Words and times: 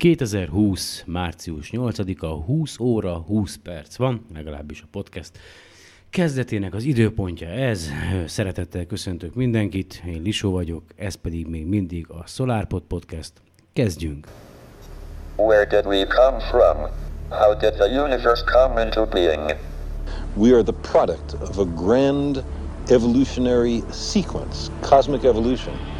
2020. 0.00 1.02
március 1.06 1.70
8-a, 1.72 2.26
20 2.26 2.78
óra, 2.78 3.14
20 3.14 3.56
perc 3.62 3.96
van, 3.96 4.26
legalábbis 4.34 4.82
a 4.82 4.86
podcast 4.90 5.30
kezdetének 6.10 6.74
az 6.74 6.82
időpontja 6.82 7.48
ez. 7.48 7.88
Szeretettel 8.26 8.86
köszöntök 8.86 9.34
mindenkit, 9.34 10.02
én 10.06 10.22
Lisó 10.22 10.50
vagyok, 10.50 10.82
ez 10.96 11.14
pedig 11.14 11.46
még 11.46 11.66
mindig 11.66 12.06
a 12.08 12.26
SolarPod 12.26 12.82
Podcast. 12.82 13.32
Kezdjünk! 13.72 14.26
Where 15.36 15.64
did 15.64 15.86
we 15.86 16.06
come 16.06 16.38
from? 16.38 16.76
How 17.28 17.54
did 17.58 17.72
the 17.72 18.02
universe 18.02 18.44
come 18.44 18.84
into 18.84 19.06
being? 19.06 19.56
We 20.34 20.54
are 20.54 20.62
the 20.62 20.76
product 20.90 21.32
of 21.48 21.58
a 21.58 21.64
grand 21.64 22.44
evolutionary 22.88 23.82
sequence, 23.92 24.72
cosmic 24.80 25.24
evolution. 25.24 25.99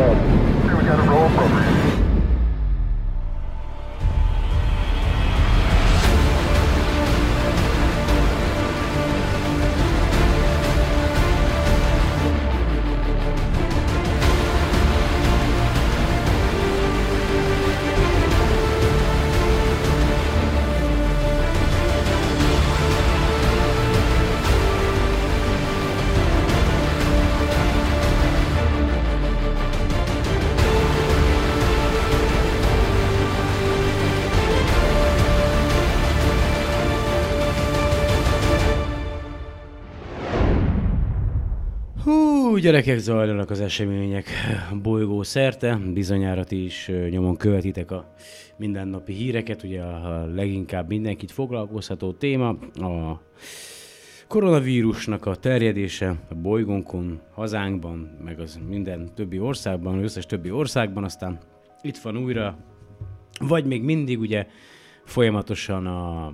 Got 0.91 0.99
a 0.99 1.09
roll 1.09 1.29
program. 1.29 1.80
Gyerekek, 42.61 42.97
zajlanak 42.97 43.49
az 43.49 43.59
események 43.59 44.29
bolygó 44.81 45.23
szerte. 45.23 45.79
Bizonyára 45.93 46.43
ti 46.43 46.63
is 46.63 46.91
nyomon 47.09 47.37
követitek 47.37 47.91
a 47.91 48.13
mindennapi 48.57 49.13
híreket. 49.13 49.63
Ugye 49.63 49.81
a 49.81 50.25
leginkább 50.25 50.87
mindenkit 50.87 51.31
foglalkoztató 51.31 52.11
téma 52.11 52.49
a 52.73 53.21
koronavírusnak 54.27 55.25
a 55.25 55.35
terjedése 55.35 56.15
a 56.29 56.35
bolygónkon, 56.35 57.19
hazánkban, 57.33 58.17
meg 58.23 58.39
az 58.39 58.59
minden 58.67 59.09
többi 59.15 59.39
országban, 59.39 60.03
összes 60.03 60.25
többi 60.25 60.51
országban, 60.51 61.03
aztán 61.03 61.39
itt 61.81 61.97
van 61.97 62.17
újra, 62.17 62.57
vagy 63.39 63.65
még 63.65 63.83
mindig 63.83 64.19
ugye 64.19 64.47
folyamatosan 65.05 65.87
a 65.87 66.33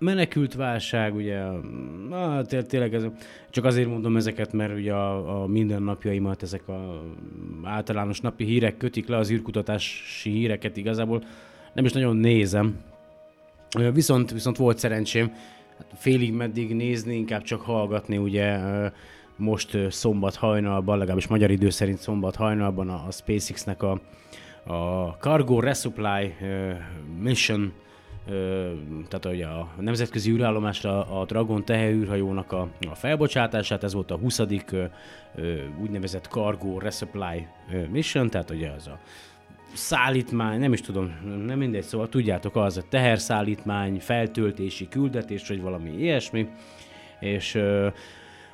menekült 0.00 0.54
válság, 0.54 1.14
ugye, 1.14 1.42
na, 2.08 2.42
té- 2.42 2.66
tényleg 2.66 2.94
ez, 2.94 3.06
csak 3.50 3.64
azért 3.64 3.88
mondom 3.88 4.16
ezeket, 4.16 4.52
mert 4.52 4.74
ugye 4.74 4.92
a, 4.92 5.42
a 5.42 5.46
mindennapjaimat 5.46 6.42
ezek 6.42 6.68
a 6.68 7.02
általános 7.62 8.20
napi 8.20 8.44
hírek 8.44 8.76
kötik 8.76 9.08
le, 9.08 9.16
az 9.16 9.30
űrkutatási 9.30 10.30
híreket 10.30 10.76
igazából 10.76 11.22
nem 11.72 11.84
is 11.84 11.92
nagyon 11.92 12.16
nézem. 12.16 12.78
Viszont, 13.92 14.30
viszont 14.30 14.56
volt 14.56 14.78
szerencsém 14.78 15.32
hát 15.78 15.92
félig 15.94 16.32
meddig 16.32 16.74
nézni, 16.74 17.14
inkább 17.14 17.42
csak 17.42 17.60
hallgatni, 17.60 18.16
ugye 18.18 18.58
most 19.36 19.78
szombat 19.90 20.34
hajnalban, 20.34 20.98
legalábbis 20.98 21.26
magyar 21.26 21.50
idő 21.50 21.70
szerint 21.70 21.98
szombat 21.98 22.36
hajnalban 22.36 22.88
a, 22.88 23.04
a 23.06 23.10
SpaceX-nek 23.10 23.82
a, 23.82 24.00
a 24.72 25.08
Cargo 25.20 25.60
Resupply 25.60 26.34
Mission 27.18 27.72
tehát 29.08 29.24
ugye 29.24 29.46
a 29.46 29.68
nemzetközi 29.78 30.30
űrállomásra 30.30 31.20
a 31.20 31.24
Dragon 31.24 31.64
teherűrhajónak 31.64 32.52
a, 32.52 32.68
a 32.90 32.94
felbocsátását, 32.94 33.84
ez 33.84 33.92
volt 33.92 34.10
a 34.10 34.16
20. 34.16 34.38
Ö, 34.38 34.84
ö, 35.34 35.54
úgynevezett 35.80 36.26
Cargo 36.26 36.78
Resupply 36.78 37.46
Mission, 37.90 38.30
tehát 38.30 38.50
ugye 38.50 38.70
az 38.70 38.86
a 38.86 38.98
szállítmány, 39.72 40.58
nem 40.58 40.72
is 40.72 40.80
tudom, 40.80 41.14
nem 41.46 41.58
mindegy, 41.58 41.82
szóval 41.82 42.08
tudjátok, 42.08 42.56
az 42.56 42.76
a 42.76 42.82
teherszállítmány, 42.88 44.00
feltöltési 44.00 44.88
küldetés, 44.88 45.48
vagy 45.48 45.60
valami 45.60 45.90
ilyesmi, 45.90 46.48
és 47.20 47.58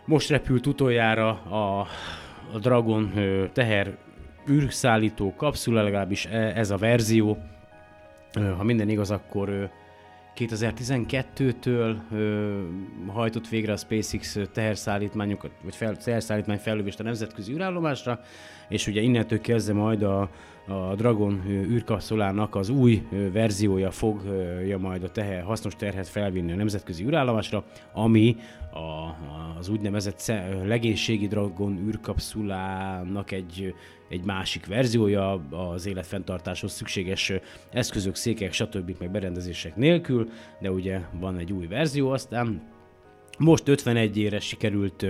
most 0.04 0.28
repült 0.28 0.66
utoljára 0.66 1.28
a, 1.28 1.80
a 2.52 2.58
Dragon 2.58 3.12
ö, 3.16 3.44
teher 3.52 3.96
űrszállító 4.50 5.34
kapszula, 5.36 5.82
legalábbis 5.82 6.26
e- 6.26 6.52
ez 6.56 6.70
a 6.70 6.76
verzió, 6.76 7.38
ha 8.56 8.62
minden 8.62 8.88
igaz, 8.88 9.10
akkor 9.10 9.48
ö, 9.48 9.64
2012-től 10.36 11.96
ö, 12.12 12.62
hajtott 13.06 13.48
végre 13.48 13.72
a 13.72 13.76
SpaceX 13.76 14.38
teherszállítmányokat, 14.52 15.50
vagy 15.62 15.76
fel, 15.76 15.96
teherszállítmány 15.96 16.58
fellövést 16.58 17.00
a 17.00 17.02
nemzetközi 17.02 17.52
űrállomásra, 17.52 18.20
és 18.68 18.86
ugye 18.86 19.00
innentől 19.00 19.40
kezdve 19.40 19.72
majd 19.72 20.02
a, 20.02 20.30
a 20.68 20.94
Dragon 20.94 21.42
űrkapszulának 21.48 22.54
az 22.54 22.68
új 22.68 23.06
verziója 23.32 23.90
fogja 23.90 24.78
majd 24.78 25.02
a 25.02 25.10
teher, 25.10 25.42
hasznos 25.42 25.76
terhet 25.76 26.08
felvinni 26.08 26.52
a 26.52 26.56
nemzetközi 26.56 27.04
űrállomásra, 27.04 27.64
ami 27.92 28.36
a, 28.72 29.16
az 29.58 29.68
úgynevezett 29.68 30.32
legénységi 30.64 31.26
Dragon 31.26 31.78
űrkapszulának 31.86 33.30
egy, 33.30 33.74
egy 34.08 34.24
másik 34.24 34.66
verziója 34.66 35.32
az 35.50 35.86
életfenntartáshoz 35.86 36.72
szükséges 36.72 37.32
eszközök, 37.70 38.14
székek, 38.14 38.52
stb. 38.52 38.94
meg 38.98 39.10
berendezések 39.10 39.76
nélkül, 39.76 40.28
de 40.60 40.70
ugye 40.70 41.00
van 41.20 41.38
egy 41.38 41.52
új 41.52 41.66
verzió 41.66 42.10
aztán. 42.10 42.62
Most 43.38 43.68
51 43.68 44.16
ére 44.16 44.40
sikerült 44.40 45.06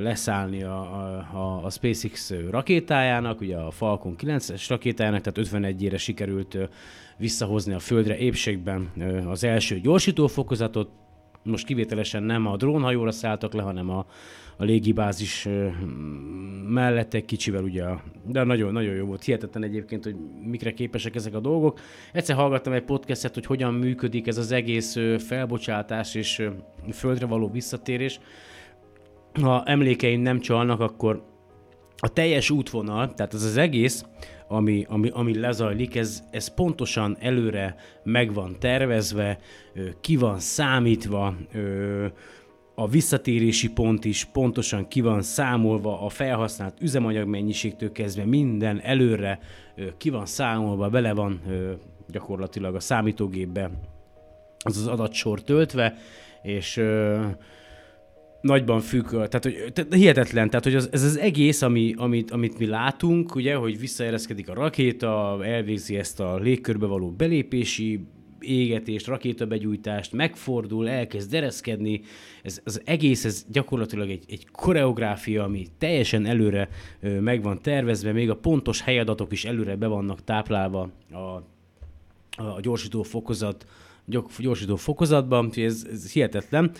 leszállni 0.00 0.62
a, 0.62 0.78
a, 1.32 1.64
a, 1.64 1.70
SpaceX 1.70 2.32
rakétájának, 2.50 3.40
ugye 3.40 3.56
a 3.56 3.70
Falcon 3.70 4.14
9-es 4.18 4.64
rakétájának, 4.68 5.20
tehát 5.20 5.38
51 5.38 5.82
ére 5.82 5.98
sikerült 5.98 6.54
ö, 6.54 6.64
visszahozni 7.16 7.72
a 7.72 7.78
Földre 7.78 8.16
épségben 8.16 8.92
az 9.26 9.44
első 9.44 9.80
gyorsítófokozatot, 9.80 10.90
most 11.42 11.66
kivételesen 11.66 12.22
nem 12.22 12.46
a 12.46 12.56
drónhajóra 12.56 13.10
szálltak 13.10 13.52
le, 13.52 13.62
hanem 13.62 13.90
a, 13.90 14.06
a 14.56 14.64
légibázis 14.64 15.48
mellett 16.68 17.14
egy 17.14 17.24
kicsivel 17.24 17.62
ugye, 17.62 17.84
de 18.26 18.44
nagyon, 18.44 18.72
nagyon 18.72 18.94
jó 18.94 19.06
volt. 19.06 19.24
Hihetetlen 19.24 19.62
egyébként, 19.62 20.04
hogy 20.04 20.16
mikre 20.42 20.72
képesek 20.72 21.14
ezek 21.14 21.34
a 21.34 21.40
dolgok. 21.40 21.80
Egyszer 22.12 22.36
hallgattam 22.36 22.72
egy 22.72 22.82
podcastet, 22.82 23.34
hogy 23.34 23.46
hogyan 23.46 23.74
működik 23.74 24.26
ez 24.26 24.38
az 24.38 24.52
egész 24.52 24.96
felbocsátás 25.18 26.14
és 26.14 26.48
földre 26.92 27.26
való 27.26 27.50
visszatérés. 27.50 28.20
Ha 29.40 29.62
emlékeim 29.64 30.20
nem 30.20 30.40
csalnak, 30.40 30.80
akkor 30.80 31.24
a 31.96 32.08
teljes 32.08 32.50
útvonal, 32.50 33.14
tehát 33.14 33.34
ez 33.34 33.44
az 33.44 33.56
egész, 33.56 34.04
ami, 34.48 34.86
ami, 34.88 35.10
ami 35.12 35.38
lezajlik, 35.38 35.96
ez, 35.96 36.22
ez 36.30 36.54
pontosan 36.54 37.16
előre 37.20 37.76
meg 38.02 38.34
van 38.34 38.56
tervezve, 38.58 39.38
ki 40.00 40.16
van 40.16 40.38
számítva, 40.38 41.36
a 42.74 42.88
visszatérési 42.88 43.70
pont 43.70 44.04
is 44.04 44.24
pontosan 44.24 44.88
ki 44.88 45.00
van 45.00 45.22
számolva, 45.22 46.00
a 46.00 46.08
felhasznált 46.08 46.80
üzemanyag 46.80 47.28
mennyiségtől 47.28 47.92
kezdve 47.92 48.24
minden 48.24 48.80
előre 48.80 49.38
ki 49.96 50.10
van 50.10 50.26
számolva, 50.26 50.88
bele 50.88 51.12
van 51.12 51.40
gyakorlatilag 52.08 52.74
a 52.74 52.80
számítógépbe 52.80 53.70
az 54.64 54.76
az 54.76 54.86
adatsor 54.86 55.42
töltve, 55.42 55.96
és 56.42 56.82
nagyban 58.44 58.80
függ, 58.80 59.10
tehát, 59.10 59.42
hogy, 59.42 59.72
tehát 59.72 59.94
hihetetlen, 59.94 60.50
tehát 60.50 60.64
hogy 60.64 60.74
az, 60.74 60.88
ez 60.92 61.02
az 61.02 61.18
egész, 61.18 61.62
ami, 61.62 61.94
amit, 61.96 62.30
amit 62.30 62.58
mi 62.58 62.66
látunk, 62.66 63.34
ugye, 63.34 63.54
hogy 63.54 63.78
visszaereszkedik 63.78 64.48
a 64.48 64.54
rakéta, 64.54 65.38
elvégzi 65.44 65.96
ezt 65.96 66.20
a 66.20 66.36
légkörbe 66.36 66.86
való 66.86 67.10
belépési 67.10 68.00
égetést, 68.40 69.06
rakétabegyújtást, 69.06 70.12
megfordul, 70.12 70.88
elkezd 70.88 71.30
dereszkedni. 71.30 72.00
Ez, 72.42 72.60
az 72.64 72.82
egész, 72.84 73.24
ez 73.24 73.44
gyakorlatilag 73.48 74.10
egy, 74.10 74.24
egy 74.28 74.46
koreográfia, 74.52 75.44
ami 75.44 75.66
teljesen 75.78 76.26
előre 76.26 76.68
ö, 77.00 77.20
meg 77.20 77.42
van 77.42 77.62
tervezve, 77.62 78.12
még 78.12 78.30
a 78.30 78.36
pontos 78.36 78.80
helyadatok 78.80 79.32
is 79.32 79.44
előre 79.44 79.76
be 79.76 79.86
vannak 79.86 80.24
táplálva 80.24 80.90
a, 81.10 81.18
a 82.42 82.60
gyorsító 82.60 83.02
fokozat, 83.02 83.66
gyorsító 84.38 84.76
fokozatban, 84.76 85.50
ez, 85.56 85.86
ez 85.92 86.12
hihetetlen. 86.12 86.72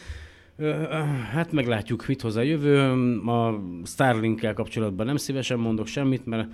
Hát 1.32 1.52
meglátjuk, 1.52 2.06
mit 2.06 2.20
hoz 2.20 2.36
a 2.36 2.42
jövő. 2.42 2.78
A 3.26 3.62
Starlink-kel 3.84 4.54
kapcsolatban 4.54 5.06
nem 5.06 5.16
szívesen 5.16 5.58
mondok 5.58 5.86
semmit, 5.86 6.26
mert 6.26 6.48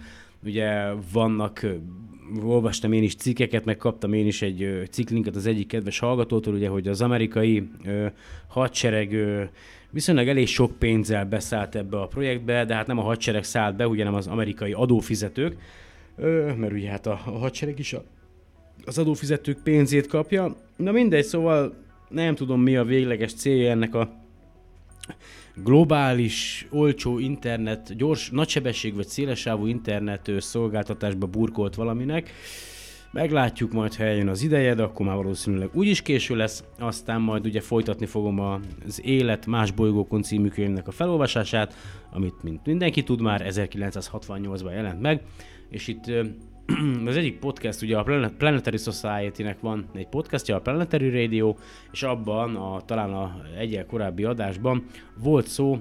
ugye 0.45 0.93
vannak, 1.13 1.67
olvastam 2.43 2.93
én 2.93 3.03
is 3.03 3.15
cikkeket, 3.15 3.65
meg 3.65 3.77
kaptam 3.77 4.13
én 4.13 4.27
is 4.27 4.43
egy 4.43 4.83
cikklinket 4.91 5.37
az 5.37 5.47
egyik 5.47 5.67
kedves 5.67 5.99
hallgatótól, 5.99 6.55
ugye, 6.55 6.69
hogy 6.69 6.89
az 6.89 7.03
amerikai 7.03 7.71
hadsereg 8.49 9.17
viszonylag 9.91 10.29
elég 10.29 10.47
sok 10.47 10.79
pénzzel 10.79 11.25
beszállt 11.25 11.75
ebbe 11.75 12.01
a 12.01 12.07
projektbe, 12.07 12.65
de 12.65 12.75
hát 12.75 12.87
nem 12.87 12.99
a 12.99 13.03
hadsereg 13.03 13.45
szállt 13.45 13.77
be, 13.77 13.89
ugye 13.89 14.05
nem 14.05 14.15
az 14.15 14.27
amerikai 14.27 14.73
adófizetők, 14.73 15.57
mert 16.57 16.73
ugye 16.73 16.91
hát 16.91 17.07
a, 17.07 17.21
a 17.27 17.39
hadsereg 17.39 17.79
is 17.79 17.97
az 18.85 18.99
adófizetők 18.99 19.63
pénzét 19.63 20.07
kapja. 20.07 20.57
Na 20.77 20.93
mindegy, 20.93 21.25
szóval 21.25 21.75
nem 22.11 22.35
tudom 22.35 22.61
mi 22.61 22.77
a 22.77 22.85
végleges 22.85 23.35
célja 23.35 23.71
ennek 23.71 23.95
a 23.95 24.21
globális, 25.55 26.67
olcsó 26.71 27.19
internet, 27.19 27.97
gyors, 27.97 28.31
nagysebesség 28.31 28.95
vagy 28.95 29.07
szélesávú 29.07 29.67
internet 29.67 30.31
szolgáltatásba 30.39 31.27
burkolt 31.27 31.75
valaminek. 31.75 32.31
Meglátjuk 33.13 33.73
majd, 33.73 33.95
ha 33.95 34.05
eljön 34.05 34.29
az 34.29 34.43
ideje, 34.43 34.75
de 34.75 34.83
akkor 34.83 35.07
már 35.07 35.17
valószínűleg 35.17 35.71
úgyis 35.73 36.03
késő 36.03 36.37
lesz. 36.37 36.65
Aztán 36.79 37.21
majd 37.21 37.47
ugye 37.47 37.61
folytatni 37.61 38.07
fogom 38.07 38.41
az 38.41 39.01
Élet 39.05 39.47
más 39.47 39.71
bolygókon 39.71 40.23
című 40.23 40.49
könyvnek 40.49 40.89
a 40.89 40.91
felolvasását, 40.91 41.75
amit 42.13 42.43
mint 42.43 42.67
mindenki 42.67 43.03
tud 43.03 43.21
már 43.21 43.47
1968-ban 43.49 44.73
jelent 44.73 45.01
meg, 45.01 45.23
és 45.71 45.89
itt 45.89 46.05
az 47.07 47.17
egyik 47.17 47.39
podcast, 47.39 47.83
ugye 47.83 47.99
a 47.99 48.31
Planetary 48.39 48.77
Society-nek 48.77 49.61
van 49.61 49.89
egy 49.95 50.09
podcastja, 50.09 50.57
a 50.57 50.61
Planetary 50.61 51.23
Radio, 51.23 51.55
és 51.93 52.03
abban, 52.03 52.57
a, 52.57 52.81
talán 52.81 53.13
a 53.13 53.41
egyel 53.59 53.87
korábbi 53.87 54.25
adásban 54.25 54.85
volt 55.19 55.47
szó 55.47 55.79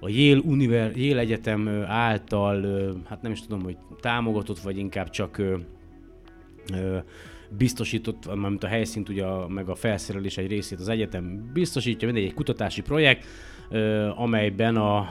a 0.00 0.08
Yale, 0.08 0.40
Univer, 0.44 0.96
Yale 0.96 1.20
Egyetem 1.20 1.84
által, 1.86 2.66
hát 3.08 3.22
nem 3.22 3.32
is 3.32 3.40
tudom, 3.40 3.62
hogy 3.62 3.76
támogatott, 4.00 4.58
vagy 4.58 4.78
inkább 4.78 5.10
csak 5.10 5.42
biztosított, 7.50 8.34
mármint 8.34 8.64
a 8.64 8.66
helyszínt, 8.66 9.08
ugye 9.08 9.24
meg 9.48 9.68
a 9.68 9.74
felszerelés 9.74 10.38
egy 10.38 10.48
részét 10.48 10.80
az 10.80 10.88
egyetem 10.88 11.50
biztosítja, 11.52 12.06
mindegy, 12.06 12.26
egy 12.26 12.34
kutatási 12.34 12.82
projekt, 12.82 13.24
amelyben 14.16 14.76
a 14.76 15.08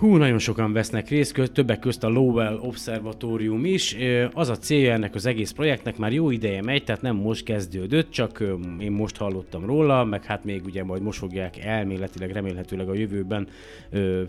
Hú, 0.00 0.16
nagyon 0.16 0.38
sokan 0.38 0.72
vesznek 0.72 1.08
részt, 1.08 1.50
többek 1.52 1.78
közt 1.78 2.04
a 2.04 2.08
Lowell 2.08 2.58
Observatórium 2.62 3.64
is. 3.64 3.96
Az 4.32 4.48
a 4.48 4.56
célja 4.56 4.92
ennek 4.92 5.14
az 5.14 5.26
egész 5.26 5.50
projektnek 5.50 5.96
már 5.96 6.12
jó 6.12 6.30
ideje 6.30 6.62
megy, 6.62 6.84
tehát 6.84 7.02
nem 7.02 7.16
most 7.16 7.44
kezdődött, 7.44 8.10
csak 8.10 8.44
én 8.78 8.92
most 8.92 9.16
hallottam 9.16 9.66
róla, 9.66 10.04
meg 10.04 10.24
hát 10.24 10.44
még 10.44 10.64
ugye 10.64 10.84
majd 10.84 11.02
most 11.02 11.18
fogják 11.18 11.64
elméletileg, 11.64 12.30
remélhetőleg 12.30 12.88
a 12.88 12.94
jövőben 12.94 13.48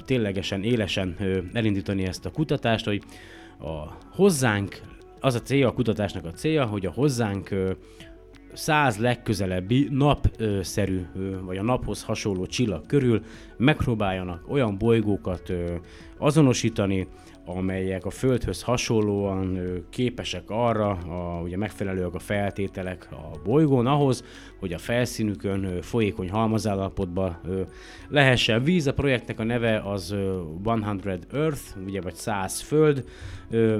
ténylegesen, 0.06 0.64
élesen 0.64 1.16
elindítani 1.54 2.06
ezt 2.06 2.26
a 2.26 2.32
kutatást, 2.32 2.86
hogy 2.86 3.04
a 3.60 3.98
hozzánk, 4.10 4.82
az 5.20 5.36
a 5.36 5.42
célja, 5.42 5.68
a 5.68 5.74
kutatásnak 5.74 6.26
a 6.26 6.32
célja, 6.32 6.66
hogy 6.66 6.86
a 6.86 6.92
hozzánk 6.92 7.50
száz 8.54 8.98
legközelebbi 8.98 9.88
napszerű, 9.92 11.06
vagy 11.42 11.58
a 11.58 11.64
naphoz 11.64 12.04
hasonló 12.04 12.46
csillag 12.46 12.86
körül 12.86 13.22
megpróbáljanak 13.58 14.52
olyan 14.52 14.78
bolygókat 14.78 15.54
azonosítani, 16.18 17.08
amelyek 17.56 18.06
a 18.06 18.10
Földhöz 18.10 18.62
hasonlóan 18.62 19.60
képesek 19.90 20.44
arra, 20.48 20.90
a, 20.90 21.42
ugye 21.44 21.58
megfelelőek 21.58 22.14
a 22.14 22.20
feltételek 22.20 23.08
a 23.12 23.40
bolygón 23.44 23.88
ahhoz, 23.88 24.24
hogy 24.60 24.74
a 24.74 24.78
felszínükön 24.78 25.82
folyékony 25.82 26.30
halmazállapotban 26.30 27.40
lehessen 28.10 28.64
víz. 28.64 28.88
A 28.88 28.94
projektnek 28.94 29.40
a 29.40 29.44
neve 29.44 29.80
az 29.80 30.16
100 30.64 31.20
Earth, 31.32 31.62
ugye 31.86 32.02
vagy 32.02 32.16
100 32.16 32.62
Föld, 32.62 33.04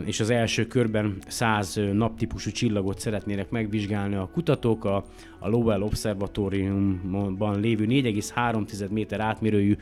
és 0.06 0.20
az 0.20 0.30
első 0.30 0.68
körben 0.68 1.18
100 1.28 1.80
naptípusú 1.94 2.52
csillagot 2.52 3.00
szeretnének 3.00 3.50
megvizsgálni 3.50 4.16
a 4.16 4.30
kutatók. 4.34 4.86
A, 4.86 5.06
a 5.40 5.50
Lowell 5.50 5.82
Observatóriumban 5.82 7.60
lévő 7.60 7.86
4,3 7.86 8.90
méter 8.90 9.20
átmérőjű 9.20 9.76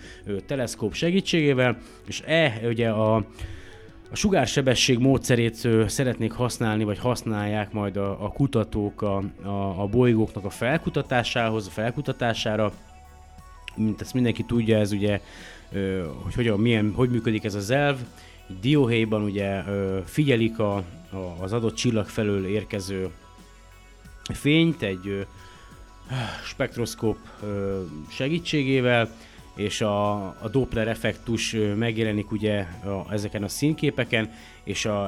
teleszkóp 0.45 0.94
segítségével, 0.94 1.77
és 2.07 2.21
e 2.25 2.59
ugye 2.63 2.89
a 2.89 3.25
a 4.11 4.15
sugársebesség 4.15 5.00
módszerét 5.00 5.67
szeretnék 5.88 6.31
használni, 6.31 6.83
vagy 6.83 7.00
használják 7.00 7.71
majd 7.71 7.97
a, 7.97 8.25
a 8.25 8.31
kutatók 8.31 9.01
a, 9.01 9.23
a, 9.44 9.81
a 9.81 9.88
bolygóknak 9.88 10.45
a 10.45 10.50
felkutatásához, 10.50 11.67
a 11.67 11.69
felkutatására. 11.69 12.71
Mint 13.75 14.01
ezt 14.01 14.13
mindenki 14.13 14.44
tudja, 14.44 14.77
ez 14.77 14.91
ugye, 14.91 15.21
hogy 16.23 16.33
hogyan, 16.35 16.59
milyen, 16.59 16.94
hogy 16.95 17.09
működik 17.09 17.44
ez 17.44 17.56
az 17.56 17.69
elv. 17.69 17.97
Dióhéjban 18.61 19.23
ugye 19.23 19.63
figyelik 20.06 20.59
a, 20.59 20.75
a, 20.75 21.35
az 21.39 21.53
adott 21.53 21.75
csillag 21.75 22.07
felől 22.07 22.45
érkező 22.45 23.09
fényt 24.23 24.81
egy 24.81 25.25
spektroszkóp 26.44 27.17
segítségével, 28.09 29.09
és 29.59 29.81
a, 29.81 30.13
a 30.21 30.50
Doppler 30.51 30.88
effektus 30.88 31.56
megjelenik 31.75 32.31
ugye 32.31 32.65
a, 32.83 33.13
ezeken 33.13 33.44
a 33.44 33.47
színképeken, 33.47 34.31
és 34.63 34.85
a, 34.85 35.06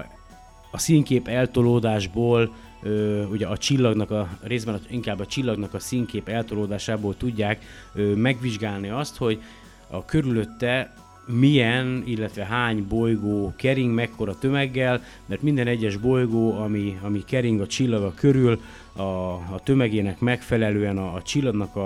a 0.71 0.77
színkép 0.77 1.27
eltolódásból 1.27 2.55
ö, 2.81 3.23
ugye 3.25 3.47
a 3.47 3.57
csillagnak 3.57 4.11
a 4.11 4.29
részben 4.41 4.79
inkább 4.89 5.19
a 5.19 5.25
csillagnak 5.25 5.73
a 5.73 5.79
színkép 5.79 6.27
eltolódásából 6.27 7.17
tudják 7.17 7.63
ö, 7.93 8.15
megvizsgálni 8.15 8.89
azt, 8.89 9.17
hogy 9.17 9.41
a 9.89 10.05
körülötte 10.05 10.93
milyen, 11.25 12.03
illetve 12.05 12.45
hány 12.45 12.85
bolygó 12.87 13.53
kering, 13.55 13.93
mekkora 13.93 14.37
tömeggel, 14.37 15.03
mert 15.25 15.41
minden 15.41 15.67
egyes 15.67 15.97
bolygó, 15.97 16.53
ami, 16.53 16.99
ami 17.01 17.23
kering 17.23 17.61
a 17.61 17.67
csillaga 17.67 18.13
körül, 18.13 18.61
a, 18.95 19.01
a 19.31 19.61
tömegének 19.63 20.19
megfelelően 20.19 20.97
a, 20.97 21.13
a 21.13 21.21
csillagnak 21.21 21.75
a, 21.75 21.85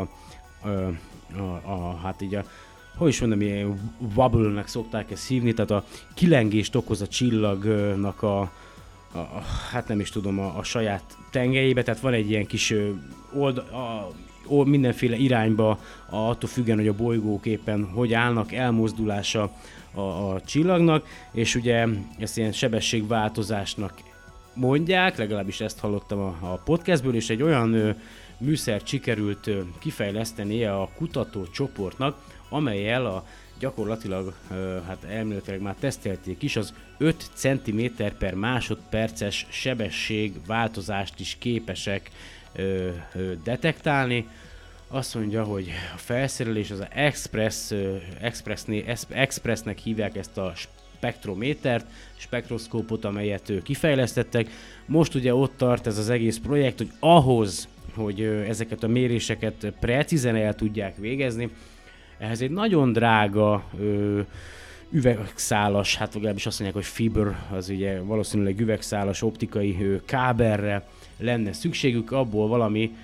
a 0.68 0.92
a, 1.40 1.62
a, 1.72 2.00
hát 2.04 2.22
így 2.22 2.36
a, 2.36 2.44
hogy 2.96 3.08
is 3.10 3.20
mondom, 3.20 3.42
ilyen 3.42 3.96
wobble-nek 4.16 4.68
szokták 4.68 5.12
ezt 5.12 5.28
hívni, 5.28 5.54
tehát 5.54 5.72
a 5.72 5.84
kilengést 6.14 6.76
okoz 6.76 7.02
a 7.02 7.08
csillagnak 7.08 8.22
a, 8.22 8.40
a, 9.12 9.18
a 9.18 9.44
hát 9.72 9.88
nem 9.88 10.00
is 10.00 10.10
tudom, 10.10 10.40
a, 10.40 10.58
a 10.58 10.64
saját 10.64 11.18
tengelyébe, 11.32 11.84
tehát 11.84 12.00
van 12.00 12.14
egy 12.14 12.30
ilyen 12.30 12.46
kis 12.46 12.74
old, 13.34 13.58
a, 13.58 14.12
a, 14.48 14.64
mindenféle 14.64 15.16
irányba, 15.16 15.80
a, 16.10 16.16
attól 16.16 16.50
függően, 16.50 16.78
hogy 16.78 16.88
a 16.88 16.94
bolygók 16.94 17.46
éppen 17.46 17.90
hogy 17.94 18.14
állnak, 18.14 18.54
elmozdulása 18.54 19.52
a, 19.94 20.00
a 20.00 20.42
csillagnak, 20.42 21.08
és 21.32 21.56
ugye 21.56 21.88
ezt 22.20 22.38
ilyen 22.38 22.52
sebességváltozásnak 22.52 23.94
mondják, 24.54 25.18
legalábbis 25.18 25.62
ezt 25.62 25.80
hallottam 25.80 26.20
a, 26.20 26.38
a 26.42 26.62
podcastből, 26.66 27.16
és 27.16 27.30
egy 27.30 27.42
olyan 27.42 27.74
ö, 27.74 27.90
műszert 28.38 28.88
sikerült 28.88 29.50
kifejlesztenie 29.80 30.76
a 30.76 30.90
kutatócsoportnak, 30.96 32.24
amelyel 32.50 33.06
a 33.06 33.28
gyakorlatilag, 33.60 34.34
hát 34.88 35.04
elméletileg 35.04 35.62
már 35.62 35.76
tesztelték 35.80 36.42
is, 36.44 36.56
az 36.56 36.74
5 36.98 37.30
cm 37.34 37.86
per 38.18 38.34
másodperces 38.34 39.48
sebesség 39.50 40.34
változást 40.48 41.20
is 41.20 41.36
képesek 41.40 42.12
detektálni. 43.44 44.28
Azt 44.88 45.16
mondja, 45.16 45.44
hogy 45.44 45.72
a 45.96 45.98
felszerelés 45.98 46.72
az 46.72 46.80
a 46.80 46.88
Express, 46.90 47.72
Expressné, 48.20 48.86
Expressnek 49.10 49.78
hívják 49.78 50.16
ezt 50.18 50.38
a 50.38 50.54
spektrométert, 50.96 51.86
spektroszkópot, 52.16 53.06
amelyet 53.06 53.52
kifejlesztettek. 53.64 54.50
Most 54.86 55.16
ugye 55.16 55.36
ott 55.36 55.58
tart 55.58 55.88
ez 55.88 55.98
az 55.98 56.10
egész 56.10 56.38
projekt, 56.38 56.78
hogy 56.78 56.92
ahhoz, 57.00 57.68
hogy 57.96 58.22
ezeket 58.22 58.84
a 58.84 58.88
méréseket 58.88 59.74
precízen 59.80 60.36
el 60.36 60.56
tudják 60.56 60.98
végezni, 60.98 61.50
ehhez 62.18 62.42
egy 62.42 62.52
nagyon 62.52 62.94
drága 62.94 63.64
ö, 63.80 64.20
üvegszálas, 64.92 65.96
hát 65.96 66.14
legalábbis 66.14 66.46
azt 66.46 66.60
mondják, 66.60 66.84
hogy 66.84 66.94
fiber, 66.94 67.36
az 67.52 67.70
ugye 67.70 68.02
valószínűleg 68.02 68.60
üvegszálas 68.60 69.22
optikai 69.22 69.78
ö, 69.82 69.96
kábelre 70.06 70.88
lenne 71.18 71.54
szükségük, 71.54 72.12
abból 72.12 72.48
valami 72.48 72.96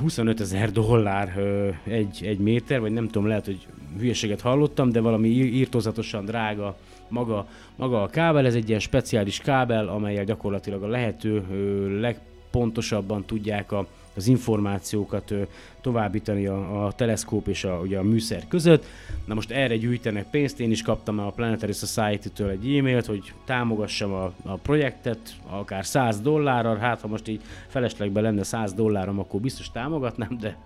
25 0.00 0.40
ezer 0.40 0.72
dollár 0.72 1.34
ö, 1.36 1.68
egy, 1.84 2.20
egy 2.24 2.38
méter, 2.38 2.80
vagy 2.80 2.92
nem 2.92 3.06
tudom, 3.06 3.28
lehet, 3.28 3.44
hogy 3.44 3.66
hülyeséget 3.98 4.40
hallottam, 4.40 4.92
de 4.92 5.00
valami 5.00 5.28
írtózatosan 5.28 6.24
drága 6.24 6.76
maga, 7.08 7.48
maga 7.76 8.02
a 8.02 8.06
kábel. 8.06 8.46
Ez 8.46 8.54
egy 8.54 8.68
ilyen 8.68 8.80
speciális 8.80 9.38
kábel, 9.38 9.88
amelyel 9.88 10.24
gyakorlatilag 10.24 10.82
a 10.82 10.88
lehető 10.88 11.44
ö, 11.50 12.00
leg 12.00 12.18
pontosabban 12.50 13.24
tudják 13.24 13.72
a, 13.72 13.86
az 14.18 14.26
információkat 14.26 15.34
továbbítani 15.80 16.46
a, 16.46 16.86
a 16.86 16.92
teleszkóp 16.92 17.48
és 17.48 17.64
a, 17.64 17.78
ugye 17.78 17.98
a 17.98 18.02
műszer 18.02 18.48
között. 18.48 18.84
Na 19.24 19.34
most 19.34 19.50
erre 19.50 19.76
gyűjtenek 19.76 20.30
pénzt, 20.30 20.60
én 20.60 20.70
is 20.70 20.82
kaptam 20.82 21.18
a 21.18 21.30
Planetary 21.30 21.72
Society-től 21.72 22.48
egy 22.48 22.76
e-mailt, 22.76 23.06
hogy 23.06 23.32
támogassam 23.44 24.12
a, 24.12 24.32
a 24.42 24.54
projektet, 24.54 25.18
akár 25.46 25.86
100 25.86 26.20
dollárral, 26.20 26.76
hát 26.76 27.00
ha 27.00 27.08
most 27.08 27.28
így 27.28 27.40
feleslegben 27.68 28.22
lenne 28.22 28.42
100 28.42 28.72
dollárom, 28.72 29.18
akkor 29.18 29.40
biztos 29.40 29.70
támogatnám, 29.70 30.38
de 30.40 30.56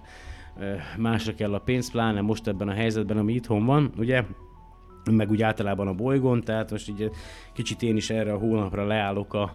másra 0.97 1.35
kell 1.35 1.55
a 1.55 1.59
pénz, 1.59 1.91
pláne 1.91 2.21
most 2.21 2.47
ebben 2.47 2.69
a 2.69 2.73
helyzetben, 2.73 3.17
ami 3.17 3.33
itthon 3.33 3.65
van, 3.65 3.93
ugye, 3.97 4.25
meg 5.11 5.31
úgy 5.31 5.43
általában 5.43 5.89
a 5.89 5.93
bolygón, 5.95 6.43
tehát 6.43 6.71
most 6.71 6.89
így 6.89 7.11
kicsit 7.53 7.83
én 7.83 7.97
is 7.97 8.11
erre 8.11 8.33
a 8.33 8.39
hónapra 8.39 8.87
leállok 8.87 9.35
a, 9.35 9.55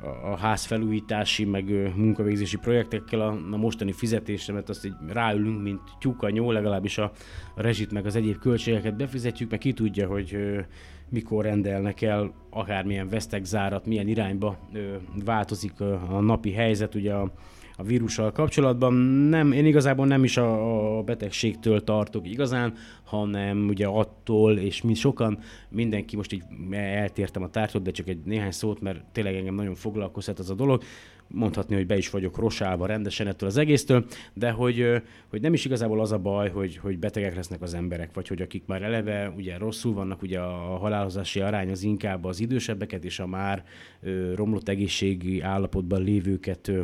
a, 0.00 0.06
a 0.06 0.36
ház 0.36 0.64
felújítási, 0.64 1.44
meg 1.44 1.94
munkavégzési 1.96 2.56
projektekkel 2.56 3.20
a, 3.20 3.28
a 3.52 3.56
mostani 3.56 3.92
fizetésemet, 3.92 4.68
azt 4.68 4.84
így 4.84 4.94
ráülünk, 5.08 5.62
mint 5.62 5.80
tyúka 5.98 6.30
nyó, 6.30 6.50
legalábbis 6.50 6.98
a, 6.98 7.12
a 7.54 7.62
rezsit, 7.62 7.92
meg 7.92 8.06
az 8.06 8.16
egyéb 8.16 8.38
költségeket 8.38 8.96
befizetjük, 8.96 9.50
meg 9.50 9.58
ki 9.58 9.72
tudja, 9.72 10.06
hogy 10.08 10.34
ö, 10.34 10.60
mikor 11.08 11.44
rendelnek 11.44 12.02
el 12.02 12.32
akármilyen 12.50 13.08
vesztegzárat, 13.08 13.86
milyen 13.86 14.08
irányba 14.08 14.58
ö, 14.72 14.96
változik 15.24 15.72
ö, 15.78 15.94
a 15.94 16.20
napi 16.20 16.52
helyzet, 16.52 16.94
ugye 16.94 17.14
a, 17.14 17.32
a 17.80 17.82
vírussal 17.82 18.32
kapcsolatban. 18.32 18.94
Nem, 19.28 19.52
én 19.52 19.66
igazából 19.66 20.06
nem 20.06 20.24
is 20.24 20.36
a, 20.36 20.98
a 20.98 21.02
betegségtől 21.02 21.84
tartok 21.84 22.28
igazán, 22.28 22.74
hanem 23.04 23.68
ugye 23.68 23.86
attól, 23.86 24.58
és 24.58 24.82
mi 24.82 24.94
sokan, 24.94 25.38
mindenki 25.68 26.16
most 26.16 26.32
így 26.32 26.42
eltértem 26.70 27.42
a 27.42 27.50
tárgytól, 27.50 27.80
de 27.80 27.90
csak 27.90 28.08
egy 28.08 28.18
néhány 28.24 28.50
szót, 28.50 28.80
mert 28.80 29.04
tényleg 29.12 29.34
engem 29.34 29.54
nagyon 29.54 29.74
foglalkoztat 29.74 30.38
az 30.38 30.50
a 30.50 30.54
dolog, 30.54 30.82
mondhatni, 31.28 31.74
hogy 31.74 31.86
be 31.86 31.96
is 31.96 32.10
vagyok 32.10 32.36
rosálva 32.38 32.86
rendesen 32.86 33.26
ettől 33.26 33.48
az 33.48 33.56
egésztől, 33.56 34.04
de 34.34 34.50
hogy, 34.50 35.02
hogy 35.28 35.40
nem 35.40 35.52
is 35.52 35.64
igazából 35.64 36.00
az 36.00 36.12
a 36.12 36.18
baj, 36.18 36.50
hogy, 36.50 36.76
hogy 36.76 36.98
betegek 36.98 37.34
lesznek 37.34 37.62
az 37.62 37.74
emberek, 37.74 38.14
vagy 38.14 38.28
hogy 38.28 38.42
akik 38.42 38.62
már 38.66 38.82
eleve 38.82 39.32
ugye 39.36 39.58
rosszul 39.58 39.94
vannak, 39.94 40.22
ugye 40.22 40.40
a 40.40 40.76
halálozási 40.76 41.40
arány 41.40 41.70
az 41.70 41.82
inkább 41.82 42.24
az 42.24 42.40
idősebbeket 42.40 43.04
és 43.04 43.18
a 43.18 43.26
már 43.26 43.64
ö, 44.00 44.34
romlott 44.34 44.68
egészségi 44.68 45.40
állapotban 45.40 46.02
lévőket 46.02 46.68
ö, 46.68 46.82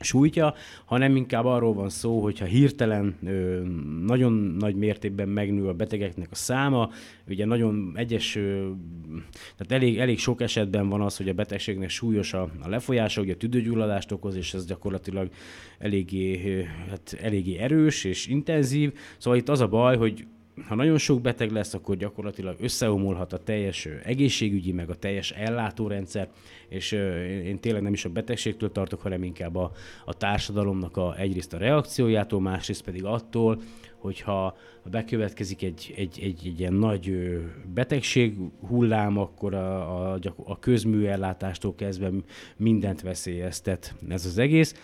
sújtja, 0.00 0.54
hanem 0.84 1.16
inkább 1.16 1.44
arról 1.44 1.74
van 1.74 1.88
szó, 1.88 2.22
hogyha 2.22 2.44
hirtelen 2.44 3.18
nagyon 4.06 4.32
nagy 4.32 4.74
mértékben 4.74 5.28
megnő 5.28 5.68
a 5.68 5.74
betegeknek 5.74 6.28
a 6.30 6.34
száma, 6.34 6.90
ugye 7.28 7.44
nagyon 7.44 7.92
egyes, 7.94 8.32
tehát 9.56 9.72
elég, 9.72 9.98
elég 9.98 10.18
sok 10.18 10.40
esetben 10.40 10.88
van 10.88 11.00
az, 11.00 11.16
hogy 11.16 11.28
a 11.28 11.32
betegségnek 11.32 11.88
súlyos 11.88 12.32
a, 12.32 12.50
a 12.62 12.68
lefolyása, 12.68 13.20
ugye 13.20 13.34
tüdőgyulladást 13.34 14.12
okoz, 14.12 14.36
és 14.36 14.54
ez 14.54 14.66
gyakorlatilag 14.66 15.28
eléggé, 15.78 16.64
hát 16.88 17.16
eléggé 17.20 17.56
erős 17.56 18.04
és 18.04 18.26
intenzív, 18.26 18.92
szóval 19.18 19.38
itt 19.38 19.48
az 19.48 19.60
a 19.60 19.68
baj, 19.68 19.96
hogy 19.96 20.26
ha 20.68 20.74
nagyon 20.74 20.98
sok 20.98 21.20
beteg 21.20 21.50
lesz, 21.50 21.74
akkor 21.74 21.96
gyakorlatilag 21.96 22.56
összeomolhat 22.60 23.32
a 23.32 23.38
teljes 23.38 23.88
egészségügyi, 24.04 24.72
meg 24.72 24.90
a 24.90 24.94
teljes 24.94 25.30
ellátórendszer, 25.30 26.28
és 26.68 26.92
én 26.92 27.44
én 27.44 27.60
tényleg 27.60 27.82
nem 27.82 27.92
is 27.92 28.04
a 28.04 28.08
betegségtől 28.08 28.72
tartok, 28.72 29.00
hanem 29.00 29.22
inkább 29.22 29.56
a, 29.56 29.72
a 30.04 30.14
társadalomnak 30.14 30.96
a, 30.96 31.18
egyrészt 31.18 31.52
a 31.52 31.58
reakciójától, 31.58 32.40
másrészt 32.40 32.82
pedig 32.82 33.04
attól, 33.04 33.60
hogyha 33.96 34.56
bekövetkezik 34.90 35.62
egy, 35.62 35.94
egy, 35.96 36.18
egy, 36.22 36.46
egy 36.46 36.60
ilyen 36.60 36.72
nagy 36.72 37.38
betegség 37.74 38.36
hullám, 38.68 39.18
akkor 39.18 39.54
a, 39.54 40.12
a, 40.12 40.18
a 40.44 40.58
közműellátástól 40.58 41.74
kezdve 41.74 42.10
mindent 42.56 43.00
veszélyeztet 43.00 43.94
ez 44.08 44.26
az 44.26 44.38
egész. 44.38 44.74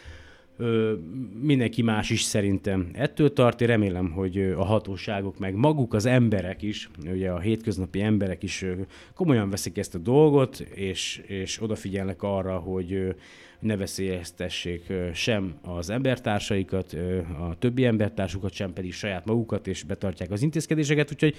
Ö, 0.59 0.95
mindenki 1.41 1.83
más 1.83 2.11
is 2.11 2.23
szerintem 2.23 2.91
ettől 2.93 3.33
tart. 3.33 3.61
Én 3.61 3.67
remélem, 3.67 4.11
hogy 4.11 4.39
a 4.39 4.65
hatóságok, 4.65 5.39
meg 5.39 5.55
maguk 5.55 5.95
az 5.95 6.07
emberek 6.07 6.63
is, 6.63 6.91
ugye 7.11 7.31
a 7.31 7.39
hétköznapi 7.39 8.01
emberek 8.01 8.43
is 8.43 8.65
komolyan 9.15 9.51
veszik 9.51 9.79
ezt 9.79 9.95
a 9.95 9.99
dolgot, 9.99 10.59
és, 10.59 11.23
és 11.27 11.63
odafigyelnek 11.63 12.23
arra, 12.23 12.57
hogy 12.59 13.15
ne 13.61 13.77
veszélyeztessék 13.77 14.93
sem 15.13 15.55
az 15.63 15.91
embertársaikat, 15.91 16.97
a 17.41 17.55
többi 17.59 17.85
embertársukat, 17.85 18.53
sem 18.53 18.73
pedig 18.73 18.93
saját 18.93 19.25
magukat, 19.25 19.67
és 19.67 19.83
betartják 19.83 20.31
az 20.31 20.43
intézkedéseket. 20.43 21.13
Úgyhogy 21.13 21.35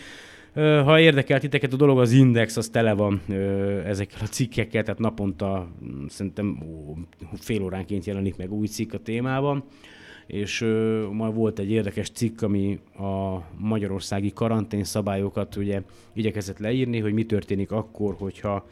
Ha 0.57 0.99
érdekel 0.99 1.39
titeket 1.39 1.73
a 1.73 1.75
dolog, 1.75 1.99
az 1.99 2.11
Index 2.11 2.57
az 2.57 2.69
tele 2.69 2.93
van 2.93 3.21
ezekkel 3.85 4.19
a 4.21 4.27
cikkekkel, 4.27 4.83
tehát 4.83 4.99
naponta 4.99 5.67
mm, 5.85 6.05
szerintem 6.07 6.59
fél 7.33 7.63
óránként 7.63 8.05
jelenik 8.05 8.37
meg 8.37 8.51
új 8.51 8.67
cikk 8.67 8.93
a 8.93 8.97
témában. 8.97 9.63
És 10.27 10.61
ö, 10.61 11.07
ma 11.11 11.31
volt 11.31 11.59
egy 11.59 11.71
érdekes 11.71 12.09
cikk, 12.09 12.41
ami 12.41 12.79
a 12.99 13.41
magyarországi 13.57 14.31
karantén 14.33 14.83
szabályokat 14.83 15.55
ugye 15.55 15.81
igyekezett 16.13 16.59
leírni, 16.59 16.99
hogy 16.99 17.13
mi 17.13 17.25
történik 17.25 17.71
akkor, 17.71 18.15
hogyha 18.19 18.67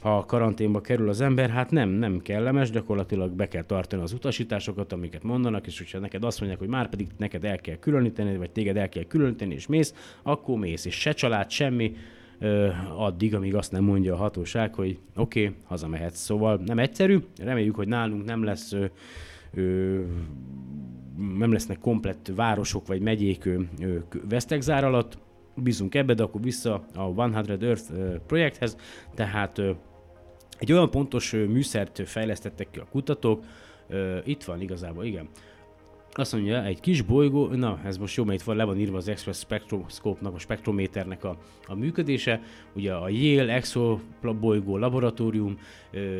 ha 0.00 0.24
karanténba 0.24 0.80
kerül 0.80 1.08
az 1.08 1.20
ember, 1.20 1.50
hát 1.50 1.70
nem, 1.70 1.88
nem 1.88 2.18
kellemes, 2.18 2.70
gyakorlatilag 2.70 3.30
be 3.32 3.48
kell 3.48 3.64
tartani 3.64 4.02
az 4.02 4.12
utasításokat, 4.12 4.92
amiket 4.92 5.22
mondanak, 5.22 5.66
és 5.66 5.78
hogyha 5.78 5.98
neked 5.98 6.24
azt 6.24 6.38
mondják, 6.38 6.60
hogy 6.60 6.68
már 6.68 6.88
pedig 6.88 7.06
neked 7.16 7.44
el 7.44 7.58
kell 7.58 7.76
különíteni, 7.76 8.36
vagy 8.36 8.50
téged 8.50 8.76
el 8.76 8.88
kell 8.88 9.04
különíteni, 9.04 9.54
és 9.54 9.66
mész, 9.66 9.94
akkor 10.22 10.58
mész, 10.58 10.84
és 10.84 10.94
se 10.94 11.12
család, 11.12 11.50
semmi, 11.50 11.96
addig, 12.96 13.34
amíg 13.34 13.54
azt 13.54 13.72
nem 13.72 13.84
mondja 13.84 14.14
a 14.14 14.16
hatóság, 14.16 14.74
hogy 14.74 14.98
oké, 15.16 15.44
okay, 15.44 15.56
hazamehetsz. 15.64 16.20
Szóval 16.20 16.60
nem 16.66 16.78
egyszerű, 16.78 17.18
reméljük, 17.38 17.74
hogy 17.74 17.88
nálunk 17.88 18.24
nem 18.24 18.44
lesz 18.44 18.72
ö, 18.72 18.84
ö, 19.54 20.00
nem 21.38 21.52
lesznek 21.52 21.78
komplett 21.78 22.32
városok 22.34 22.86
vagy 22.86 23.00
megyék 23.00 23.44
ö, 23.44 23.60
ö, 23.80 23.96
vesztegzár 24.28 24.84
alatt, 24.84 25.18
bízunk 25.54 25.94
ebbe, 25.94 26.14
de 26.14 26.22
akkor 26.22 26.40
vissza 26.40 26.84
a 26.94 27.30
100 27.32 27.48
Earth 27.62 27.92
projekthez, 28.26 28.76
tehát 29.14 29.62
egy 30.60 30.72
olyan 30.72 30.90
pontos 30.90 31.30
műszert 31.30 32.08
fejlesztettek 32.08 32.70
ki 32.70 32.78
a 32.78 32.86
kutatók, 32.90 33.44
itt 34.24 34.44
van 34.44 34.60
igazából, 34.60 35.04
igen, 35.04 35.28
azt 36.12 36.32
mondja, 36.32 36.64
egy 36.64 36.80
kis 36.80 37.02
bolygó, 37.02 37.46
na 37.46 37.80
ez 37.84 37.96
most 37.96 38.16
jó, 38.16 38.24
mert 38.24 38.38
itt 38.38 38.44
van, 38.44 38.56
le 38.56 38.64
van 38.64 38.78
írva 38.78 38.96
az 38.96 39.08
Express 39.08 39.38
Spectroscope-nak, 39.38 40.34
a 40.34 40.38
spektrométernek 40.38 41.24
a, 41.24 41.36
a 41.66 41.74
működése. 41.74 42.40
Ugye 42.72 42.92
a 42.92 43.08
Yale 43.08 43.52
Exobolygó 43.52 44.76
Laboratórium 44.76 45.58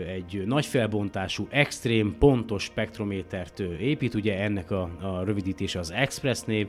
egy 0.06 0.42
nagy 0.46 0.66
felbontású, 0.66 1.46
extrém 1.50 2.16
pontos 2.18 2.62
spektrométert 2.62 3.60
épít, 3.60 4.14
ugye 4.14 4.38
ennek 4.38 4.70
a, 4.70 4.90
a 5.00 5.22
rövidítése 5.24 5.78
az 5.78 5.90
Express 5.90 6.42
név, 6.42 6.68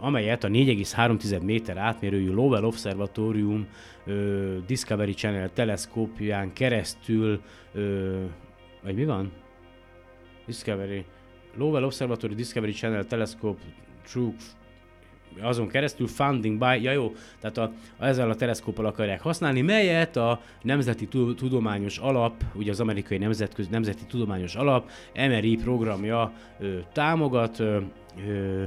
amelyet 0.00 0.44
a 0.44 0.48
4,3 0.48 1.42
méter 1.42 1.76
átmérőjű 1.76 2.32
Lowell 2.32 2.64
Observatorium 2.64 3.66
ö, 4.06 4.56
Discovery 4.66 5.12
Channel 5.12 5.52
teleszkópján 5.52 6.52
keresztül, 6.52 7.40
vagy 8.82 8.94
mi 8.94 9.04
van? 9.04 9.32
Discovery. 10.46 11.04
Lowell 11.56 11.84
Observatory 11.84 12.34
Discovery 12.34 12.72
Channel 12.72 13.06
Telescope 13.06 13.60
True 14.06 14.32
azon 15.40 15.68
keresztül 15.68 16.06
funding 16.06 16.58
by, 16.58 16.82
ja 16.82 16.92
jó, 16.92 17.12
tehát 17.40 17.58
a, 17.58 17.72
ezzel 17.98 18.30
a 18.30 18.34
teleszkóppal 18.34 18.86
akarják 18.86 19.20
használni, 19.20 19.60
melyet 19.60 20.16
a 20.16 20.40
Nemzeti 20.62 21.06
Tu- 21.06 21.34
Tudományos 21.34 21.98
Alap, 21.98 22.42
ugye 22.54 22.70
az 22.70 22.80
amerikai 22.80 23.18
nemzetközi 23.18 23.68
Nemzeti 23.70 24.04
Tudományos 24.04 24.54
Alap 24.54 24.90
MRI 25.14 25.56
programja 25.56 26.32
ö, 26.58 26.78
támogat, 26.92 27.58
ö, 27.60 27.80
ö, 28.26 28.62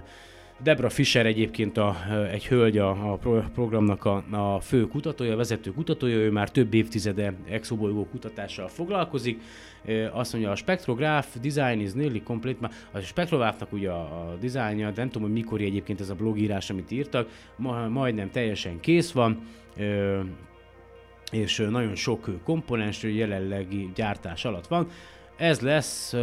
Debra 0.64 0.90
Fischer 0.90 1.26
egyébként 1.26 1.78
a, 1.78 1.96
egy 2.32 2.48
hölgy 2.48 2.78
a, 2.78 3.12
a 3.12 3.16
pro- 3.16 3.50
programnak 3.50 4.06
a, 4.06 4.24
a 4.32 4.60
fő 4.60 4.88
kutatója, 4.88 5.34
a 5.34 5.36
vezető 5.36 5.72
kutatója, 5.72 6.16
ő 6.16 6.32
már 6.32 6.52
több 6.52 6.74
évtizede 6.74 7.34
exobolygó 7.50 8.08
kutatással 8.12 8.68
foglalkozik. 8.68 9.42
Azt 10.12 10.34
mondja, 10.34 10.52
a 10.52 10.56
spektrograph 10.56 11.28
design 11.42 11.80
is 11.80 11.92
nearly 11.92 12.22
complete. 12.24 12.58
Már 12.62 12.72
A 12.92 13.00
spektrográfnak 13.00 13.74
ugye 13.74 13.90
a, 13.90 14.30
a 14.30 14.36
dizájnja, 14.40 14.92
de 14.92 15.02
nem 15.02 15.10
tudom, 15.10 15.28
hogy 15.28 15.38
mikor 15.38 15.62
egyébként 15.62 16.00
ez 16.00 16.10
a 16.10 16.16
blogírás, 16.16 16.70
amit 16.70 16.92
írtak, 16.92 17.30
ma, 17.56 17.88
majdnem 17.88 18.32
teljesen 18.32 18.80
kész 18.80 19.12
van. 19.12 19.42
És 21.32 21.58
nagyon 21.70 21.96
sok 21.96 22.30
komponens 22.44 23.04
jelenlegi 23.04 23.92
gyártás 23.96 24.46
alatt 24.46 24.68
van. 24.68 24.88
Ez 25.38 25.60
lesz 25.60 26.14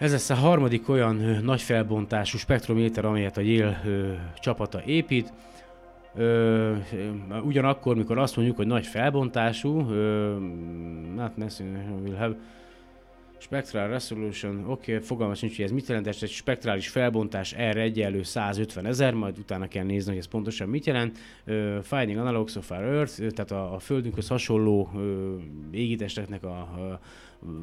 ez 0.00 0.12
lesz 0.12 0.30
a 0.30 0.34
harmadik 0.34 0.88
olyan 0.88 1.16
nagy 1.42 1.62
felbontású 1.62 2.38
spektrométer, 2.38 3.04
amelyet 3.04 3.36
a 3.36 3.40
Yale 3.40 3.82
csapata 4.38 4.82
épít. 4.84 5.32
Ugyanakkor, 7.44 7.96
mikor 7.96 8.18
azt 8.18 8.36
mondjuk, 8.36 8.56
hogy 8.56 8.66
nagy 8.66 8.86
felbontású, 8.86 9.90
ö, 9.90 10.36
hát 11.16 11.36
ne 11.36 11.46
will 12.04 12.16
have, 12.16 12.36
Spectral 13.38 13.88
Resolution, 13.88 14.64
oké, 14.66 14.92
okay, 14.94 15.06
fogalmas 15.06 15.38
sincs, 15.38 15.56
hogy 15.56 15.64
ez 15.64 15.70
mit 15.70 15.88
jelent, 15.88 16.06
ez 16.06 16.18
egy 16.20 16.30
spektrális 16.30 16.88
felbontás 16.88 17.52
erre 17.52 17.80
egyenlő 17.80 18.22
150 18.22 18.86
ezer, 18.86 19.14
majd 19.14 19.38
utána 19.38 19.68
kell 19.68 19.84
nézni, 19.84 20.10
hogy 20.10 20.20
ez 20.20 20.26
pontosan 20.26 20.68
mit 20.68 20.86
jelent. 20.86 21.18
Uh, 21.46 21.78
Finding 21.82 22.18
Analogs 22.18 22.56
of 22.56 22.70
Our 22.70 22.82
Earth, 22.82 23.26
tehát 23.26 23.50
a, 23.50 23.74
a 23.74 23.78
Földünkhöz 23.78 24.28
hasonló 24.28 24.90
uh, 24.94 25.00
égitesteknek 25.70 26.44
a, 26.44 26.56
a 26.58 27.00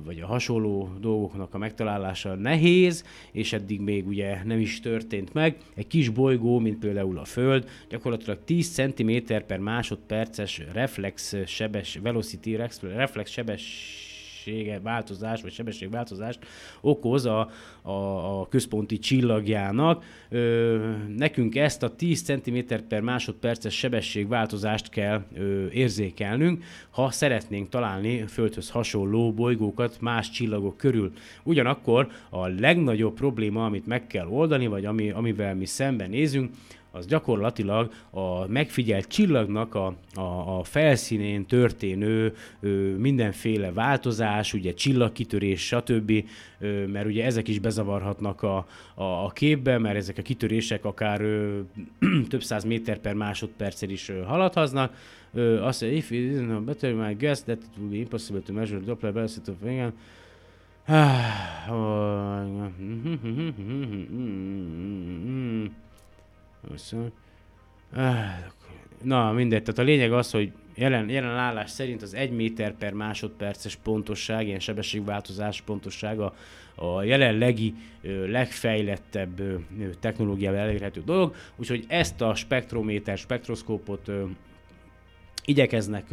vagy 0.05 0.19
a 0.19 0.25
hasonló 0.25 0.89
dolgoknak 1.00 1.53
a 1.53 1.57
megtalálása 1.57 2.36
nehéz, 2.36 3.03
és 3.31 3.53
eddig 3.53 3.81
még 3.81 4.07
ugye 4.07 4.43
nem 4.43 4.60
is 4.60 4.79
történt 4.79 5.34
meg. 5.34 5.57
Egy 5.75 5.88
kis 5.88 6.10
bolygó, 6.10 6.60
mint 6.60 6.79
például 6.79 7.17
a 7.17 7.25
Föld, 7.25 7.69
gyakorlatilag 7.89 8.39
10 8.46 8.69
cm 8.69 9.12
per 9.48 9.60
másodperces 9.60 10.62
reflex 10.74 11.36
sebes, 11.46 12.00
velocity 12.01 12.55
reflex 12.81 13.29
sebes 13.29 14.06
sebessége 14.48 14.80
változás, 14.80 15.42
vagy 15.42 15.51
sebességváltozást 15.51 16.39
okoz 16.82 17.25
a, 17.25 17.50
a, 17.82 17.92
a 18.39 18.48
központi 18.48 19.00
csillagjának. 19.00 20.04
Ö, 20.30 20.92
nekünk 21.16 21.56
ezt 21.56 21.84
a 21.84 21.96
10 21.96 22.22
cm 22.22 22.58
per 22.88 23.01
másodperces 23.01 23.77
sebességváltozást 23.77 24.89
kell 24.89 25.24
ö, 25.36 25.68
érzékelnünk, 25.68 26.63
ha 26.89 27.12
szeretnénk 27.12 27.70
találni 27.70 28.25
Földhöz 28.27 28.70
hasonló 28.70 29.34
bolygókat 29.34 29.98
más 30.01 30.30
csillagok 30.30 30.77
körül. 30.77 31.12
Ugyanakkor 31.44 32.08
a 32.30 32.48
legnagyobb 32.48 33.13
probléma, 33.13 33.66
amit 33.66 33.88
meg 33.88 34.08
kell 34.08 34.27
oldani, 34.27 34.68
vagy 34.68 34.86
ami, 34.86 35.10
amivel 35.10 35.56
mi 35.56 35.66
szembenézünk, 35.66 36.51
az 36.98 37.06
gyakorlatilag 37.06 37.92
a 38.10 38.48
megfigyelt 38.48 39.08
csillagnak 39.08 39.75
a, 39.75 39.96
a, 40.13 40.58
a 40.60 40.63
felszínén 40.63 41.46
történő 41.46 42.34
ö, 42.60 42.70
mindenféle 42.96 43.72
változás, 43.72 44.54
ugye 44.54 44.74
csillagkitörés, 44.74 45.66
stb., 45.66 46.12
ö, 46.60 46.86
mert 46.86 47.06
ugye 47.06 47.25
ezek 47.25 47.48
is 47.48 47.60
bezavarhatnak 47.60 48.44
a, 48.44 48.68
a, 48.96 49.04
a 49.04 49.30
képbe, 49.30 49.77
mert 49.77 49.96
ezek 49.96 50.18
a 50.18 50.22
kitörések 50.22 50.86
akár 50.86 51.22
ö, 51.22 51.60
több 52.30 52.44
száz 52.44 52.63
méter 52.63 52.98
per 52.98 53.13
másodperccel 53.13 53.89
is 53.89 54.10
ö, 54.10 54.22
haladhatnak. 54.22 54.94
Ö, 55.34 55.63
azt 55.63 55.82
mondja, 55.82 56.00
if 56.00 56.12
it 56.12 56.32
is 56.32 56.39
not 56.39 56.63
better, 56.63 56.94
my 56.94 57.13
guess 57.13 57.42
that 57.42 57.58
it 57.58 57.77
will 57.77 57.89
be 57.89 57.96
impossible 57.96 58.42
to 58.42 58.54
measure 58.54 58.80
Doppler 58.80 59.13
velocity 59.13 59.50
of 59.50 59.70
igen. 59.70 59.94
Na, 69.03 69.31
mindegy. 69.31 69.63
Tehát 69.63 69.79
a 69.79 69.83
lényeg 69.83 70.13
az, 70.13 70.31
hogy 70.31 70.51
jelen, 70.75 71.09
jelen 71.09 71.38
állás 71.38 71.69
szerint 71.69 72.01
az 72.01 72.13
1 72.13 72.31
méter 72.31 72.74
per 72.74 72.93
másodperces 72.93 73.75
pontosság, 73.75 74.47
ilyen 74.47 74.59
sebességváltozás 74.59 75.62
pontossága 75.62 76.33
a 76.75 77.03
jelenlegi 77.03 77.74
ö, 78.01 78.31
legfejlettebb 78.31 79.41
technológiával 80.00 80.59
elérhető 80.59 81.01
dolog, 81.05 81.36
úgyhogy 81.55 81.86
ezt 81.88 82.21
a 82.21 82.36
spektrométer, 82.36 83.17
spektroszkópot 83.17 84.07
ö, 84.07 84.24
igyekeznek 85.45 86.05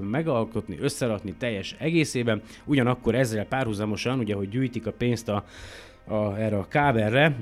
megalkotni, 0.00 0.78
összerakni 0.80 1.34
teljes 1.38 1.74
egészében, 1.78 2.42
ugyanakkor 2.64 3.14
ezzel 3.14 3.46
párhuzamosan, 3.46 4.18
ugye, 4.18 4.34
hogy 4.34 4.48
gyűjtik 4.48 4.86
a 4.86 4.92
pénzt 4.92 5.28
a 5.28 5.44
a, 6.08 6.38
erre 6.38 6.56
a 6.56 6.68
kábelre. 6.68 7.36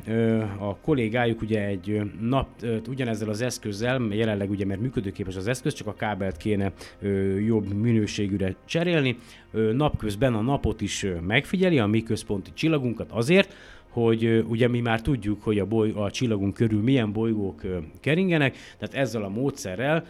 A 0.58 0.76
kollégájuk 0.76 1.42
ugye 1.42 1.66
egy 1.66 2.00
nap, 2.20 2.48
ugyanezzel 2.88 3.28
az 3.28 3.40
eszközzel, 3.40 4.02
jelenleg 4.10 4.50
ugye 4.50 4.64
mert 4.64 4.80
működőképes 4.80 5.36
az 5.36 5.46
eszköz, 5.46 5.72
csak 5.72 5.86
a 5.86 5.94
kábelt 5.94 6.36
kéne 6.36 6.72
jobb 7.46 7.72
minőségűre 7.72 8.54
cserélni. 8.64 9.18
Napközben 9.72 10.34
a 10.34 10.40
napot 10.40 10.80
is 10.80 11.06
megfigyeli, 11.26 11.78
a 11.78 11.86
mi 11.86 12.02
központi 12.02 12.50
csillagunkat 12.54 13.10
azért, 13.12 13.54
hogy 13.88 14.44
ugye 14.48 14.68
mi 14.68 14.80
már 14.80 15.00
tudjuk, 15.00 15.42
hogy 15.42 15.58
a, 15.58 15.66
boly, 15.66 15.92
a 15.94 16.10
csillagunk 16.10 16.54
körül 16.54 16.82
milyen 16.82 17.12
bolygók 17.12 17.62
keringenek, 18.00 18.56
tehát 18.78 18.94
ezzel 18.94 19.22
a 19.22 19.28
módszerrel, 19.28 20.04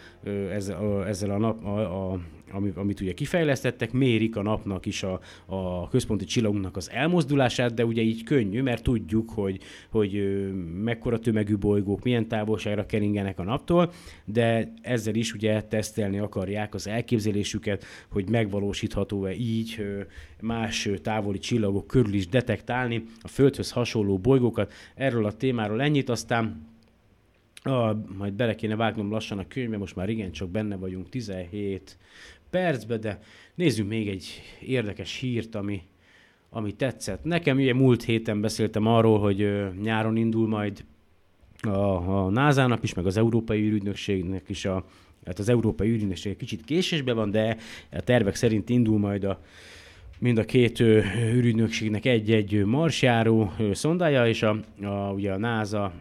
ezzel, 0.50 1.06
ezzel 1.06 1.30
a, 1.30 1.38
nap, 1.38 1.64
a, 1.64 2.12
a 2.12 2.18
amit, 2.50 2.76
amit 2.76 3.00
ugye 3.00 3.12
kifejlesztettek, 3.12 3.92
mérik 3.92 4.36
a 4.36 4.42
napnak 4.42 4.86
is 4.86 5.02
a, 5.02 5.20
a 5.46 5.88
központi 5.88 6.24
csillagunknak 6.24 6.76
az 6.76 6.90
elmozdulását, 6.90 7.74
de 7.74 7.84
ugye 7.84 8.02
így 8.02 8.24
könnyű, 8.24 8.62
mert 8.62 8.82
tudjuk, 8.82 9.30
hogy, 9.30 9.60
hogy 9.90 10.40
mekkora 10.82 11.18
tömegű 11.18 11.56
bolygók 11.56 12.02
milyen 12.02 12.28
távolságra 12.28 12.86
keringenek 12.86 13.38
a 13.38 13.42
naptól, 13.42 13.92
de 14.24 14.72
ezzel 14.82 15.14
is 15.14 15.32
ugye 15.32 15.62
tesztelni 15.62 16.18
akarják 16.18 16.74
az 16.74 16.86
elképzelésüket, 16.86 17.84
hogy 18.08 18.28
megvalósítható-e 18.28 19.34
így 19.34 19.86
más 20.40 20.88
távoli 21.02 21.38
csillagok 21.38 21.86
körül 21.86 22.14
is 22.14 22.28
detektálni 22.28 23.04
a 23.20 23.28
Földhöz 23.28 23.70
hasonló 23.70 24.18
bolygókat. 24.18 24.72
Erről 24.94 25.24
a 25.24 25.32
témáról 25.32 25.82
ennyit, 25.82 26.08
aztán 26.08 26.74
Ah, 27.66 27.96
majd 28.18 28.32
bele 28.32 28.54
kéne 28.54 28.76
vágnom 28.76 29.10
lassan 29.10 29.38
a 29.38 29.48
könyvbe, 29.48 29.76
most 29.76 29.96
már 29.96 30.08
igen, 30.08 30.32
csak 30.32 30.48
benne 30.48 30.76
vagyunk 30.76 31.08
17 31.08 31.98
percbe, 32.50 32.96
de 32.96 33.18
nézzünk 33.54 33.88
még 33.88 34.08
egy 34.08 34.42
érdekes 34.60 35.18
hírt, 35.18 35.54
ami, 35.54 35.82
ami 36.50 36.72
tetszett. 36.72 37.24
Nekem 37.24 37.56
ugye 37.56 37.74
múlt 37.74 38.04
héten 38.04 38.40
beszéltem 38.40 38.86
arról, 38.86 39.18
hogy 39.18 39.48
nyáron 39.82 40.16
indul 40.16 40.48
majd 40.48 40.84
a, 41.60 42.24
a 42.24 42.30
NASA-nak 42.30 42.82
is, 42.82 42.94
meg 42.94 43.06
az 43.06 43.16
Európai 43.16 43.60
űrügynökségnek 43.60 44.48
is 44.48 44.64
a, 44.64 44.84
hát 45.26 45.38
az 45.38 45.48
Európai 45.48 45.88
űrügynökség 45.88 46.36
kicsit 46.36 46.64
késésben 46.64 47.14
van, 47.14 47.30
de 47.30 47.56
a 47.92 48.00
tervek 48.00 48.34
szerint 48.34 48.68
indul 48.68 48.98
majd 48.98 49.24
a, 49.24 49.40
mind 50.18 50.38
a 50.38 50.44
két 50.44 50.80
űrügynökségnek 50.80 52.04
egy-egy 52.04 52.64
marsjáró 52.64 53.52
szondája, 53.72 54.28
és 54.28 54.42
a, 54.42 54.60
a, 54.82 55.12
ugye 55.12 55.32
a 55.32 55.38
NASA 55.38 55.92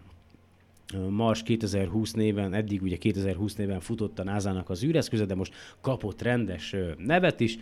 Mars 1.09 1.43
2020 1.43 2.13
néven, 2.13 2.53
eddig 2.53 2.81
ugye 2.81 2.97
2020 2.97 3.55
néven 3.55 3.79
futott 3.79 4.19
a 4.19 4.23
NASA-nak 4.23 4.69
az 4.69 4.83
űreszköze, 4.83 5.25
de 5.25 5.35
most 5.35 5.53
kapott 5.81 6.21
rendes 6.21 6.75
nevet 6.97 7.39
is. 7.39 7.57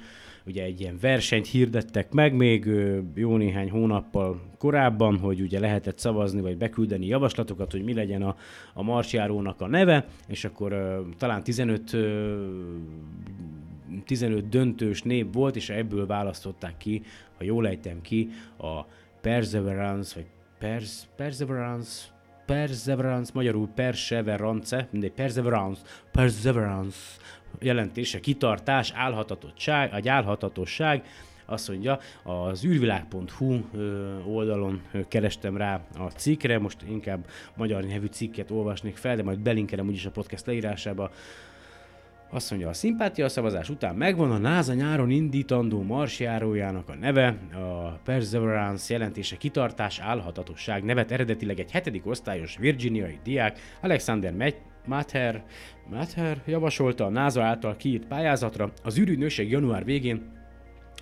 Ugye 0.46 0.64
egy 0.64 0.80
ilyen 0.80 0.98
versenyt 1.02 1.48
hirdettek 1.48 2.12
meg 2.12 2.36
még 2.36 2.66
jó 3.16 3.38
néhány 3.38 3.70
hónappal 3.70 4.42
korábban, 4.58 5.18
hogy 5.18 5.42
ugye 5.42 5.60
lehetett 5.60 5.98
szavazni 5.98 6.42
vagy 6.42 6.58
beküldeni 6.58 7.06
javaslatokat, 7.06 7.72
hogy 7.72 7.84
mi 7.84 7.94
legyen 7.94 8.22
a, 8.22 8.36
a 8.74 8.84
marsjárónak 8.84 9.62
a 9.62 9.68
neve, 9.68 10.06
és 10.28 10.46
akkor 10.46 11.02
talán 11.18 11.44
15 11.44 11.94
uh, 11.94 12.02
15 14.06 14.50
döntős 14.50 15.02
név 15.02 15.34
volt, 15.34 15.56
és 15.56 15.70
ebből 15.70 16.06
választották 16.06 16.78
ki, 16.78 17.02
ha 17.38 17.44
jól 17.44 17.68
ejtem 17.68 18.02
ki, 18.02 18.30
a 18.58 18.82
Perseverance, 19.22 20.16
vagy 20.16 20.26
Pers- 20.60 21.08
Perseverance, 21.16 22.14
Perseverance, 22.46 23.32
magyarul 23.34 23.70
Perseverance, 23.76 24.88
mindegy, 24.92 25.12
Perseverance, 25.12 25.82
Perseverance 26.12 26.98
jelentése, 27.60 28.20
kitartás, 28.20 28.92
álhatatosság, 28.96 29.94
egy 29.94 30.08
álhatatosság, 30.08 31.04
azt 31.46 31.70
mondja, 31.70 32.00
az 32.24 32.66
űrvilág.hu 32.66 33.60
oldalon 34.26 34.82
kerestem 35.08 35.58
rá 35.58 35.82
a 35.98 36.04
cikkre, 36.04 36.60
most 36.60 36.82
inkább 36.82 37.26
magyar 37.56 37.84
nyelvű 37.84 38.06
cikket 38.06 38.52
olvasnék 38.52 38.98
fel, 38.98 39.16
de 39.16 39.24
majd 39.24 39.40
belinkelem 39.40 39.88
úgyis 39.88 40.06
a 40.06 40.12
podcast 40.12 40.46
leírásába, 40.46 41.12
azt 42.34 42.50
mondja, 42.50 42.70
a 42.70 42.74
szimpátia 42.74 43.30
szavazás 43.30 43.70
után 43.70 43.96
megvan 43.96 44.32
a 44.32 44.38
NASA 44.38 44.74
nyáron 44.74 45.10
indítandó 45.10 45.82
marsjárójának 45.82 46.90
a 46.90 46.96
neve, 46.96 47.28
a 47.54 48.00
Perseverance 48.04 48.94
jelentése 48.94 49.38
kitartás, 49.38 50.00
állhatatosság 50.00 50.84
nevet 50.84 51.12
eredetileg 51.12 51.60
egy 51.60 51.72
hetedik 51.72 52.06
osztályos 52.06 52.58
virginiai 52.58 53.20
diák 53.24 53.60
Alexander 53.82 54.54
Mather, 54.86 55.44
Mather 55.90 56.42
javasolta 56.46 57.06
a 57.06 57.10
NASA 57.10 57.44
által 57.44 57.76
kiírt 57.76 58.08
pályázatra. 58.08 58.72
Az 58.84 59.00
űrügynökség 59.00 59.50
január 59.50 59.86
végén 59.86 60.32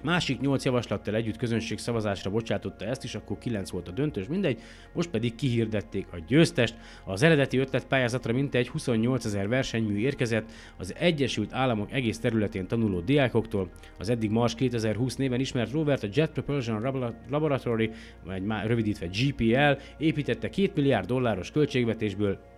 Másik 0.04 0.40
nyolc 0.40 0.66
javaslattal 0.66 1.16
együtt 1.16 1.38
közönség 1.38 1.78
szavazásra 1.78 2.32
bocsátotta 2.32 2.86
ezt 2.86 3.04
is, 3.04 3.16
akkor 3.16 3.38
9 3.38 3.70
volt 3.70 3.88
a 3.88 3.92
döntős, 3.92 4.28
mindegy, 4.28 4.62
most 4.94 5.10
pedig 5.10 5.36
kihirdették 5.36 6.08
a 6.12 6.18
győztest. 6.28 6.76
Az 7.06 7.24
eredeti 7.24 7.58
ötlet 7.58 7.88
pályázatra 7.88 8.34
mintegy 8.34 8.70
28 8.70 9.26
ezer 9.26 9.48
versenymű 9.48 9.98
érkezett 9.98 10.52
az 10.78 10.94
Egyesült 10.98 11.54
Államok 11.54 11.92
egész 11.92 12.20
területén 12.20 12.68
tanuló 12.68 13.00
diákoktól. 13.00 13.70
Az 13.98 14.10
eddig 14.10 14.30
Mars 14.30 14.56
2020 14.56 15.16
néven 15.16 15.40
ismert 15.40 15.72
rovert 15.72 16.04
a 16.04 16.08
Jet 16.14 16.32
Propulsion 16.32 17.12
Laboratory, 17.30 17.92
vagy 18.26 18.44
már 18.44 18.68
rövidítve 18.68 19.08
GPL 19.08 19.82
építette 19.98 20.50
2 20.50 20.72
milliárd 20.76 21.08
dolláros 21.08 21.52
költségvetésből 21.52 22.51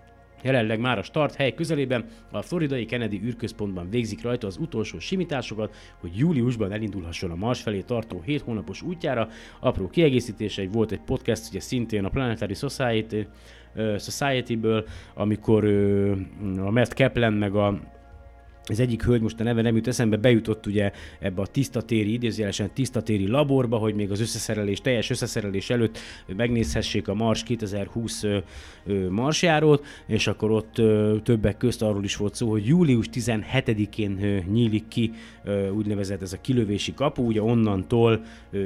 Jelenleg 0.43 0.79
már 0.79 0.97
a 0.97 1.03
start 1.03 1.35
hely 1.35 1.53
közelében 1.53 2.05
a 2.31 2.41
floridai 2.41 2.85
Kennedy 2.85 3.21
űrközpontban 3.23 3.89
végzik 3.89 4.21
rajta 4.21 4.47
az 4.47 4.57
utolsó 4.57 4.99
simításokat, 4.99 5.75
hogy 5.99 6.17
júliusban 6.17 6.71
elindulhasson 6.71 7.31
a 7.31 7.35
Mars 7.35 7.61
felé 7.61 7.81
tartó 7.81 8.21
7 8.25 8.41
hónapos 8.41 8.81
útjára. 8.81 9.29
Apró 9.59 9.87
kiegészítése, 9.87 10.67
volt 10.71 10.91
egy 10.91 11.01
podcast, 11.01 11.49
ugye 11.49 11.59
szintén 11.59 12.05
a 12.05 12.09
Planetary 12.09 12.53
Society, 12.53 13.27
Society-ből, 13.97 14.85
amikor 15.13 15.65
a 16.57 16.71
Matt 16.71 16.93
Kaplan 16.93 17.33
meg 17.33 17.55
a 17.55 17.79
az 18.69 18.79
egyik 18.79 19.03
hölgy, 19.03 19.21
most 19.21 19.39
a 19.39 19.43
neve 19.43 19.61
nem 19.61 19.75
jut 19.75 19.87
eszembe, 19.87 20.17
bejutott 20.17 20.65
ugye 20.65 20.91
ebbe 21.19 21.41
a 21.41 21.47
tisztatéri, 21.47 22.13
idézőjelesen 22.13 22.73
tisztatéri 22.73 23.27
laborba, 23.27 23.77
hogy 23.77 23.95
még 23.95 24.11
az 24.11 24.19
összeszerelés, 24.19 24.81
teljes 24.81 25.09
összeszerelés 25.09 25.69
előtt 25.69 25.97
megnézhessék 26.35 27.07
a 27.07 27.13
Mars 27.13 27.43
2020 27.43 28.23
ö, 28.23 28.37
ö, 28.85 29.09
marsjárót, 29.09 29.85
és 30.07 30.27
akkor 30.27 30.51
ott 30.51 30.73
többek 31.23 31.57
közt 31.57 31.81
arról 31.81 32.03
is 32.03 32.15
volt 32.15 32.35
szó, 32.35 32.49
hogy 32.49 32.65
július 32.65 33.05
17-én 33.13 34.23
ö, 34.23 34.37
nyílik 34.51 34.87
ki 34.87 35.11
úgynevezett 35.71 36.21
ez 36.21 36.33
a 36.33 36.41
kilövési 36.41 36.93
kapu, 36.93 37.23
ugye 37.23 37.41
onnantól 37.41 38.23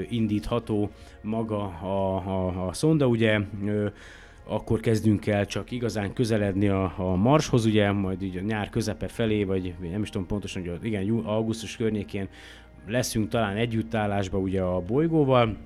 indítható 0.09 0.89
maga 1.21 1.63
a, 1.65 2.15
a, 2.15 2.67
a 2.67 2.73
szonda, 2.73 3.07
ugye 3.07 3.39
akkor 4.47 4.79
kezdünk 4.79 5.27
el 5.27 5.45
csak 5.45 5.71
igazán 5.71 6.13
közeledni 6.13 6.67
a, 6.67 6.93
a 6.97 7.15
Marshoz, 7.15 7.65
ugye, 7.65 7.91
majd 7.91 8.21
így 8.21 8.37
a 8.37 8.41
nyár 8.41 8.69
közepe 8.69 9.07
felé, 9.07 9.43
vagy 9.43 9.75
nem 9.91 10.01
is 10.01 10.09
tudom 10.09 10.27
pontosan, 10.27 10.67
hogy 10.67 10.85
igen, 10.85 11.03
jú, 11.03 11.21
augusztus 11.25 11.75
környékén 11.75 12.27
leszünk 12.87 13.29
talán 13.29 13.55
együttállásba 13.55 14.37
ugye 14.37 14.61
a 14.61 14.81
bolygóval, 14.81 15.57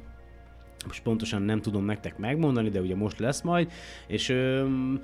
most 0.85 1.03
pontosan 1.03 1.41
nem 1.41 1.61
tudom 1.61 1.85
nektek 1.85 2.17
megmondani, 2.17 2.69
de 2.69 2.81
ugye 2.81 2.95
most 2.95 3.19
lesz 3.19 3.41
majd, 3.41 3.71
és 4.07 4.29
öm, 4.29 5.01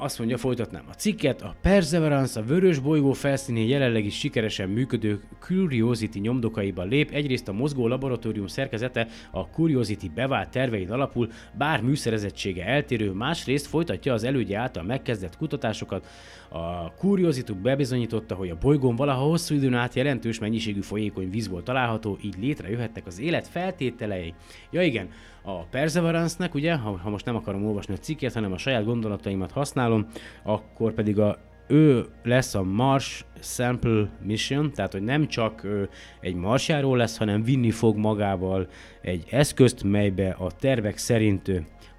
azt 0.00 0.18
mondja, 0.18 0.36
folytatnám 0.36 0.84
a 0.88 0.94
cikket, 0.94 1.42
a 1.42 1.54
Perseverance 1.62 2.40
a 2.40 2.42
vörös 2.42 2.78
bolygó 2.78 3.12
felszínén 3.12 3.68
jelenleg 3.68 4.04
is 4.04 4.18
sikeresen 4.18 4.68
működő 4.68 5.20
Curiosity 5.38 6.18
nyomdokaiban 6.18 6.88
lép, 6.88 7.10
egyrészt 7.10 7.48
a 7.48 7.52
mozgó 7.52 7.86
laboratórium 7.88 8.46
szerkezete 8.46 9.06
a 9.30 9.40
Curiosity 9.40 10.08
bevált 10.14 10.50
tervein 10.50 10.90
alapul, 10.90 11.30
bár 11.58 11.82
műszerezettsége 11.82 12.64
eltérő, 12.64 13.10
másrészt 13.10 13.66
folytatja 13.66 14.12
az 14.12 14.24
elődje 14.24 14.58
által 14.58 14.82
megkezdett 14.82 15.36
kutatásokat. 15.36 16.06
A 16.48 16.86
Curiosity 16.98 17.52
bebizonyította, 17.62 18.34
hogy 18.34 18.50
a 18.50 18.58
bolygón 18.60 18.96
valaha 18.96 19.22
hosszú 19.22 19.54
időn 19.54 19.74
át 19.74 19.94
jelentős 19.94 20.38
mennyiségű 20.38 20.80
folyékony 20.80 21.30
víz 21.30 21.48
volt 21.48 21.64
található, 21.64 22.18
így 22.22 22.36
létrejöhettek 22.38 23.06
az 23.06 23.20
élet 23.20 23.48
feltételei. 23.48 24.34
Ja 24.70 24.82
igen, 24.82 25.08
a 25.42 25.62
Perseverance-nek, 25.62 26.54
ugye, 26.54 26.74
ha, 26.74 26.98
ha 27.02 27.10
most 27.10 27.24
nem 27.24 27.36
akarom 27.36 27.66
olvasni 27.66 27.94
a 27.94 27.98
cikket, 27.98 28.32
hanem 28.32 28.52
a 28.52 28.58
saját 28.58 28.84
gondolataimat 28.84 29.50
használom, 29.50 30.06
akkor 30.42 30.92
pedig 30.92 31.18
a 31.18 31.38
ő 31.70 32.06
lesz 32.22 32.54
a 32.54 32.62
Mars 32.62 33.24
Sample 33.40 34.10
Mission, 34.22 34.72
tehát 34.72 34.92
hogy 34.92 35.02
nem 35.02 35.26
csak 35.26 35.64
ö, 35.64 35.82
egy 36.20 36.34
marsjáról 36.34 36.96
lesz, 36.96 37.16
hanem 37.16 37.42
vinni 37.42 37.70
fog 37.70 37.96
magával 37.96 38.68
egy 39.02 39.24
eszközt, 39.30 39.82
melybe 39.82 40.30
a 40.30 40.50
tervek 40.50 40.96
szerint 40.96 41.50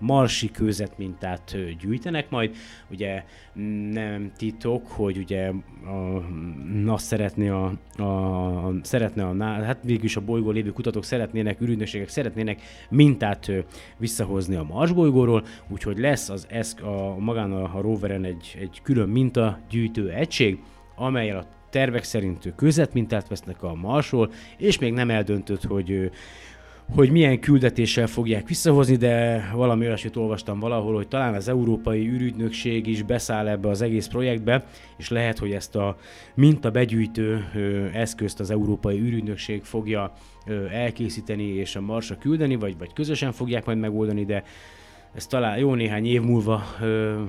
marsi 0.01 0.51
kőzetmintát 0.51 1.57
gyűjtenek 1.79 2.29
majd. 2.29 2.55
Ugye 2.89 3.23
nem 3.91 4.31
titok, 4.37 4.87
hogy 4.87 5.17
ugye 5.17 5.51
a 5.85 6.19
NASZ 6.83 7.03
szeretné 7.03 7.49
a, 7.49 7.65
a, 8.03 8.73
szeretne 8.81 9.23
a, 9.23 9.43
hát 9.43 9.79
végülis 9.83 10.15
a 10.15 10.21
bolygó 10.21 10.51
lévő 10.51 10.71
kutatók 10.71 11.03
szeretnének, 11.03 11.61
ürügynökségek 11.61 12.09
szeretnének 12.09 12.61
mintát 12.89 13.51
visszahozni 13.97 14.55
a 14.55 14.63
Mars 14.63 14.91
bolygóról, 14.91 15.45
úgyhogy 15.67 15.97
lesz 15.97 16.29
az 16.29 16.47
eszk, 16.49 16.83
a, 16.83 17.15
magán 17.19 17.51
a, 17.51 17.77
a 17.77 17.81
roveren 17.81 18.23
egy, 18.23 18.57
egy 18.59 18.79
külön 18.83 19.09
minta 19.09 19.59
gyűjtő 19.69 20.09
egység, 20.09 20.59
amelyel 20.95 21.37
a 21.37 21.45
tervek 21.69 22.03
szerint 22.03 22.53
kőzetmintát 22.55 23.27
vesznek 23.27 23.63
a 23.63 23.73
Marsról, 23.75 24.31
és 24.57 24.79
még 24.79 24.93
nem 24.93 25.09
eldöntött, 25.09 25.63
hogy 25.63 26.11
hogy 26.89 27.11
milyen 27.11 27.39
küldetéssel 27.39 28.07
fogják 28.07 28.47
visszahozni, 28.47 28.95
de 28.95 29.45
valami 29.53 29.85
olyasmit 29.85 30.15
olvastam 30.15 30.59
valahol, 30.59 30.95
hogy 30.95 31.07
talán 31.07 31.33
az 31.33 31.47
Európai 31.47 32.07
űrügynökség 32.07 32.87
is 32.87 33.03
beszáll 33.03 33.47
ebbe 33.47 33.69
az 33.69 33.81
egész 33.81 34.07
projektbe, 34.07 34.65
és 34.97 35.09
lehet, 35.09 35.37
hogy 35.37 35.51
ezt 35.51 35.75
a 35.75 35.97
mintabegyűjtő 36.35 37.45
eszközt 37.93 38.39
az 38.39 38.51
Európai 38.51 38.99
űrügynökség 38.99 39.63
fogja 39.63 40.13
elkészíteni 40.71 41.43
és 41.43 41.75
a 41.75 41.81
Marsra 41.81 42.17
küldeni, 42.17 42.55
vagy, 42.55 42.77
vagy 42.77 42.93
közösen 42.93 43.31
fogják 43.31 43.65
majd 43.65 43.77
megoldani, 43.77 44.25
de 44.25 44.43
ez 45.13 45.27
talán 45.27 45.57
jó 45.57 45.73
néhány 45.73 46.05
év 46.05 46.21
múlva 46.21 46.63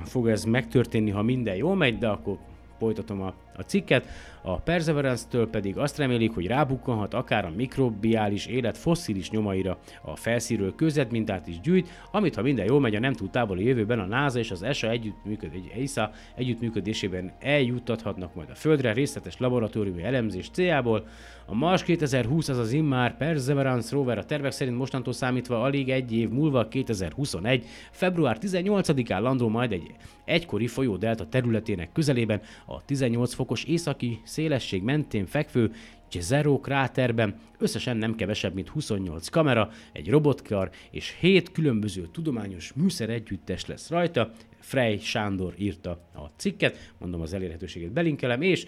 fog 0.04 0.28
ez 0.28 0.44
megtörténni, 0.44 1.10
ha 1.10 1.22
minden 1.22 1.56
jól 1.56 1.76
megy, 1.76 1.98
de 1.98 2.08
akkor 2.08 2.38
folytatom 2.78 3.22
a, 3.22 3.34
a 3.56 3.62
cikket. 3.62 4.06
A 4.44 4.60
Perseverance-től 4.60 5.48
pedig 5.50 5.78
azt 5.78 5.96
remélik, 5.96 6.34
hogy 6.34 6.46
rábukkanhat 6.46 7.14
akár 7.14 7.44
a 7.44 7.52
mikrobiális 7.56 8.46
élet 8.46 8.78
fosszilis 8.78 9.30
nyomaira 9.30 9.78
a 10.02 10.16
felszínről 10.16 10.74
kőzetmintát 10.74 11.46
is 11.46 11.60
gyűjt, 11.60 11.88
amit 12.10 12.34
ha 12.34 12.42
minden 12.42 12.66
jól 12.66 12.80
megy 12.80 12.94
a 12.94 13.00
nem 13.00 13.12
túl 13.12 13.30
távoli 13.30 13.64
jövőben 13.64 13.98
a 13.98 14.04
NASA 14.04 14.38
és 14.38 14.50
az 14.50 14.62
ESA 14.62 14.90
együttműköd, 14.90 15.50
ESA 15.82 16.10
együttműködésében 16.34 17.32
eljuttathatnak 17.40 18.34
majd 18.34 18.50
a 18.50 18.54
Földre 18.54 18.92
részletes 18.92 19.38
laboratóriumi 19.38 20.02
elemzés 20.02 20.50
céljából. 20.50 21.06
A 21.46 21.54
Mars 21.54 21.82
2020 21.82 22.48
az 22.48 22.58
az 22.58 22.72
immár 22.72 23.16
Perseverance 23.16 23.94
rover 23.94 24.18
a 24.18 24.24
tervek 24.24 24.52
szerint 24.52 24.76
mostantól 24.76 25.12
számítva 25.12 25.62
alig 25.62 25.88
egy 25.88 26.12
év 26.12 26.28
múlva 26.28 26.68
2021. 26.68 27.66
február 27.90 28.38
18-án 28.40 29.20
landol 29.20 29.50
majd 29.50 29.72
egy 29.72 29.94
egykori 30.24 30.66
folyó 30.66 30.96
delta 30.96 31.28
területének 31.28 31.92
közelében 31.92 32.40
a 32.66 32.84
18 32.84 33.34
fokos 33.42 33.64
északi 33.64 34.20
szélesség 34.24 34.82
mentén 34.82 35.26
fekvő 35.26 35.72
Jezero 36.12 36.60
kráterben 36.60 37.38
összesen 37.58 37.96
nem 37.96 38.14
kevesebb, 38.14 38.54
mint 38.54 38.68
28 38.68 39.28
kamera, 39.28 39.70
egy 39.92 40.10
robotkar 40.10 40.70
és 40.90 41.16
7 41.20 41.52
különböző 41.52 42.08
tudományos 42.12 42.72
műszer 42.72 43.10
együttes 43.10 43.66
lesz 43.66 43.90
rajta. 43.90 44.30
Frey 44.58 44.98
Sándor 44.98 45.54
írta 45.58 45.90
a 46.14 46.26
cikket, 46.36 46.92
mondom 46.98 47.20
az 47.20 47.32
elérhetőséget 47.32 47.92
belinkelem, 47.92 48.42
és 48.42 48.66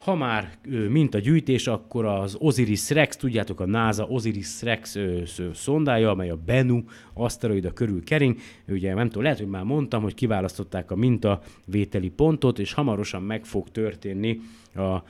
ha 0.00 0.14
már 0.14 0.50
mint 0.88 1.14
a 1.14 1.18
gyűjtés, 1.18 1.66
akkor 1.66 2.04
az 2.04 2.36
Osiris 2.38 2.90
Rex, 2.90 3.16
tudjátok 3.16 3.60
a 3.60 3.66
NASA 3.66 4.04
Osiris 4.04 4.62
Rex 4.62 4.96
szondája, 5.54 6.10
amely 6.10 6.30
a 6.30 6.36
Bennu 6.46 6.82
aszteroida 7.14 7.72
körül 7.72 8.04
kering. 8.04 8.36
Ugye 8.68 8.94
nem 8.94 9.06
tudom, 9.06 9.22
lehet, 9.22 9.38
hogy 9.38 9.48
már 9.48 9.64
mondtam, 9.64 10.02
hogy 10.02 10.14
kiválasztották 10.14 10.90
a 10.90 10.96
mintavételi 10.96 12.08
pontot, 12.08 12.58
és 12.58 12.72
hamarosan 12.72 13.22
meg 13.22 13.44
fog 13.44 13.70
történni 13.70 14.40
a, 14.74 15.02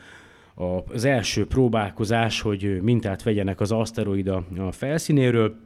az 0.92 1.04
első 1.04 1.46
próbálkozás, 1.46 2.40
hogy 2.40 2.82
mintát 2.82 3.22
vegyenek 3.22 3.60
az 3.60 3.72
aszteroida 3.72 4.44
a 4.58 4.72
felszínéről. 4.72 5.56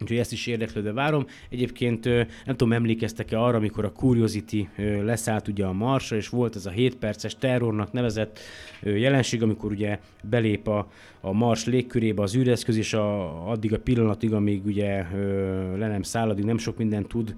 Úgyhogy 0.00 0.18
ezt 0.18 0.32
is 0.32 0.46
érdeklődve 0.46 0.92
várom. 0.92 1.26
Egyébként 1.48 2.04
nem 2.04 2.56
tudom, 2.56 2.72
emlékeztek-e 2.72 3.40
arra, 3.40 3.56
amikor 3.56 3.84
a 3.84 3.92
Curiosity 3.92 4.68
leszállt 5.02 5.48
ugye 5.48 5.64
a 5.64 5.72
Marsra, 5.72 6.16
és 6.16 6.28
volt 6.28 6.56
ez 6.56 6.66
a 6.66 6.70
7 6.70 6.96
perces 6.96 7.36
terrornak 7.38 7.92
nevezett 7.92 8.38
jelenség, 8.82 9.42
amikor 9.42 9.70
ugye 9.70 9.98
belép 10.22 10.68
a, 10.68 10.90
a 11.20 11.32
Mars 11.32 11.64
légkörébe 11.64 12.22
az 12.22 12.36
űreszköz, 12.36 12.76
és 12.76 12.94
a, 12.94 13.50
addig 13.50 13.72
a 13.72 13.78
pillanatig, 13.78 14.32
amíg 14.32 14.66
ugye 14.66 15.06
le 15.76 15.88
nem 15.88 16.02
száll, 16.02 16.28
addig 16.28 16.44
nem 16.44 16.58
sok 16.58 16.76
mindent 16.76 17.08
tud 17.08 17.34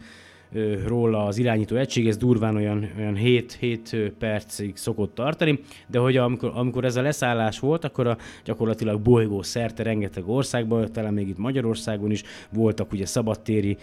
róla 0.86 1.24
az 1.24 1.38
irányító 1.38 1.76
egység, 1.76 2.08
ez 2.08 2.16
durván 2.16 2.56
olyan, 2.56 2.90
olyan 2.98 3.16
7-7 3.22 4.12
percig 4.18 4.76
szokott 4.76 5.14
tartani, 5.14 5.60
de 5.86 5.98
hogy 5.98 6.16
amikor, 6.16 6.52
amikor 6.54 6.84
ez 6.84 6.96
a 6.96 7.02
leszállás 7.02 7.58
volt, 7.58 7.84
akkor 7.84 8.06
a, 8.06 8.16
gyakorlatilag 8.44 9.00
bolygó 9.00 9.42
szerte 9.42 9.82
rengeteg 9.82 10.28
országban, 10.28 10.92
talán 10.92 11.12
még 11.12 11.28
itt 11.28 11.38
Magyarországon 11.38 12.10
is 12.10 12.22
voltak 12.52 12.92
ugye 12.92 13.06
szabadtéri 13.06 13.76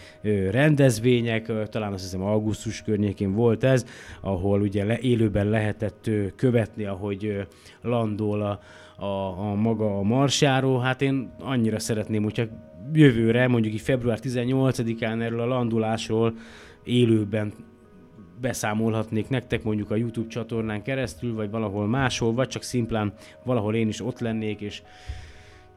rendezvények, 0.50 1.52
talán 1.68 1.92
azt 1.92 2.02
hiszem 2.02 2.22
augusztus 2.22 2.82
környékén 2.82 3.32
volt 3.32 3.64
ez, 3.64 3.86
ahol 4.20 4.60
ugye 4.60 4.84
le, 4.84 4.98
élőben 4.98 5.48
lehetett 5.48 6.10
követni, 6.36 6.84
ahogy 6.84 7.46
landol 7.82 8.42
a, 8.42 8.60
a, 9.04 9.38
a 9.50 9.54
maga 9.54 9.98
a 9.98 10.02
marsjáró, 10.02 10.78
hát 10.78 11.02
én 11.02 11.30
annyira 11.40 11.78
szeretném, 11.78 12.22
hogyha 12.22 12.44
jövőre, 12.92 13.48
mondjuk 13.48 13.74
így 13.74 13.80
február 13.80 14.18
18-án 14.22 15.22
erről 15.22 15.40
a 15.40 15.46
landulásról 15.46 16.34
élőben 16.84 17.52
beszámolhatnék 18.40 19.28
nektek 19.28 19.62
mondjuk 19.62 19.90
a 19.90 19.96
YouTube 19.96 20.28
csatornán 20.28 20.82
keresztül, 20.82 21.34
vagy 21.34 21.50
valahol 21.50 21.86
máshol, 21.86 22.32
vagy 22.32 22.48
csak 22.48 22.62
szimplán 22.62 23.12
valahol 23.44 23.74
én 23.74 23.88
is 23.88 24.00
ott 24.00 24.18
lennék, 24.20 24.60
és, 24.60 24.82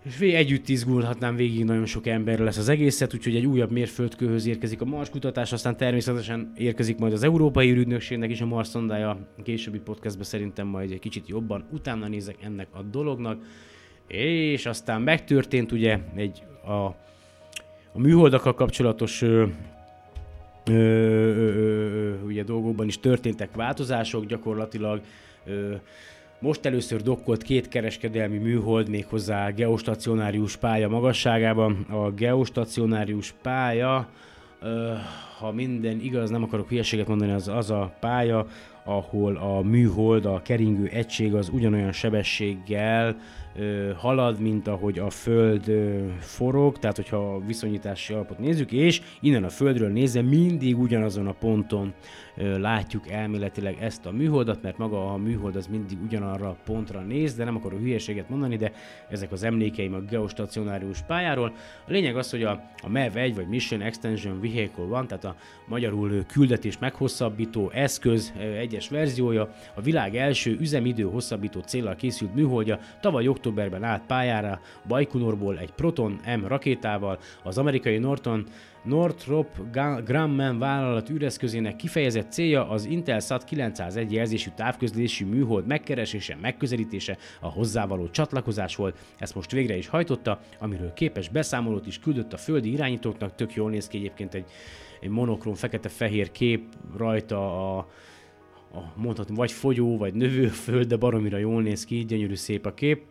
és 0.04 0.20
együtt 0.20 0.70
izgulhatnám 0.70 1.36
végig 1.36 1.66
nagyon 1.66 1.86
sok 1.86 2.08
emberről 2.08 2.46
lesz 2.46 2.58
az 2.58 2.70
egészet, 2.70 3.14
úgyhogy 3.14 3.36
egy 3.36 3.46
újabb 3.46 3.72
mérföldkőhöz 3.72 4.46
érkezik 4.46 4.82
a 4.82 4.86
Mars 4.86 5.10
kutatás, 5.10 5.52
aztán 5.52 5.78
természetesen 5.78 6.52
érkezik 6.56 6.98
majd 6.98 7.14
az 7.14 7.24
Európai 7.24 7.70
űrügynökségnek 7.70 8.30
is 8.30 8.42
a 8.42 8.46
Mars 8.46 8.68
szondája. 8.68 9.10
A 9.10 9.42
későbbi 9.44 9.80
podcastben 9.80 10.26
szerintem 10.26 10.68
majd 10.68 10.92
egy 10.92 11.00
kicsit 11.00 11.28
jobban 11.28 11.68
utána 11.72 12.08
nézek 12.08 12.36
ennek 12.44 12.68
a 12.72 12.82
dolognak. 12.82 13.44
És 14.08 14.66
aztán 14.66 15.02
megtörtént 15.02 15.72
ugye 15.72 16.00
egy 16.16 16.44
a, 16.70 16.86
a 17.94 18.00
műholdakkal 18.00 18.54
kapcsolatos 18.54 19.22
ö, 19.22 19.46
ö, 20.66 20.74
ö, 20.74 22.22
ugye 22.26 22.44
dolgokban 22.44 22.88
is 22.88 23.00
történtek 23.00 23.56
változások, 23.56 24.26
gyakorlatilag 24.26 25.02
ö, 25.46 25.76
most 26.40 26.66
először 26.66 27.02
dokkolt 27.02 27.42
két 27.42 27.68
kereskedelmi 27.68 28.38
műhold 28.38 28.90
méghozzá 28.90 29.50
geostacionárius 29.50 30.56
pálya 30.56 30.90
magasságában. 30.90 31.86
A 31.90 32.12
geostacionárius 32.12 33.34
pálya, 33.42 34.08
ö, 34.62 34.94
ha 35.40 35.52
minden 35.52 36.00
igaz, 36.00 36.30
nem 36.30 36.44
akarok 36.44 36.70
hülyeséget 36.70 37.08
mondani, 37.08 37.32
az 37.32 37.48
az 37.48 37.72
a 37.72 37.96
pálya, 38.00 38.48
ahol 38.90 39.36
a 39.36 39.62
műhold, 39.62 40.26
a 40.26 40.42
keringő 40.42 40.88
egység 40.94 41.34
az 41.34 41.50
ugyanolyan 41.50 41.92
sebességgel 41.92 43.16
ö, 43.56 43.92
halad, 43.96 44.40
mint 44.40 44.68
ahogy 44.68 45.00
a 45.00 45.10
Föld 45.10 45.68
ö, 45.68 46.06
forog, 46.20 46.78
tehát 46.78 46.96
hogyha 46.96 47.18
a 47.18 47.42
viszonyítási 47.46 48.14
alapot 48.14 48.40
nézzük, 48.40 48.72
és 48.72 49.02
innen 49.22 49.44
a 49.44 49.50
Földről 49.50 49.90
nézve 49.90 50.22
mindig 50.22 50.80
ugyanazon 50.80 51.28
a 51.28 51.32
ponton 51.40 51.94
látjuk 52.40 53.10
elméletileg 53.10 53.78
ezt 53.80 54.06
a 54.06 54.12
műholdat, 54.12 54.62
mert 54.62 54.78
maga 54.78 55.14
a 55.14 55.18
műhold 55.18 55.56
az 55.56 55.68
mindig 55.68 55.98
ugyanarra 56.04 56.50
a 56.50 56.58
pontra 56.66 57.00
néz, 57.00 57.36
de 57.36 57.44
nem 57.44 57.56
akarok 57.56 57.80
hülyeséget 57.80 58.30
mondani, 58.30 58.56
de 58.56 58.72
ezek 59.10 59.32
az 59.32 59.44
emlékeim 59.44 59.94
a 59.94 60.00
geostacionárius 60.00 61.02
pályáról. 61.02 61.54
A 61.88 61.92
lényeg 61.92 62.18
az, 62.18 62.30
hogy 62.30 62.44
a, 62.44 62.52
a 62.84 62.88
MEV-1 62.88 63.32
vagy 63.36 63.48
Mission 63.48 63.82
Extension 63.82 64.42
Vehicle 64.42 64.84
van, 64.84 65.08
tehát 65.08 65.24
a 65.24 65.36
magyarul 65.68 66.26
küldetés 66.26 66.78
meghosszabbító 66.78 67.70
eszköz 67.74 68.34
egyes 68.58 68.90
verziója, 68.90 69.54
a 69.76 69.82
világ 69.82 70.16
első 70.16 70.58
üzemidő 70.60 71.04
hosszabbító 71.04 71.60
célral 71.60 71.96
készült 71.96 72.36
műholdja 72.36 72.80
tavaly 73.02 73.28
októberben 73.28 73.84
állt 73.84 74.04
pályára 74.08 74.60
Baikonurból 74.88 75.58
egy 75.58 75.72
Proton 75.72 76.12
M 76.12 76.46
rakétával, 76.48 77.20
az 77.44 77.58
amerikai 77.58 77.98
Norton 77.98 78.46
Northrop 78.84 79.48
Grumman 80.06 80.60
vállalat 80.60 81.10
űreszközének 81.10 81.76
kifejezett 81.76 82.32
célja 82.32 82.70
az 82.70 82.86
Intelsat 82.86 83.44
901 83.44 84.12
jelzésű 84.12 84.50
távközlési 84.56 85.24
műhold 85.24 85.66
megkeresése, 85.66 86.38
megközelítése, 86.42 87.18
a 87.42 87.48
hozzávaló 87.48 88.10
csatlakozás 88.10 88.76
volt. 88.76 88.98
Ezt 89.18 89.36
most 89.36 89.52
végre 89.52 89.78
is 89.78 89.88
hajtotta, 89.88 90.40
amiről 90.60 90.94
képes 90.94 91.30
beszámolót 91.30 91.88
is 91.88 92.00
küldött 92.00 92.34
a 92.34 92.38
földi 92.38 92.72
irányítóknak, 92.72 93.36
tök 93.36 93.54
jól 93.54 93.70
néz 93.70 93.88
ki 93.88 93.98
egyébként 93.98 94.34
egy, 94.34 94.46
egy 95.02 95.10
monokrom 95.10 95.54
fekete-fehér 95.54 96.32
kép 96.32 96.64
rajta 96.98 97.76
a, 97.76 97.78
a 98.74 98.94
mondhatom, 98.96 99.36
vagy 99.36 99.52
fogyó, 99.52 99.98
vagy 99.98 100.14
növő 100.14 100.48
föld, 100.48 100.88
de 100.88 100.96
baromira 100.96 101.38
jól 101.38 101.62
néz 101.62 101.86
ki, 101.86 102.06
gyönyörű 102.06 102.36
szép 102.36 102.66
a 102.66 102.74
kép. 102.74 103.04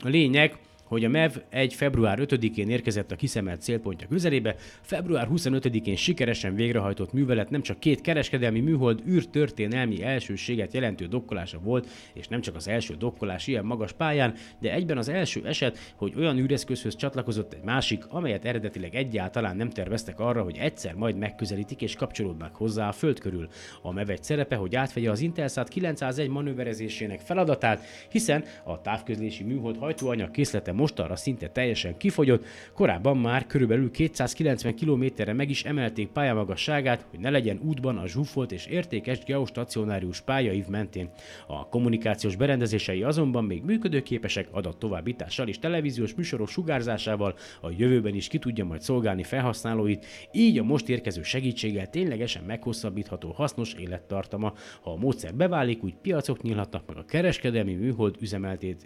A 0.00 0.08
lényeg, 0.08 0.58
hogy 0.88 1.04
a 1.04 1.08
MEV 1.08 1.36
egy 1.48 1.74
február 1.74 2.18
5-én 2.22 2.68
érkezett 2.68 3.12
a 3.12 3.16
kiszemelt 3.16 3.62
célpontja 3.62 4.08
közelébe, 4.08 4.54
február 4.80 5.28
25-én 5.32 5.96
sikeresen 5.96 6.54
végrehajtott 6.54 7.12
művelet 7.12 7.50
nem 7.50 7.62
csak 7.62 7.78
két 7.78 8.00
kereskedelmi 8.00 8.60
műhold 8.60 9.02
űrtörténelmi 9.08 10.02
elsőséget 10.02 10.72
jelentő 10.72 11.06
dokkolása 11.06 11.58
volt, 11.58 11.88
és 12.14 12.28
nem 12.28 12.40
csak 12.40 12.54
az 12.54 12.68
első 12.68 12.94
dokkolás 12.94 13.46
ilyen 13.46 13.64
magas 13.64 13.92
pályán, 13.92 14.34
de 14.60 14.72
egyben 14.72 14.98
az 14.98 15.08
első 15.08 15.46
eset, 15.46 15.78
hogy 15.96 16.12
olyan 16.16 16.38
űreszközhöz 16.38 16.96
csatlakozott 16.96 17.52
egy 17.52 17.64
másik, 17.64 18.04
amelyet 18.08 18.44
eredetileg 18.44 18.94
egyáltalán 18.94 19.56
nem 19.56 19.70
terveztek 19.70 20.20
arra, 20.20 20.42
hogy 20.42 20.56
egyszer 20.56 20.94
majd 20.94 21.16
megközelítik 21.16 21.82
és 21.82 21.94
kapcsolódnak 21.94 22.54
hozzá 22.54 22.88
a 22.88 22.92
Föld 22.92 23.18
körül. 23.18 23.48
A 23.82 23.92
MEV 23.92 24.10
egy 24.10 24.22
szerepe, 24.22 24.56
hogy 24.56 24.76
átvegye 24.76 25.10
az 25.10 25.20
Intelsat 25.20 25.68
901 25.68 26.28
manőverezésének 26.28 27.20
feladatát, 27.20 27.84
hiszen 28.10 28.44
a 28.64 28.80
távközlési 28.80 29.44
műhold 29.44 29.76
hajtóanyag 29.76 30.30
készlete 30.30 30.72
mostanra 30.78 31.16
szinte 31.16 31.48
teljesen 31.48 31.96
kifogyott, 31.96 32.44
korábban 32.74 33.16
már 33.16 33.46
körülbelül 33.46 33.90
290 33.90 34.74
kilométerre 34.74 35.32
meg 35.32 35.50
is 35.50 35.64
emelték 35.64 36.08
pályamagasságát, 36.08 37.06
hogy 37.10 37.18
ne 37.18 37.30
legyen 37.30 37.60
útban 37.64 37.98
a 37.98 38.06
zsúfolt 38.06 38.52
és 38.52 38.66
értékes 38.66 39.18
geostacionárius 39.18 40.20
pályaív 40.20 40.66
mentén. 40.66 41.10
A 41.46 41.68
kommunikációs 41.68 42.36
berendezései 42.36 43.02
azonban 43.02 43.44
még 43.44 43.62
működőképesek 43.62 44.48
adat 44.50 44.78
továbbítással 44.78 45.48
és 45.48 45.58
televíziós 45.58 46.14
műsorok 46.14 46.48
sugárzásával 46.48 47.34
a 47.60 47.70
jövőben 47.76 48.14
is 48.14 48.28
ki 48.28 48.38
tudja 48.38 48.64
majd 48.64 48.80
szolgálni 48.80 49.22
felhasználóit, 49.22 50.06
így 50.32 50.58
a 50.58 50.62
most 50.62 50.88
érkező 50.88 51.22
segítséggel 51.22 51.90
ténylegesen 51.90 52.44
meghosszabbítható 52.44 53.30
hasznos 53.30 53.72
élettartama. 53.72 54.52
Ha 54.80 54.90
a 54.90 54.96
módszer 54.96 55.34
beválik, 55.34 55.84
úgy 55.84 55.94
piacok 56.02 56.42
nyílhatnak 56.42 56.86
meg 56.86 56.96
a 56.96 57.04
kereskedelmi 57.04 57.74
műhold 57.74 58.16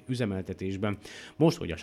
üzemeltetésben. 0.06 0.98
Most, 1.36 1.56
hogy 1.56 1.70
a 1.70 1.76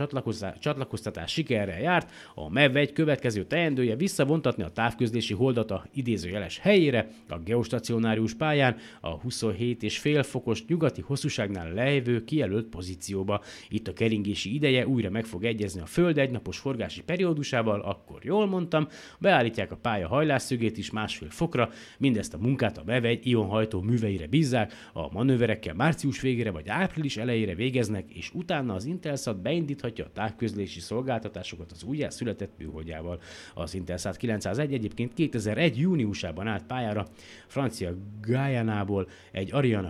csatlakoztatás 0.59 1.31
sikerrel 1.31 1.79
járt, 1.79 2.11
a 2.35 2.49
MEV 2.49 2.75
egy 2.75 2.93
következő 2.93 3.43
teendője 3.43 3.95
visszavontatni 3.95 4.63
a 4.63 4.69
távközlési 4.69 5.33
holdat 5.33 5.71
a 5.71 5.85
idézőjeles 5.93 6.59
helyére, 6.59 7.09
a 7.29 7.37
geostacionárius 7.37 8.33
pályán, 8.33 8.77
a 9.01 9.19
27,5 9.21 10.25
fokos 10.25 10.65
nyugati 10.65 11.01
hosszúságnál 11.01 11.73
lejvő 11.73 12.23
kijelölt 12.23 12.65
pozícióba. 12.65 13.41
Itt 13.69 13.87
a 13.87 13.93
keringési 13.93 14.53
ideje 14.53 14.87
újra 14.87 15.09
meg 15.09 15.25
fog 15.25 15.43
egyezni 15.43 15.81
a 15.81 15.85
Föld 15.85 16.17
egynapos 16.17 16.57
forgási 16.57 17.03
periódusával, 17.03 17.81
akkor 17.81 18.19
jól 18.25 18.47
mondtam, 18.47 18.87
beállítják 19.19 19.71
a 19.71 19.75
pálya 19.75 20.07
hajlásszögét 20.07 20.77
is 20.77 20.91
másfél 20.91 21.29
fokra, 21.29 21.69
mindezt 21.97 22.33
a 22.33 22.37
munkát 22.37 22.77
a 22.77 22.83
MEV 22.85 23.05
egy 23.05 23.27
ionhajtó 23.27 23.81
műveire 23.81 24.27
bízzák, 24.27 24.73
a 24.93 25.11
manőverekkel 25.11 25.73
március 25.73 26.21
végére 26.21 26.51
vagy 26.51 26.69
április 26.69 27.17
elejére 27.17 27.55
végeznek, 27.55 28.11
és 28.13 28.31
utána 28.33 28.73
az 28.73 28.85
Intelsat 28.85 29.41
beindíthatja 29.41 29.88
a 29.97 30.11
távközlési 30.13 30.79
szolgáltatásokat 30.79 31.71
az 31.71 31.83
újjászületett 31.83 32.57
műholdjával. 32.57 33.21
Az 33.53 33.73
Intelsat 33.73 34.17
901 34.17 34.73
egyébként 34.73 35.13
2001. 35.13 35.77
júniusában 35.77 36.47
állt 36.47 36.63
pályára 36.65 37.07
francia 37.47 37.91
Guyanából 38.21 39.07
egy 39.31 39.53
Ariane 39.53 39.89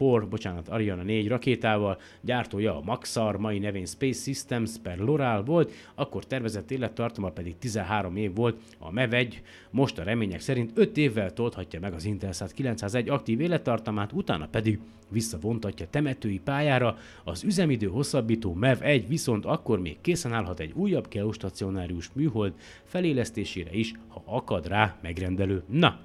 5, 0.00 0.28
bocsánat, 0.28 0.68
Ariane 0.68 1.02
4 1.02 1.28
rakétával, 1.28 2.00
gyártója 2.20 2.76
a 2.76 2.82
Maxar, 2.84 3.36
mai 3.36 3.58
nevén 3.58 3.86
Space 3.86 4.22
Systems 4.22 4.70
per 4.82 4.98
Loral 4.98 5.42
volt, 5.42 5.72
akkor 5.94 6.24
tervezett 6.24 6.70
élettartama 6.70 7.30
pedig 7.30 7.58
13 7.58 8.16
év 8.16 8.34
volt, 8.34 8.60
a 8.78 8.90
MEV1 8.90 9.34
most 9.74 9.98
a 9.98 10.02
remények 10.02 10.40
szerint 10.40 10.70
5 10.74 10.96
évvel 10.96 11.32
tolthatja 11.32 11.80
meg 11.80 11.92
az 11.92 12.04
Intelsat 12.04 12.52
901 12.52 13.08
aktív 13.08 13.40
élettartamát, 13.40 14.12
utána 14.12 14.46
pedig 14.46 14.78
visszavontatja 15.08 15.86
temetői 15.90 16.38
pályára, 16.38 16.96
az 17.24 17.44
üzemidő 17.44 17.86
hosszabbító 17.86 18.56
MEV1 18.60 19.04
viszont 19.08 19.44
akkor 19.44 19.80
még 19.80 20.00
készen 20.00 20.32
állhat 20.32 20.60
egy 20.60 20.72
újabb 20.72 21.08
geostacionárius 21.08 22.10
műhold 22.12 22.52
felélesztésére 22.84 23.70
is, 23.72 23.92
ha 24.08 24.22
akad 24.26 24.66
rá 24.66 24.98
megrendelő. 25.02 25.62
Na, 25.68 26.00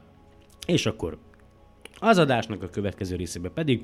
és 0.68 0.86
akkor 0.86 1.18
az 2.00 2.18
adásnak 2.18 2.64
a 2.64 2.70
következő 2.70 3.16
részében 3.16 3.54
pedig 3.54 3.84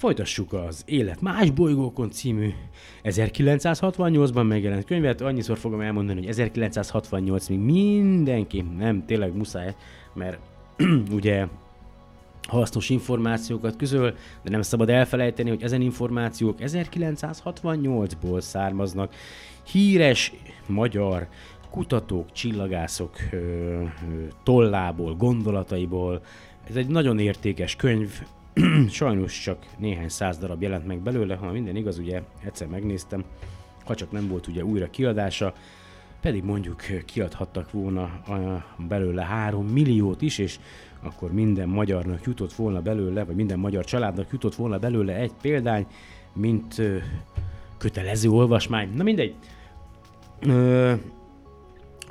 folytassuk 0.00 0.52
az 0.52 0.82
Élet 0.86 1.20
más 1.20 1.50
bolygókon 1.50 2.10
című 2.10 2.52
1968-ban 3.04 4.48
megjelent 4.48 4.84
könyvet. 4.84 5.20
Annyiszor 5.20 5.58
fogom 5.58 5.80
elmondani, 5.80 6.18
hogy 6.18 6.28
1968 6.28 7.48
még 7.48 7.58
mindenki, 7.58 8.64
nem, 8.78 9.04
tényleg 9.06 9.36
muszáj, 9.36 9.74
mert 10.14 10.38
ugye 11.18 11.46
hasznos 12.48 12.88
információkat 12.88 13.76
közöl, 13.76 14.14
de 14.42 14.50
nem 14.50 14.62
szabad 14.62 14.88
elfelejteni, 14.88 15.48
hogy 15.48 15.62
ezen 15.62 15.80
információk 15.80 16.58
1968-ból 16.60 18.40
származnak. 18.40 19.14
Híres 19.62 20.32
magyar 20.66 21.28
kutatók, 21.70 22.32
csillagászok 22.32 23.16
tollából, 24.42 25.14
gondolataiból. 25.14 26.22
Ez 26.68 26.76
egy 26.76 26.88
nagyon 26.88 27.18
értékes 27.18 27.76
könyv, 27.76 28.10
sajnos 28.88 29.40
csak 29.40 29.66
néhány 29.78 30.08
száz 30.08 30.38
darab 30.38 30.62
jelent 30.62 30.86
meg 30.86 30.98
belőle, 30.98 31.34
ha 31.34 31.50
minden 31.50 31.76
igaz, 31.76 31.98
ugye 31.98 32.22
egyszer 32.44 32.66
megnéztem, 32.66 33.24
ha 33.84 33.94
csak 33.94 34.10
nem 34.10 34.28
volt 34.28 34.46
ugye 34.46 34.64
újra 34.64 34.90
kiadása, 34.90 35.54
pedig 36.20 36.44
mondjuk 36.44 36.82
kiadhattak 37.04 37.72
volna 37.72 38.24
belőle 38.88 39.22
3 39.22 39.66
milliót 39.66 40.22
is, 40.22 40.38
és 40.38 40.58
akkor 41.02 41.32
minden 41.32 41.68
magyarnak 41.68 42.24
jutott 42.24 42.52
volna 42.52 42.82
belőle, 42.82 43.24
vagy 43.24 43.34
minden 43.34 43.58
magyar 43.58 43.84
családnak 43.84 44.32
jutott 44.32 44.54
volna 44.54 44.78
belőle 44.78 45.14
egy 45.14 45.32
példány, 45.40 45.86
mint 46.32 46.82
kötelező 47.78 48.28
olvasmány. 48.28 48.90
Na 48.94 49.02
mindegy. 49.02 49.34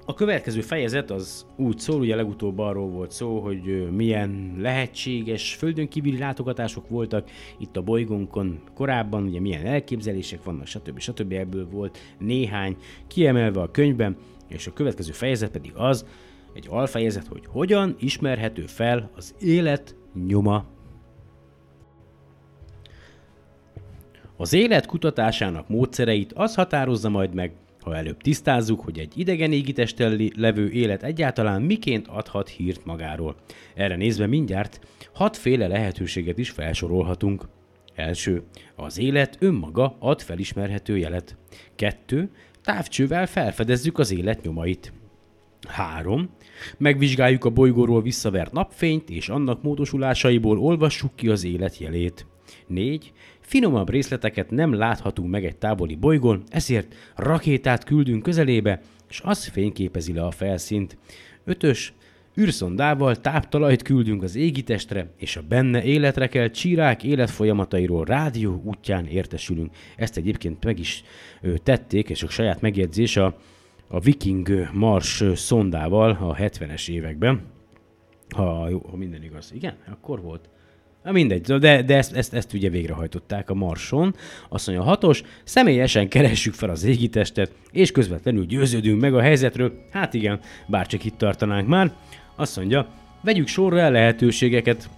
A 0.10 0.14
következő 0.14 0.62
fejezet 0.62 1.12
az 1.12 1.46
úgy 1.56 1.80
szól, 1.80 2.00
ugye 2.00 2.16
legutóbb 2.16 2.60
arról 2.60 2.90
volt 2.90 3.12
szó, 3.12 3.40
hogy 3.40 3.92
milyen 3.92 4.56
lehetséges 4.58 5.56
földön 5.56 5.88
kívüli 5.88 6.18
látogatások 6.18 6.90
voltak 6.90 7.30
itt 7.58 7.78
a 7.78 7.82
bolygónkon 7.82 8.60
korábban, 8.74 9.24
ugye 9.24 9.40
milyen 9.40 9.66
elképzelések 9.66 10.44
vannak, 10.44 10.66
stb. 10.66 11.00
stb. 11.00 11.32
Ebből 11.32 11.70
volt 11.70 11.98
néhány 12.20 12.78
kiemelve 13.08 13.62
a 13.62 13.72
könyvben, 13.72 14.18
és 14.48 14.68
a 14.68 14.74
következő 14.74 15.12
fejezet 15.12 15.52
pedig 15.52 15.72
az, 15.76 16.06
egy 16.54 16.66
alfejezet, 16.70 17.28
hogy 17.28 17.44
hogyan 17.48 17.96
ismerhető 18.00 18.66
fel 18.66 19.12
az 19.16 19.36
élet 19.40 19.96
nyoma. 20.28 20.66
Az 24.38 24.54
élet 24.54 24.86
kutatásának 24.86 25.68
módszereit 25.68 26.34
az 26.34 26.56
határozza 26.56 27.10
majd 27.10 27.34
meg, 27.34 27.54
ha 27.82 27.96
előbb 27.96 28.22
tisztázzuk, 28.22 28.80
hogy 28.80 29.00
egy 29.00 29.18
idegen 29.18 29.52
égitesten 29.52 30.32
levő 30.36 30.70
élet 30.70 31.04
egyáltalán 31.04 31.62
miként 31.62 32.08
adhat 32.08 32.50
hírt 32.50 32.86
magáról. 32.86 33.36
Erre 33.76 33.96
nézve 33.96 34.28
mindjárt 34.28 34.80
hatféle 35.14 35.68
lehetőséget 35.68 36.38
is 36.38 36.50
felsorolhatunk. 36.50 37.48
Első, 37.96 38.44
az 38.76 38.98
élet 38.98 39.38
önmaga 39.40 39.96
ad 40.00 40.22
felismerhető 40.22 40.98
jelet. 40.98 41.38
Kettő, 41.76 42.30
távcsővel 42.64 43.28
felfedezzük 43.28 43.98
az 43.98 44.12
élet 44.12 44.42
nyomait. 44.42 44.94
3. 45.68 46.30
Megvizsgáljuk 46.78 47.46
a 47.46 47.50
bolygóról 47.50 48.02
visszavert 48.02 48.52
napfényt, 48.52 49.10
és 49.10 49.30
annak 49.30 49.64
módosulásaiból 49.64 50.60
olvassuk 50.60 51.16
ki 51.16 51.28
az 51.28 51.44
élet 51.44 51.78
jelét. 51.78 52.26
4. 52.68 53.14
Finomabb 53.50 53.90
részleteket 53.90 54.50
nem 54.50 54.74
láthatunk 54.74 55.30
meg 55.30 55.46
egy 55.46 55.58
távoli 55.58 55.96
bolygón, 55.96 56.44
ezért 56.50 56.96
rakétát 57.16 57.84
küldünk 57.84 58.24
közelébe, 58.24 58.82
és 59.10 59.22
az 59.24 59.46
fényképezi 59.46 60.14
le 60.14 60.26
a 60.26 60.32
felszínt. 60.32 60.98
5. 61.44 61.94
űrszondával 62.40 63.16
táptalajt 63.16 63.82
küldünk 63.82 64.24
az 64.24 64.36
égitestre, 64.36 65.14
és 65.18 65.36
a 65.36 65.42
benne 65.42 65.84
életre 65.84 66.28
kell 66.28 66.50
csírák 66.50 67.04
életfolyamatairól 67.04 68.06
rádió 68.06 68.62
útján 68.66 69.06
értesülünk. 69.06 69.76
Ezt 69.96 70.18
egyébként 70.18 70.64
meg 70.64 70.80
is 70.80 71.04
ö, 71.42 71.58
tették, 71.58 72.10
és 72.10 72.24
a 72.24 72.30
saját 72.30 72.62
megjegyzés 72.62 73.18
a, 73.18 73.38
a 73.88 74.00
Viking 74.00 74.70
Mars 74.74 75.24
szondával 75.34 76.10
a 76.10 76.36
70-es 76.36 76.90
években. 76.90 77.42
Ha, 78.36 78.70
jó, 78.70 78.86
ha 78.90 78.96
minden 78.96 79.24
igaz. 79.24 79.52
Igen, 79.54 79.76
akkor 79.92 80.22
volt. 80.22 80.50
Na 81.10 81.16
mindegy, 81.16 81.42
de, 81.42 81.82
de 81.82 81.96
ezt, 81.96 82.14
ezt, 82.14 82.34
ezt 82.34 82.54
ugye 82.54 82.70
végrehajtották 82.70 83.50
a 83.50 83.54
Marson. 83.54 84.16
Azt 84.50 84.68
mondja 84.68 84.86
a 84.86 84.88
hatos, 84.88 85.24
személyesen 85.44 86.08
keressük 86.08 86.54
fel 86.54 86.70
az 86.70 86.84
égitestet, 86.84 87.52
és 87.72 87.92
közvetlenül 87.92 88.46
győződünk 88.46 89.02
meg 89.02 89.16
a 89.16 89.22
helyzetről. 89.22 89.86
Hát 89.92 90.14
igen, 90.14 90.40
bárcsak 90.68 91.06
itt 91.06 91.18
tartanánk 91.18 91.68
már. 91.68 91.92
Azt 92.36 92.58
mondja, 92.58 92.88
vegyük 93.22 93.48
sorra 93.48 93.80
el 93.80 93.92
lehetőségeket, 93.92 94.90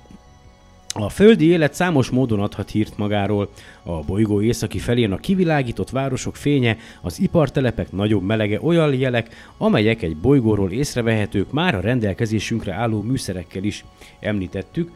a 0.93 1.09
földi 1.09 1.45
élet 1.45 1.73
számos 1.73 2.09
módon 2.09 2.39
adhat 2.39 2.69
hírt 2.69 2.97
magáról. 2.97 3.49
A 3.83 3.99
bolygó 3.99 4.41
északi 4.41 4.79
felén 4.79 5.11
a 5.11 5.17
kivilágított 5.17 5.89
városok 5.89 6.35
fénye, 6.35 6.77
az 7.01 7.19
ipartelepek 7.19 7.91
nagyobb 7.91 8.23
melege 8.23 8.59
olyan 8.61 8.93
jelek, 8.93 9.51
amelyek 9.57 10.01
egy 10.01 10.17
bolygóról 10.17 10.71
észrevehetők 10.71 11.51
már 11.51 11.75
a 11.75 11.79
rendelkezésünkre 11.79 12.73
álló 12.73 13.01
műszerekkel 13.01 13.63
is. 13.63 13.85
Említettük, 14.19 14.91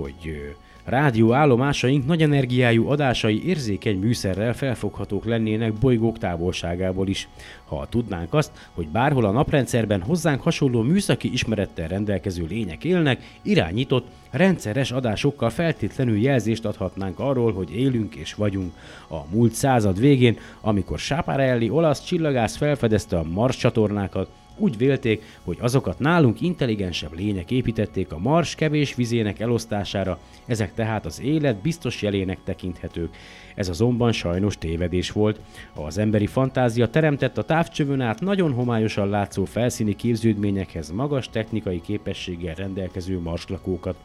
hogy 0.00 0.54
rádióállomásaink 0.84 2.06
nagy 2.06 2.22
energiájú 2.22 2.88
adásai 2.88 3.46
érzékeny 3.46 3.98
műszerrel 3.98 4.54
felfoghatók 4.54 5.24
lennének 5.24 5.72
bolygók 5.72 6.18
távolságából 6.18 7.08
is. 7.08 7.28
Ha 7.64 7.86
tudnánk 7.90 8.34
azt, 8.34 8.50
hogy 8.74 8.88
bárhol 8.88 9.24
a 9.24 9.30
naprendszerben 9.30 10.02
hozzánk 10.02 10.42
hasonló 10.42 10.82
műszaki 10.82 11.32
ismerettel 11.32 11.88
rendelkező 11.88 12.46
lények 12.48 12.84
élnek, 12.84 13.38
irányított, 13.42 14.06
rendszeres 14.30 14.90
adásokkal 14.90 15.50
feltétlenül 15.50 16.20
jelzést 16.20 16.64
adhatnánk 16.64 17.18
arról, 17.18 17.52
hogy 17.52 17.76
élünk 17.76 18.14
és 18.14 18.34
vagyunk. 18.34 18.72
A 19.08 19.18
múlt 19.30 19.52
század 19.52 20.00
végén, 20.00 20.38
amikor 20.60 20.98
Sápárelli 20.98 21.70
olasz 21.70 22.04
csillagász 22.04 22.56
felfedezte 22.56 23.18
a 23.18 23.22
Mars 23.22 23.56
csatornákat, 23.56 24.28
úgy 24.60 24.76
vélték, 24.76 25.22
hogy 25.44 25.58
azokat 25.60 25.98
nálunk 25.98 26.40
intelligensebb 26.40 27.14
lények 27.14 27.50
építették 27.50 28.12
a 28.12 28.18
Mars 28.18 28.54
kevés 28.54 28.94
vizének 28.94 29.40
elosztására, 29.40 30.18
ezek 30.46 30.74
tehát 30.74 31.06
az 31.06 31.20
élet 31.20 31.56
biztos 31.56 32.02
jelének 32.02 32.38
tekinthetők. 32.44 33.14
Ez 33.54 33.68
azonban 33.68 34.12
sajnos 34.12 34.58
tévedés 34.58 35.10
volt. 35.10 35.40
Az 35.74 35.98
emberi 35.98 36.26
fantázia 36.26 36.90
teremtett 36.90 37.38
a 37.38 37.44
távcsövön 37.44 38.00
át 38.00 38.20
nagyon 38.20 38.52
homályosan 38.52 39.08
látszó 39.08 39.44
felszíni 39.44 39.96
képződményekhez 39.96 40.90
magas 40.90 41.28
technikai 41.28 41.80
képességgel 41.80 42.54
rendelkező 42.54 43.20
marslakókat. 43.20 43.96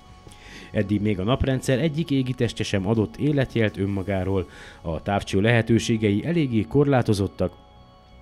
Eddig 0.72 1.02
még 1.02 1.20
a 1.20 1.24
naprendszer 1.24 1.80
egyik 1.80 2.12
égiteste 2.12 2.64
sem 2.64 2.88
adott 2.88 3.18
életjelt 3.18 3.78
önmagáról. 3.78 4.50
A 4.82 5.02
távcső 5.02 5.42
lehetőségei 5.42 6.26
eléggé 6.26 6.62
korlátozottak, 6.62 7.54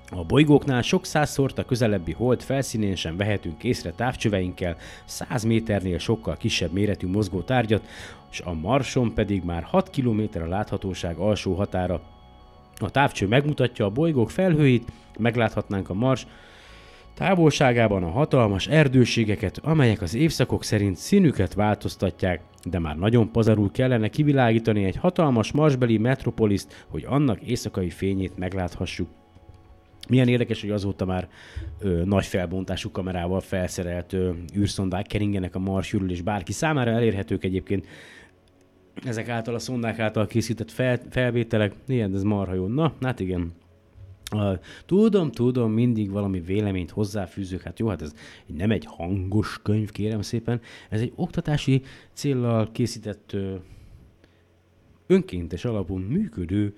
a 0.10 0.24
bolygóknál 0.24 0.82
sok 0.82 1.06
százszort 1.06 1.58
a 1.58 1.66
közelebbi 1.66 2.12
hold 2.12 2.42
felszínén 2.42 2.96
sem 2.96 3.18
vehetünk 3.18 3.64
észre 3.64 3.92
távcsöveinkkel 3.92 4.78
100 5.06 5.44
méternél 5.44 5.98
sokkal 5.98 6.38
kisebb 6.38 6.72
méretű 6.72 7.08
mozgó 7.08 7.42
tárgyat, 7.42 7.88
és 8.32 8.40
a 8.40 8.54
Marson 8.54 9.14
pedig 9.14 9.44
már 9.44 9.64
6 9.64 9.90
km 9.90 10.22
a 10.34 10.48
láthatóság 10.48 11.18
alsó 11.18 11.54
határa. 11.54 12.02
A 12.80 12.90
távcső 12.90 13.28
megmutatja 13.28 13.86
a 13.86 13.90
bolygók 13.90 14.30
felhőit, 14.30 14.92
megláthatnánk 15.18 15.90
a 15.90 15.94
Mars 15.94 16.28
távolságában 17.14 18.04
a 18.04 18.10
hatalmas 18.10 18.68
erdőségeket, 18.68 19.60
amelyek 19.64 20.02
az 20.02 20.16
évszakok 20.16 20.64
szerint 20.64 20.98
színüket 20.98 21.54
változtatják, 21.54 22.42
de 22.64 22.80
már 22.80 22.98
nagyon 22.98 23.32
pazarul 23.32 23.72
kellene 23.72 24.08
kivilágítani 24.08 24.84
egy 24.84 24.96
hatalmas 24.96 25.52
marsbeli 25.52 25.98
metropoliszt, 25.98 26.86
hogy 26.88 27.06
annak 27.08 27.42
éjszakai 27.42 27.90
fényét 27.90 28.38
megláthassuk. 28.38 29.08
Milyen 30.10 30.28
érdekes, 30.28 30.62
hogy 30.62 30.70
azóta 30.70 31.06
már 31.06 31.30
ö, 31.80 32.04
nagy 32.06 32.26
felbontású 32.26 32.92
kamerával 32.92 33.40
felszerelt 33.40 34.14
ö, 34.14 34.32
űrszondák 34.58 35.08
keringenek 35.08 35.56
a 35.56 35.60
Mars 35.60 35.96
és 36.08 36.22
bárki 36.22 36.52
számára 36.52 36.92
elérhetők 36.92 37.44
egyébként 37.44 37.88
ezek 39.04 39.30
által 39.30 39.56
a 39.56 39.60
szondák 39.60 40.00
által 40.00 40.28
készített 40.28 40.72
fel, 40.72 41.00
felvételek. 41.10 41.74
Ilyen, 41.88 42.14
ez 42.14 42.24
marha 42.24 42.54
jó. 42.54 42.68
Na, 42.68 42.94
hát 43.02 43.20
igen. 43.20 43.52
Tudom, 44.86 45.32
tudom, 45.32 45.72
mindig 45.72 46.12
valami 46.12 46.40
véleményt 46.40 46.92
hozzáfűzök, 46.92 47.62
hát 47.62 47.80
jó, 47.80 47.88
hát 47.88 48.02
ez 48.02 48.14
nem 48.46 48.72
egy 48.72 48.86
hangos 48.86 49.60
könyv, 49.64 49.92
kérem 49.92 50.22
szépen, 50.22 50.62
ez 50.90 51.02
egy 51.02 51.14
oktatási 51.16 51.82
céllal 52.14 52.72
készített 52.72 53.34
ö, 53.34 53.56
önkéntes 55.08 55.66
alapon 55.66 56.02
működő 56.02 56.76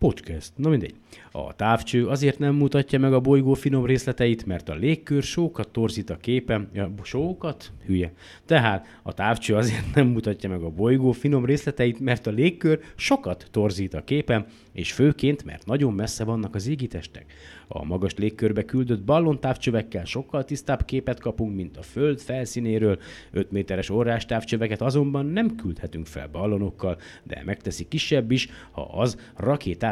podcast. 0.00 0.52
Na 0.56 0.68
mindegy. 0.68 0.94
A 1.30 1.56
távcső 1.56 2.06
azért 2.06 2.38
nem 2.38 2.54
mutatja 2.54 2.98
meg 2.98 3.12
a 3.12 3.20
bolygó 3.20 3.54
finom 3.54 3.86
részleteit, 3.86 4.46
mert 4.46 4.68
a 4.68 4.74
légkör 4.74 5.22
sókat 5.22 5.68
torzít 5.68 6.10
a 6.10 6.16
képen. 6.16 6.68
Ja, 6.72 6.92
sókat? 7.02 7.72
Hülye. 7.86 8.12
Tehát 8.46 8.86
a 9.02 9.14
távcső 9.14 9.54
azért 9.54 9.94
nem 9.94 10.06
mutatja 10.06 10.48
meg 10.48 10.62
a 10.62 10.70
bolygó 10.70 11.12
finom 11.12 11.44
részleteit, 11.44 12.00
mert 12.00 12.26
a 12.26 12.30
légkör 12.30 12.80
sokat 12.94 13.46
torzít 13.50 13.94
a 13.94 14.04
képen, 14.04 14.46
és 14.72 14.92
főként, 14.92 15.44
mert 15.44 15.66
nagyon 15.66 15.92
messze 15.92 16.24
vannak 16.24 16.54
az 16.54 16.66
égitestek. 16.66 17.32
A 17.68 17.84
magas 17.84 18.14
légkörbe 18.14 18.64
küldött 18.64 19.02
ballontávcsövekkel 19.02 20.04
sokkal 20.04 20.44
tisztább 20.44 20.84
képet 20.84 21.20
kapunk, 21.20 21.54
mint 21.54 21.76
a 21.76 21.82
Föld 21.82 22.20
felszínéről. 22.20 22.98
5 23.30 23.50
méteres 23.50 23.90
orrás 23.90 24.26
távcsöveket 24.26 24.82
azonban 24.82 25.26
nem 25.26 25.56
küldhetünk 25.56 26.06
fel 26.06 26.28
ballonokkal, 26.28 27.00
de 27.22 27.42
megteszi 27.44 27.88
kisebb 27.88 28.30
is, 28.30 28.48
ha 28.70 28.82
az 28.82 29.16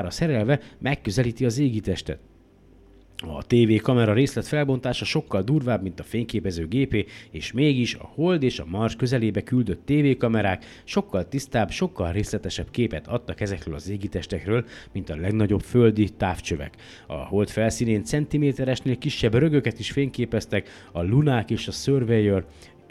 rakétára 0.01 0.11
szerelve 0.11 0.61
megközelíti 0.79 1.45
az 1.45 1.59
égitestet. 1.59 2.19
A 3.21 3.43
TV 3.47 3.83
kamera 3.83 4.13
részlet 4.13 4.47
felbontása 4.47 5.05
sokkal 5.05 5.43
durvább, 5.43 5.83
mint 5.83 6.01
a 6.01 6.03
fényképező 6.03 6.67
gépé, 6.69 7.07
és 7.31 7.53
mégis 7.53 7.95
a 7.95 8.11
Hold 8.15 8.43
és 8.43 8.59
a 8.59 8.67
Mars 8.67 8.97
közelébe 8.97 9.43
küldött 9.43 9.87
TV 9.87 10.19
kamerák 10.19 10.65
sokkal 10.85 11.29
tisztább, 11.29 11.71
sokkal 11.71 12.13
részletesebb 12.13 12.71
képet 12.71 13.07
adtak 13.07 13.41
ezekről 13.41 13.75
az 13.75 13.89
égitestekről, 13.89 14.65
mint 14.93 15.11
a 15.11 15.17
legnagyobb 15.17 15.61
földi 15.61 16.09
távcsövek. 16.09 16.75
A 17.07 17.15
Hold 17.15 17.49
felszínén 17.49 18.05
centiméteresnél 18.05 18.99
kisebb 18.99 19.35
rögöket 19.35 19.79
is 19.79 19.91
fényképeztek, 19.91 20.69
a 20.93 21.03
Lunák 21.03 21.51
és 21.51 21.69
a 21.69 21.73
Surveyor 21.73 22.47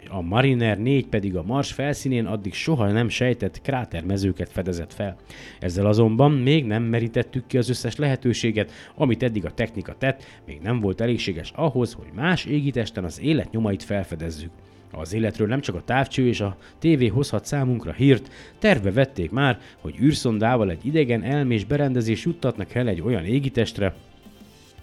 a 0.08 0.20
Mariner 0.20 0.78
4 0.78 1.06
pedig 1.06 1.36
a 1.36 1.42
Mars 1.42 1.72
felszínén 1.72 2.26
addig 2.26 2.54
soha 2.54 2.90
nem 2.90 3.08
sejtett 3.08 3.60
krátermezőket 3.60 4.50
fedezett 4.50 4.92
fel. 4.92 5.16
Ezzel 5.60 5.86
azonban 5.86 6.32
még 6.32 6.64
nem 6.64 6.82
merítettük 6.82 7.46
ki 7.46 7.58
az 7.58 7.68
összes 7.68 7.96
lehetőséget, 7.96 8.70
amit 8.94 9.22
eddig 9.22 9.44
a 9.44 9.54
technika 9.54 9.94
tett, 9.98 10.24
még 10.46 10.60
nem 10.60 10.80
volt 10.80 11.00
elégséges 11.00 11.52
ahhoz, 11.54 11.92
hogy 11.92 12.08
más 12.14 12.44
égitesten 12.44 13.04
az 13.04 13.20
élet 13.20 13.50
nyomait 13.50 13.82
felfedezzük. 13.82 14.50
Az 14.92 15.12
életről 15.12 15.46
nem 15.46 15.60
csak 15.60 15.74
a 15.74 15.84
távcső 15.84 16.26
és 16.26 16.40
a 16.40 16.56
tévé 16.78 17.06
hozhat 17.06 17.44
számunkra 17.44 17.92
hírt, 17.92 18.30
terve 18.58 18.92
vették 18.92 19.30
már, 19.30 19.58
hogy 19.80 20.00
űrszondával 20.00 20.70
egy 20.70 20.86
idegen 20.86 21.22
elmés 21.22 21.64
berendezés 21.64 22.24
juttatnak 22.24 22.74
el 22.74 22.88
egy 22.88 23.00
olyan 23.00 23.24
égitestre, 23.24 23.94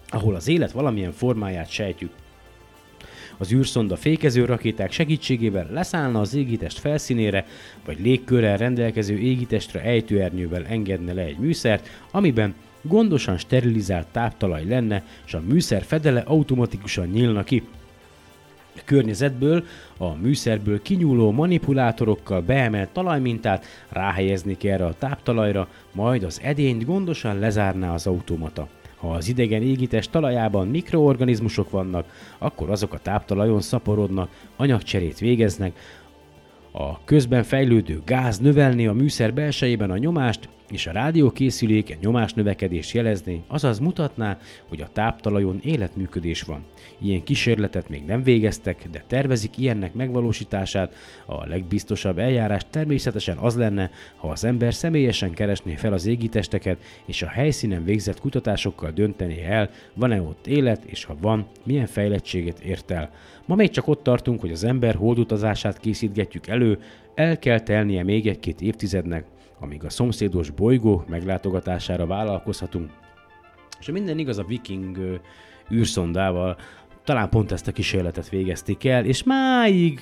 ahol 0.08 0.34
az 0.34 0.48
élet 0.48 0.72
valamilyen 0.72 1.12
formáját 1.12 1.70
sejtjük. 1.70 2.10
Az 3.38 3.52
űrszonda 3.52 3.96
fékező 3.96 4.44
rakéták 4.44 4.92
segítségével 4.92 5.68
leszállna 5.72 6.20
az 6.20 6.34
égitest 6.34 6.78
felszínére, 6.78 7.46
vagy 7.84 8.00
légkörrel 8.00 8.56
rendelkező 8.56 9.18
égitestre 9.18 9.80
ejtőernyővel 9.80 10.64
engedne 10.66 11.12
le 11.12 11.22
egy 11.22 11.38
műszert, 11.38 11.88
amiben 12.10 12.54
gondosan 12.82 13.38
sterilizált 13.38 14.06
táptalaj 14.06 14.64
lenne, 14.64 15.04
és 15.26 15.34
a 15.34 15.42
műszer 15.48 15.82
fedele 15.82 16.20
automatikusan 16.20 17.06
nyílna 17.06 17.44
ki. 17.44 17.62
A 18.76 18.80
környezetből, 18.84 19.64
a 19.96 20.14
műszerből 20.14 20.82
kinyúló 20.82 21.30
manipulátorokkal 21.30 22.40
beemelt 22.40 22.88
talajmintát 22.88 23.64
ráhelyeznék 23.88 24.64
erre 24.64 24.86
a 24.86 24.94
táptalajra, 24.98 25.68
majd 25.92 26.22
az 26.22 26.40
edényt 26.42 26.84
gondosan 26.84 27.38
lezárná 27.38 27.94
az 27.94 28.06
automata. 28.06 28.68
Ha 29.06 29.14
az 29.14 29.28
idegen 29.28 29.62
égítés 29.62 30.08
talajában 30.08 30.68
mikroorganizmusok 30.68 31.70
vannak, 31.70 32.34
akkor 32.38 32.70
azok 32.70 32.92
a 32.92 32.98
táptalajon 32.98 33.60
szaporodnak, 33.60 34.30
anyagcserét 34.56 35.18
végeznek, 35.18 35.78
a 36.72 37.04
közben 37.04 37.42
fejlődő 37.42 38.02
gáz 38.04 38.38
növelni 38.38 38.86
a 38.86 38.92
műszer 38.92 39.34
belsejében 39.34 39.90
a 39.90 39.96
nyomást, 39.96 40.48
és 40.70 40.86
a 40.86 40.92
rádiókészülék 40.92 41.98
nyomásnövekedést 42.00 42.94
jelezné, 42.94 43.40
azaz 43.46 43.78
mutatná, 43.78 44.38
hogy 44.68 44.80
a 44.80 44.88
táptalajon 44.92 45.60
életműködés 45.62 46.42
van. 46.42 46.64
Ilyen 46.98 47.22
kísérletet 47.22 47.88
még 47.88 48.04
nem 48.04 48.22
végeztek, 48.22 48.88
de 48.90 49.04
tervezik 49.06 49.58
ilyennek 49.58 49.94
megvalósítását. 49.94 50.94
A 51.26 51.46
legbiztosabb 51.46 52.18
eljárás 52.18 52.62
természetesen 52.70 53.36
az 53.36 53.56
lenne, 53.56 53.90
ha 54.16 54.28
az 54.28 54.44
ember 54.44 54.74
személyesen 54.74 55.32
keresné 55.32 55.74
fel 55.74 55.92
az 55.92 56.06
égitesteket, 56.06 56.78
és 57.04 57.22
a 57.22 57.28
helyszínen 57.28 57.84
végzett 57.84 58.20
kutatásokkal 58.20 58.90
döntené 58.90 59.44
el, 59.44 59.70
van-e 59.94 60.22
ott 60.22 60.46
élet, 60.46 60.84
és 60.84 61.04
ha 61.04 61.16
van, 61.20 61.46
milyen 61.64 61.86
fejlettséget 61.86 62.60
ért 62.60 62.90
el. 62.90 63.10
Ma 63.44 63.54
még 63.54 63.70
csak 63.70 63.88
ott 63.88 64.02
tartunk, 64.02 64.40
hogy 64.40 64.50
az 64.50 64.64
ember 64.64 64.94
holdutazását 64.94 65.78
készítgetjük 65.78 66.46
elő, 66.46 66.78
el 67.14 67.38
kell 67.38 67.60
telnie 67.60 68.02
még 68.02 68.26
egy-két 68.26 68.60
évtizednek, 68.60 69.24
amíg 69.60 69.84
a 69.84 69.90
szomszédos 69.90 70.50
bolygó 70.50 71.04
meglátogatására 71.08 72.06
vállalkozhatunk. 72.06 72.90
És 73.80 73.90
minden 73.90 74.18
igaz, 74.18 74.38
a 74.38 74.44
viking 74.44 75.20
űrszondával 75.72 76.56
talán 77.04 77.28
pont 77.28 77.52
ezt 77.52 77.68
a 77.68 77.72
kísérletet 77.72 78.28
végezték 78.28 78.84
el, 78.84 79.04
és 79.04 79.22
máig, 79.22 80.00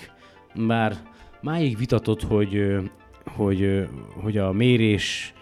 bár 0.67 0.97
máig 1.41 1.79
vitatott, 1.79 2.23
hogy, 2.23 2.77
hogy, 3.25 3.87
hogy 4.23 4.39
a 4.39 4.53
mérés 4.53 5.35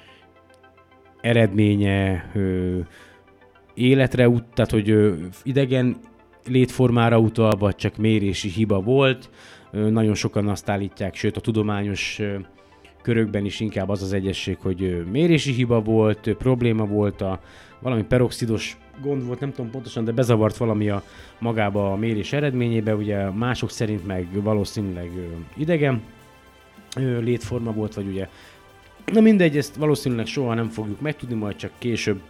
eredménye 1.20 2.30
életre 3.74 4.28
ut, 4.28 4.44
tehát 4.54 4.70
hogy 4.70 5.14
idegen 5.42 5.96
létformára 6.46 7.18
utal, 7.18 7.56
vagy 7.56 7.74
csak 7.74 7.96
mérési 7.96 8.48
hiba 8.48 8.80
volt. 8.80 9.30
Nagyon 9.70 10.14
sokan 10.14 10.48
azt 10.48 10.68
állítják, 10.68 11.14
sőt 11.14 11.36
a 11.36 11.40
tudományos 11.40 12.20
körökben 13.03 13.44
is 13.44 13.61
inkább 13.61 13.88
az 13.88 14.03
az 14.03 14.12
egyesség, 14.12 14.57
hogy 14.61 15.05
mérési 15.11 15.53
hiba 15.53 15.80
volt, 15.80 16.34
probléma 16.38 16.86
volt, 16.86 17.20
a, 17.20 17.40
valami 17.78 18.03
peroxidos 18.03 18.76
gond 19.00 19.26
volt, 19.26 19.40
nem 19.40 19.50
tudom 19.53 19.70
pontosan, 19.70 20.05
de 20.05 20.12
bezavart 20.12 20.57
valami 20.57 20.88
a 20.88 21.03
magába 21.38 21.92
a 21.92 21.96
mérés 21.96 22.32
eredményébe, 22.32 22.94
ugye 22.94 23.30
mások 23.30 23.70
szerint 23.70 24.07
meg 24.07 24.42
valószínűleg 24.42 25.11
idegen 25.57 26.03
létforma 27.20 27.72
volt, 27.72 27.94
vagy 27.94 28.07
ugye 28.07 28.28
Na 29.12 29.20
mindegy, 29.20 29.57
ezt 29.57 29.74
valószínűleg 29.74 30.26
soha 30.26 30.55
nem 30.55 30.68
fogjuk 30.68 31.00
megtudni, 31.00 31.34
majd 31.34 31.57
csak 31.57 31.70
később, 31.78 32.20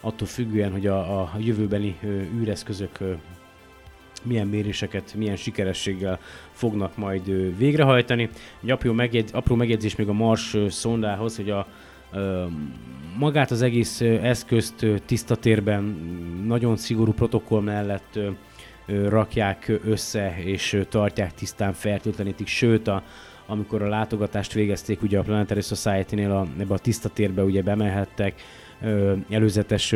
attól 0.00 0.26
függően, 0.26 0.72
hogy 0.72 0.86
a, 0.86 1.20
a 1.20 1.32
jövőbeni 1.38 1.98
űreszközök 2.40 2.98
milyen 4.24 4.46
méréseket, 4.46 5.14
milyen 5.16 5.36
sikerességgel 5.36 6.18
fognak 6.52 6.96
majd 6.96 7.56
végrehajtani. 7.58 8.28
Egy 8.62 8.70
apró, 8.70 8.92
megjegy, 8.92 9.30
apró 9.32 9.54
megjegyzés 9.54 9.96
még 9.96 10.08
a 10.08 10.12
Mars 10.12 10.56
szondához, 10.68 11.36
hogy 11.36 11.50
a 11.50 11.66
magát 13.18 13.50
az 13.50 13.62
egész 13.62 14.00
eszközt 14.00 14.86
tiszta 15.06 15.36
térben 15.36 15.82
nagyon 16.46 16.76
szigorú 16.76 17.12
protokoll 17.12 17.62
mellett 17.62 18.18
rakják 18.86 19.72
össze 19.84 20.36
és 20.44 20.80
tartják 20.88 21.34
tisztán 21.34 21.72
fertőtlenítik, 21.72 22.46
sőt 22.46 22.88
a, 22.88 23.02
amikor 23.46 23.82
a 23.82 23.88
látogatást 23.88 24.52
végezték, 24.52 25.02
ugye 25.02 25.18
a 25.18 25.22
Planetary 25.22 25.60
Society-nél 25.60 26.30
a, 26.30 26.46
ebbe 26.58 26.74
a 26.74 26.78
tiszta 26.78 27.08
térbe 27.08 27.42
ugye 27.42 27.62
bemehettek, 27.62 28.34
előzetes 29.30 29.94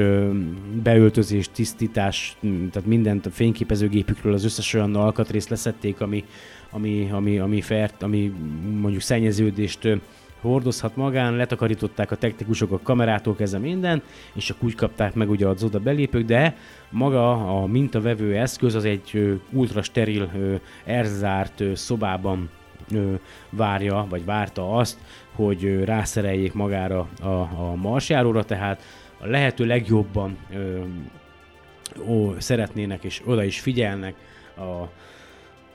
beöltözés, 0.83 1.49
tisztítás, 1.53 2.37
tehát 2.41 2.87
mindent 2.89 3.27
a 3.27 3.31
fényképezőgépükről 3.31 4.33
az 4.33 4.45
összes 4.45 4.75
olyan 4.75 4.95
alkatrészt 4.95 5.49
leszették, 5.49 6.01
ami, 6.01 6.25
ami, 6.71 7.09
ami, 7.13 7.39
ami, 7.39 7.61
fert, 7.61 8.03
ami 8.03 8.33
mondjuk 8.81 9.03
szennyeződést 9.03 9.89
hordozhat 10.41 10.97
magán, 10.97 11.37
letakarították 11.37 12.11
a 12.11 12.17
technikusok 12.17 12.73
a 12.73 12.81
kamerától 12.83 13.35
kezdve 13.35 13.59
minden, 13.59 14.03
és 14.33 14.45
csak 14.45 14.57
úgy 14.63 14.75
kapták 14.75 15.15
meg 15.15 15.31
ugye 15.31 15.47
az 15.47 15.65
oda 15.65 15.79
belépők, 15.79 16.25
de 16.25 16.57
maga 16.91 17.33
a 17.61 17.67
mintavevő 17.67 18.37
eszköz 18.37 18.75
az 18.75 18.85
egy 18.85 19.41
ultra 19.51 19.83
steril, 19.83 20.31
erzárt 20.85 21.63
szobában 21.75 22.49
várja, 23.51 24.07
vagy 24.09 24.25
várta 24.25 24.73
azt, 24.73 24.99
hogy 25.39 25.85
rászereljék 25.85 26.53
magára 26.53 27.09
a, 27.21 27.27
a 27.29 27.75
marsjáróra, 27.75 28.45
tehát 28.45 28.83
a 29.21 29.27
lehető 29.27 29.65
legjobban 29.65 30.37
ö, 30.53 30.81
ó, 32.09 32.35
szeretnének 32.39 33.05
és 33.05 33.23
oda 33.25 33.45
is 33.45 33.61
figyelnek 33.61 34.15
a, 34.57 34.89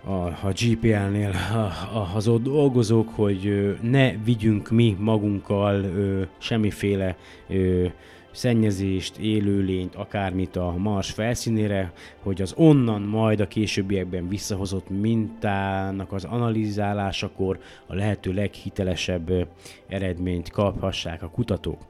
a, 0.10 0.26
a 0.26 0.52
GPL-nél 0.62 1.32
a, 1.54 1.58
a, 1.98 2.12
az 2.16 2.28
ott 2.28 2.44
dolgozók, 2.44 3.10
hogy 3.16 3.48
ö, 3.48 3.72
ne 3.82 4.12
vigyünk 4.24 4.70
mi 4.70 4.96
magunkkal 5.00 5.84
ö, 5.84 6.22
semmiféle 6.38 7.16
ö, 7.50 7.86
szennyezést, 8.34 9.18
élőlényt, 9.18 9.96
akármit 9.96 10.56
a 10.56 10.76
Mars 10.78 11.12
felszínére, 11.12 11.94
hogy 12.20 12.42
az 12.42 12.54
onnan 12.58 13.02
majd 13.02 13.40
a 13.40 13.48
későbbiekben 13.48 14.28
visszahozott 14.28 14.90
mintának 14.90 16.12
az 16.12 16.24
analízálásakor 16.24 17.60
a 17.88 17.96
lehető 17.96 18.34
leghitelesebb 18.34 19.48
eredményt 19.88 20.50
kaphassák 20.50 21.24
a 21.24 21.30
kutatók. 21.30 21.86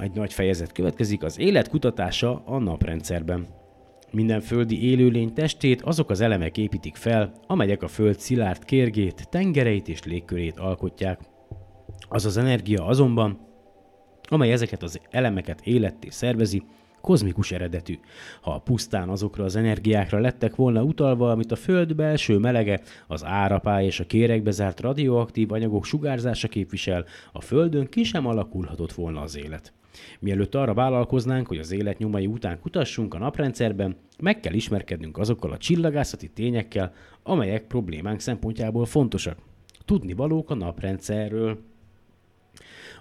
Egy 0.00 0.12
nagy 0.12 0.32
fejezet 0.32 0.72
következik, 0.72 1.22
az 1.22 1.38
élet 1.38 1.68
kutatása 1.68 2.42
a 2.44 2.58
naprendszerben. 2.58 3.46
Minden 4.10 4.40
földi 4.40 4.90
élőlény 4.90 5.32
testét 5.32 5.82
azok 5.82 6.10
az 6.10 6.20
elemek 6.20 6.58
építik 6.58 6.96
fel, 6.96 7.32
amelyek 7.46 7.82
a 7.82 7.88
föld 7.88 8.18
szilárd 8.18 8.64
kérgét, 8.64 9.28
tengereit 9.28 9.88
és 9.88 10.04
légkörét 10.04 10.58
alkotják. 10.58 11.20
Az 12.08 12.26
az 12.26 12.36
energia 12.36 12.86
azonban, 12.86 13.51
amely 14.32 14.52
ezeket 14.52 14.82
az 14.82 15.00
elemeket 15.10 15.60
életté 15.64 16.08
szervezi, 16.10 16.62
kozmikus 17.00 17.52
eredetű. 17.52 17.98
Ha 18.40 18.58
pusztán 18.58 19.08
azokra 19.08 19.44
az 19.44 19.56
energiákra 19.56 20.18
lettek 20.18 20.56
volna 20.56 20.82
utalva, 20.82 21.30
amit 21.30 21.52
a 21.52 21.56
Föld 21.56 21.94
belső 21.94 22.38
melege, 22.38 22.80
az 23.06 23.24
árapály 23.24 23.84
és 23.84 24.00
a 24.00 24.06
kérekbe 24.06 24.50
zárt 24.50 24.80
radioaktív 24.80 25.52
anyagok 25.52 25.84
sugárzása 25.84 26.48
képvisel, 26.48 27.04
a 27.32 27.40
Földön 27.40 27.88
ki 27.88 28.02
sem 28.02 28.26
alakulhatott 28.26 28.92
volna 28.92 29.20
az 29.20 29.36
élet. 29.36 29.72
Mielőtt 30.20 30.54
arra 30.54 30.74
vállalkoznánk, 30.74 31.46
hogy 31.46 31.58
az 31.58 31.72
élet 31.72 31.98
nyomai 31.98 32.26
után 32.26 32.60
kutassunk 32.60 33.14
a 33.14 33.18
naprendszerben, 33.18 33.96
meg 34.18 34.40
kell 34.40 34.54
ismerkednünk 34.54 35.18
azokkal 35.18 35.52
a 35.52 35.58
csillagászati 35.58 36.28
tényekkel, 36.28 36.92
amelyek 37.22 37.66
problémánk 37.66 38.20
szempontjából 38.20 38.84
fontosak. 38.84 39.38
Tudni 39.84 40.12
valók 40.12 40.50
a 40.50 40.54
naprendszerről. 40.54 41.58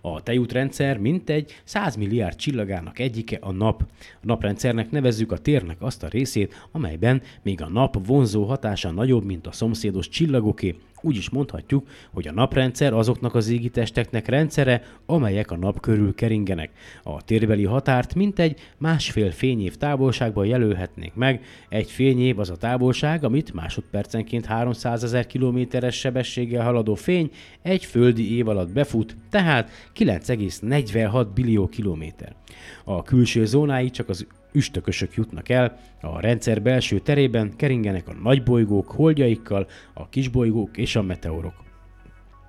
A 0.01 0.23
tejútrendszer 0.23 0.97
mintegy 0.97 1.51
100 1.63 1.95
milliárd 1.95 2.35
csillagának 2.35 2.99
egyike 2.99 3.37
a 3.41 3.51
nap. 3.51 3.83
A 3.99 4.25
naprendszernek 4.25 4.91
nevezzük 4.91 5.31
a 5.31 5.37
térnek 5.37 5.81
azt 5.81 6.03
a 6.03 6.07
részét, 6.07 6.67
amelyben 6.71 7.21
még 7.41 7.61
a 7.61 7.69
nap 7.69 8.07
vonzó 8.07 8.43
hatása 8.43 8.91
nagyobb, 8.91 9.23
mint 9.23 9.47
a 9.47 9.51
szomszédos 9.51 10.09
csillagoké. 10.09 10.75
Úgy 11.01 11.15
is 11.15 11.29
mondhatjuk, 11.29 11.87
hogy 12.13 12.27
a 12.27 12.31
naprendszer 12.31 12.93
azoknak 12.93 13.35
az 13.35 13.49
égitesteknek 13.49 14.27
rendszere, 14.27 14.83
amelyek 15.05 15.51
a 15.51 15.57
nap 15.57 15.79
körül 15.79 16.15
keringenek. 16.15 16.69
A 17.03 17.21
térbeli 17.21 17.63
határt 17.63 18.15
mintegy 18.15 18.59
másfél 18.77 19.31
fényév 19.31 19.75
távolságban 19.75 20.45
jelölhetnénk 20.45 21.15
meg. 21.15 21.43
Egy 21.69 21.91
fényév 21.91 22.39
az 22.39 22.49
a 22.49 22.57
távolság, 22.57 23.23
amit 23.23 23.53
másodpercenként 23.53 24.45
300 24.45 25.03
ezer 25.03 25.27
kilométeres 25.27 25.95
sebességgel 25.95 26.63
haladó 26.63 26.95
fény 26.95 27.29
egy 27.61 27.85
földi 27.85 28.35
év 28.35 28.47
alatt 28.47 28.71
befut, 28.73 29.15
tehát 29.29 29.69
9,46 29.95 31.27
billió 31.33 31.67
kilométer. 31.67 32.35
A 32.83 33.03
külső 33.03 33.45
zónái 33.45 33.89
csak 33.89 34.09
az 34.09 34.27
üstökösök 34.51 35.13
jutnak 35.13 35.49
el, 35.49 35.77
a 36.01 36.19
rendszer 36.19 36.61
belső 36.61 36.99
terében 36.99 37.55
keringenek 37.55 38.07
a 38.07 38.13
nagybolygók 38.13 38.91
holdjaikkal, 38.91 39.67
a 39.93 40.09
kisbolygók 40.09 40.77
és 40.77 40.95
a 40.95 41.01
meteorok. 41.01 41.53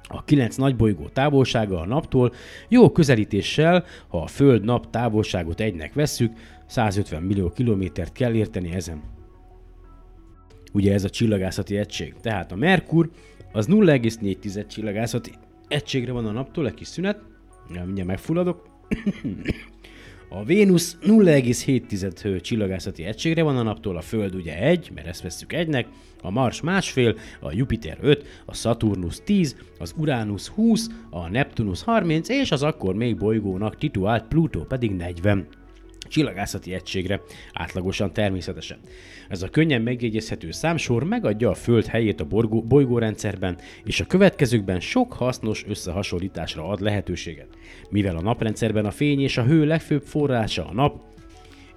A 0.09 0.25
kilenc 0.25 0.57
nagybolygó 0.57 1.09
távolsága 1.09 1.81
a 1.81 1.87
naptól 1.87 2.33
jó 2.69 2.91
közelítéssel, 2.91 3.85
ha 4.09 4.23
a 4.23 4.27
Föld-nap 4.27 4.91
távolságot 4.91 5.61
egynek 5.61 5.95
vesszük, 5.95 6.33
150 6.67 7.23
millió 7.23 7.51
kilométert 7.51 8.13
kell 8.13 8.35
érteni 8.35 8.73
ezen. 8.73 9.03
Ugye 10.73 10.93
ez 10.93 11.05
a 11.05 11.11
csillagászati 11.11 11.77
egység. 11.77 12.15
Tehát 12.21 12.53
a 12.53 12.57
Merkur 12.57 13.11
az 13.53 13.67
0,4 13.67 14.67
csillagászati 14.67 15.33
egységre 15.69 16.13
van 16.13 16.27
a 16.27 16.31
naptól, 16.31 16.67
egy 16.67 16.75
kis 16.75 16.89
szünet, 16.89 17.21
mindjárt 17.69 18.09
megfulladok. 18.09 18.69
A 20.35 20.45
Vénusz 20.45 20.97
0,7 21.03 22.41
csillagászati 22.41 23.05
egységre 23.05 23.43
van 23.43 23.57
a 23.57 23.63
naptól, 23.63 23.97
a 23.97 24.01
Föld 24.01 24.35
ugye 24.35 24.59
egy, 24.59 24.91
mert 24.95 25.07
ezt 25.07 25.23
vesszük 25.23 25.53
egynek, 25.53 25.87
a 26.23 26.31
Mars 26.31 26.61
másfél, 26.61 27.17
a 27.41 27.53
Jupiter 27.53 27.99
5, 28.01 28.27
a 28.45 28.55
Saturnus 28.55 29.21
10, 29.25 29.57
az 29.79 29.95
Uranus 29.97 30.49
20, 30.49 30.87
a 31.11 31.29
Neptunus 31.29 31.83
30, 31.83 32.29
és 32.29 32.51
az 32.51 32.63
akkor 32.63 32.95
még 32.95 33.17
bolygónak 33.17 33.77
titulált 33.77 34.29
Pluto 34.29 34.65
pedig 34.65 34.91
40. 34.91 35.47
csillagászati 36.13 36.75
egységre, 36.75 37.21
átlagosan 37.53 38.13
természetesen. 38.13 38.79
Ez 39.29 39.43
a 39.43 39.49
könnyen 39.49 39.83
megjegyezhető 39.83 40.51
számsor 40.51 41.05
megadja 41.05 41.51
a 41.51 41.55
Föld 41.55 41.87
helyét 41.87 42.21
a 42.21 42.25
borgó, 42.25 42.63
bolygórendszerben, 42.63 43.59
és 43.85 44.01
a 44.01 44.07
következőkben 44.07 44.81
sok 44.81 45.13
hasznos 45.13 45.65
összehasonlításra 45.69 46.69
ad 46.69 46.81
lehetőséget. 46.81 47.49
Mivel 47.91 48.17
a 48.17 48.23
naprendszerben 48.23 48.85
a 48.85 48.91
fény 48.91 49.21
és 49.21 49.37
a 49.37 49.45
hő 49.45 49.65
legfőbb 49.65 50.03
forrása 50.03 50.67
a 50.67 50.73
nap, 50.73 51.12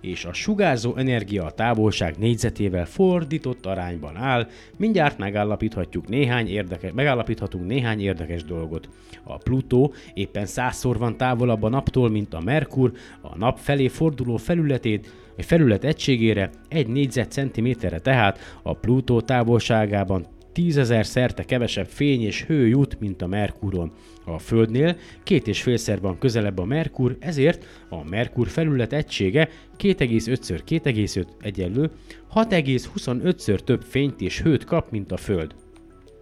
és 0.05 0.25
a 0.25 0.33
sugárzó 0.33 0.95
energia 0.95 1.45
a 1.45 1.51
távolság 1.51 2.17
négyzetével 2.17 2.85
fordított 2.85 3.65
arányban 3.65 4.15
áll, 4.17 4.47
mindjárt 4.77 5.17
megállapíthatjuk 5.17 6.07
néhány 6.07 6.47
érdekes, 6.47 6.91
megállapíthatunk 6.93 7.67
néhány 7.67 8.01
érdekes 8.01 8.43
dolgot. 8.43 8.89
A 9.23 9.37
Plutó 9.37 9.93
éppen 10.13 10.45
százszor 10.45 10.97
van 10.97 11.17
távolabb 11.17 11.63
a 11.63 11.69
naptól, 11.69 12.09
mint 12.09 12.33
a 12.33 12.39
Merkur, 12.39 12.91
a 13.21 13.37
nap 13.37 13.57
felé 13.57 13.87
forduló 13.87 14.37
felületét, 14.37 15.13
egy 15.35 15.45
felület 15.45 15.83
egységére 15.83 16.49
egy 16.67 16.87
négyzetcentiméterre 16.87 17.99
tehát 17.99 18.39
a 18.61 18.73
Plutó 18.73 19.21
távolságában 19.21 20.25
tízezer 20.55 21.05
szerte 21.05 21.43
kevesebb 21.43 21.87
fény 21.87 22.21
és 22.21 22.43
hő 22.43 22.67
jut, 22.67 22.99
mint 22.99 23.21
a 23.21 23.27
Merkuron. 23.27 23.91
A 24.25 24.39
Földnél 24.39 24.97
két 25.23 25.47
és 25.47 25.61
félszer 25.61 26.01
van 26.01 26.17
közelebb 26.17 26.59
a 26.59 26.65
Merkur, 26.65 27.17
ezért 27.19 27.65
a 27.89 28.09
Merkur 28.09 28.47
felület 28.47 28.93
egysége 28.93 29.49
2,5 29.77 30.59
2,5 30.67 31.25
egyenlő 31.41 31.91
6,25-ször 32.33 33.59
több 33.59 33.81
fényt 33.81 34.21
és 34.21 34.41
hőt 34.41 34.63
kap, 34.63 34.91
mint 34.91 35.11
a 35.11 35.17
Föld. 35.17 35.55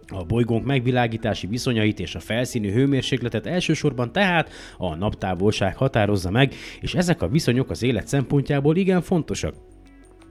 A 0.06 0.24
bolygónk 0.24 0.64
megvilágítási 0.64 1.46
viszonyait 1.46 2.00
és 2.00 2.14
a 2.14 2.20
felszíni 2.20 2.72
hőmérsékletet 2.72 3.46
elsősorban 3.46 4.12
tehát 4.12 4.50
a 4.78 4.94
naptávolság 4.94 5.76
határozza 5.76 6.30
meg, 6.30 6.54
és 6.80 6.94
ezek 6.94 7.22
a 7.22 7.28
viszonyok 7.28 7.70
az 7.70 7.82
élet 7.82 8.08
szempontjából 8.08 8.76
igen 8.76 9.02
fontosak. 9.02 9.54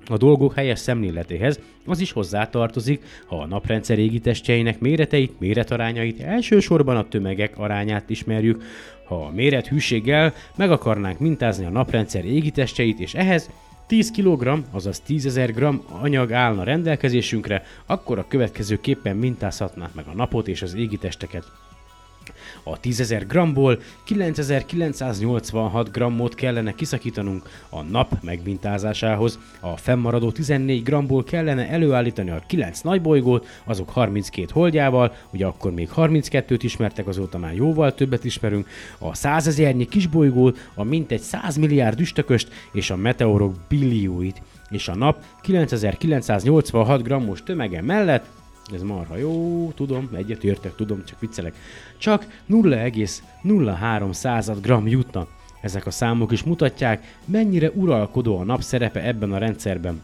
A 0.07 0.17
dolgok 0.17 0.53
helyes 0.53 0.79
szemléletéhez 0.79 1.59
az 1.85 1.99
is 1.99 2.11
hozzátartozik, 2.11 3.03
ha 3.25 3.35
a 3.35 3.45
naprendszer 3.45 3.99
égitestjeinek 3.99 4.79
méreteit, 4.79 5.39
méretarányait, 5.39 6.21
elsősorban 6.21 6.97
a 6.97 7.07
tömegek 7.07 7.57
arányát 7.57 8.09
ismerjük, 8.09 8.63
ha 9.05 9.15
a 9.15 9.31
mérethűséggel 9.31 10.33
meg 10.55 10.71
akarnánk 10.71 11.19
mintázni 11.19 11.65
a 11.65 11.69
naprendszer 11.69 12.25
égitestjeit, 12.25 12.99
és 12.99 13.13
ehhez 13.13 13.49
10 13.87 14.11
kg, 14.11 14.63
azaz 14.71 15.01
10.000 15.07 15.51
g 15.55 15.81
anyag 16.01 16.31
állna 16.31 16.63
rendelkezésünkre, 16.63 17.63
akkor 17.85 18.17
a 18.17 18.27
következőképpen 18.27 19.15
mintázhatnánk 19.15 19.93
meg 19.93 20.05
a 20.07 20.15
napot 20.15 20.47
és 20.47 20.61
az 20.61 20.73
égitesteket. 20.73 21.43
A 22.63 22.79
10.000 22.79 23.23
g-ból 23.27 23.79
9986 24.03 25.91
grammot 25.91 26.35
kellene 26.35 26.73
kiszakítanunk 26.73 27.49
a 27.69 27.81
nap 27.81 28.17
megmintázásához, 28.21 29.39
a 29.59 29.77
fennmaradó 29.77 30.31
14 30.31 30.83
g-ból 30.83 31.23
kellene 31.23 31.69
előállítani 31.69 32.29
a 32.29 32.43
9 32.47 32.81
nagybolygót, 32.81 33.47
azok 33.65 33.89
32 33.89 34.47
holdjával, 34.51 35.15
ugye 35.31 35.45
akkor 35.45 35.73
még 35.73 35.89
32-t 35.95 36.59
ismertek, 36.61 37.07
azóta 37.07 37.37
már 37.37 37.53
jóval 37.53 37.93
többet 37.93 38.25
ismerünk, 38.25 38.67
a 38.99 39.15
100 39.15 39.47
ezernyi 39.47 39.85
kisbolygót, 39.85 40.69
a 40.75 40.83
mintegy 40.83 41.21
100 41.21 41.55
milliárd 41.55 41.99
üstököst 41.99 42.51
és 42.71 42.89
a 42.89 42.95
meteorok 42.95 43.55
billióit. 43.67 44.41
És 44.69 44.87
a 44.87 44.95
nap 44.95 45.23
9986 45.41 47.03
grammos 47.03 47.43
tömege 47.43 47.81
mellett 47.81 48.25
ez 48.71 48.81
marha 48.81 49.17
jó, 49.17 49.71
tudom, 49.75 50.09
egyet 50.13 50.43
értek, 50.43 50.75
tudom, 50.75 51.03
csak 51.05 51.19
viccelek. 51.19 51.55
Csak 52.03 52.27
0,03 52.49 54.13
század 54.13 54.61
gram 54.61 54.87
jutna. 54.87 55.27
Ezek 55.61 55.85
a 55.85 55.91
számok 55.91 56.31
is 56.31 56.43
mutatják, 56.43 57.17
mennyire 57.25 57.71
uralkodó 57.71 58.37
a 58.37 58.43
nap 58.43 58.61
szerepe 58.61 59.03
ebben 59.03 59.31
a 59.31 59.37
rendszerben. 59.37 60.01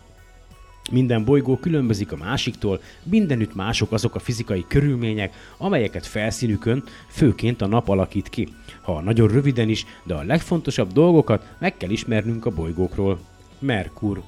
Minden 0.91 1.26
bolygó 1.26 1.58
különbözik 1.58 2.12
a 2.12 2.18
másiktól, 2.18 2.82
mindenütt 3.04 3.56
mások 3.56 3.91
azok 3.91 4.16
a 4.16 4.20
fizikai 4.20 4.66
körülmények, 4.68 5.34
amelyeket 5.58 6.06
felszínükön 6.06 6.84
főként 7.08 7.62
a 7.62 7.68
nap 7.68 7.89
alakít 7.89 8.30
ki. 8.30 8.47
Ha 8.82 9.02
nagyon 9.02 9.28
röviden 9.28 9.70
is, 9.70 9.86
de 10.04 10.14
a 10.14 10.24
legfontosabb 10.24 10.91
dolgokat 10.91 11.56
meg 11.58 11.78
kell 11.78 11.89
ismernünk 11.89 12.45
a 12.45 12.52
bolygókról. 12.52 13.20
Merkur 13.60 14.22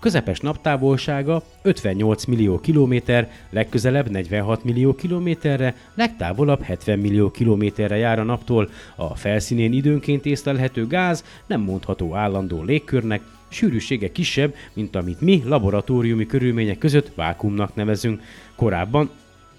Közepes 0.00 0.40
naptávolsága 0.40 1.42
58 1.62 2.24
millió 2.24 2.60
kilométer, 2.60 3.30
legközelebb 3.50 4.10
46 4.10 4.64
millió 4.64 4.94
kilométerre, 4.94 5.74
legtávolabb 5.94 6.62
70 6.62 6.98
millió 6.98 7.30
kilométerre 7.30 7.96
jár 7.96 8.18
a 8.18 8.22
naptól. 8.22 8.70
A 8.96 9.16
felszínén 9.16 9.72
időnként 9.72 10.26
észlelhető 10.26 10.86
gáz 10.86 11.24
nem 11.46 11.60
mondható 11.60 12.14
állandó 12.14 12.62
légkörnek, 12.62 13.22
sűrűsége 13.48 14.12
kisebb, 14.12 14.54
mint 14.72 14.96
amit 14.96 15.20
mi 15.20 15.42
laboratóriumi 15.44 16.26
körülmények 16.26 16.78
között 16.78 17.12
vákumnak 17.14 17.74
nevezünk. 17.74 18.22
Korábban 18.54 19.10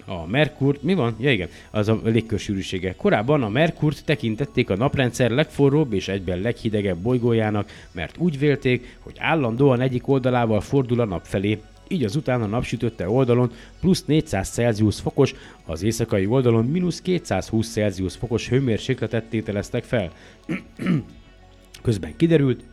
a 0.10 0.26
Merkur, 0.26 0.78
mi 0.82 0.94
van? 0.94 1.16
Ja 1.20 1.32
igen, 1.32 1.50
az 1.72 1.88
a 1.88 2.00
légkörsűrűsége. 2.04 2.96
Korábban 2.96 3.44
a 3.44 3.50
Merkurt 3.50 4.06
tekintették 4.06 4.70
a 4.70 4.76
naprendszer 4.76 5.32
legforróbb 5.32 5.94
és 5.94 6.08
egyben 6.08 6.40
leghidegebb 6.40 6.98
bolygójának, 6.98 7.72
mert 7.92 8.18
úgy 8.18 8.40
vélték, 8.40 8.98
hogy 9.00 9.16
állandóan 9.20 9.82
egyik 9.82 10.08
oldalával 10.08 10.62
fordul 10.62 11.00
a 11.00 11.06
nap 11.06 11.26
felé, 11.26 11.60
így 11.88 12.04
azután 12.04 12.42
a 12.42 12.46
napsütötte 12.46 13.10
oldalon 13.10 13.52
plusz 13.80 14.06
400 14.06 14.50
Celsius 14.50 15.00
fokos, 15.00 15.34
az 15.66 15.84
éjszakai 15.84 16.26
oldalon 16.26 16.66
mínusz 16.66 17.02
220 17.02 17.72
Celsius 17.72 18.16
fokos 18.16 18.50
hőmérsékletet 18.50 19.26
tételeztek 19.26 19.84
fel. 19.84 20.12
Közben 21.82 22.16
kiderült, 22.16 22.64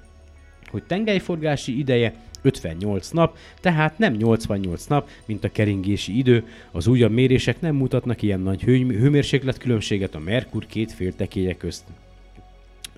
hogy 0.71 0.83
tengelyforgási 0.83 1.79
ideje 1.79 2.15
58 2.45 3.11
nap, 3.11 3.37
tehát 3.61 3.99
nem 3.99 4.13
88 4.13 4.87
nap, 4.87 5.09
mint 5.27 5.45
a 5.45 5.53
keringési 5.53 6.19
idő. 6.19 6.47
Az 6.73 6.87
újabb 6.87 7.13
mérések 7.13 7.61
nem 7.61 7.75
mutatnak 7.75 8.23
ilyen 8.23 8.41
nagy 8.41 8.63
hő, 8.63 8.87
hőmérsékletkülönbséget 8.87 10.15
a 10.15 10.19
Merkur 10.19 10.67
két 10.67 10.93
féltekéje 10.93 11.55
közt. 11.55 11.85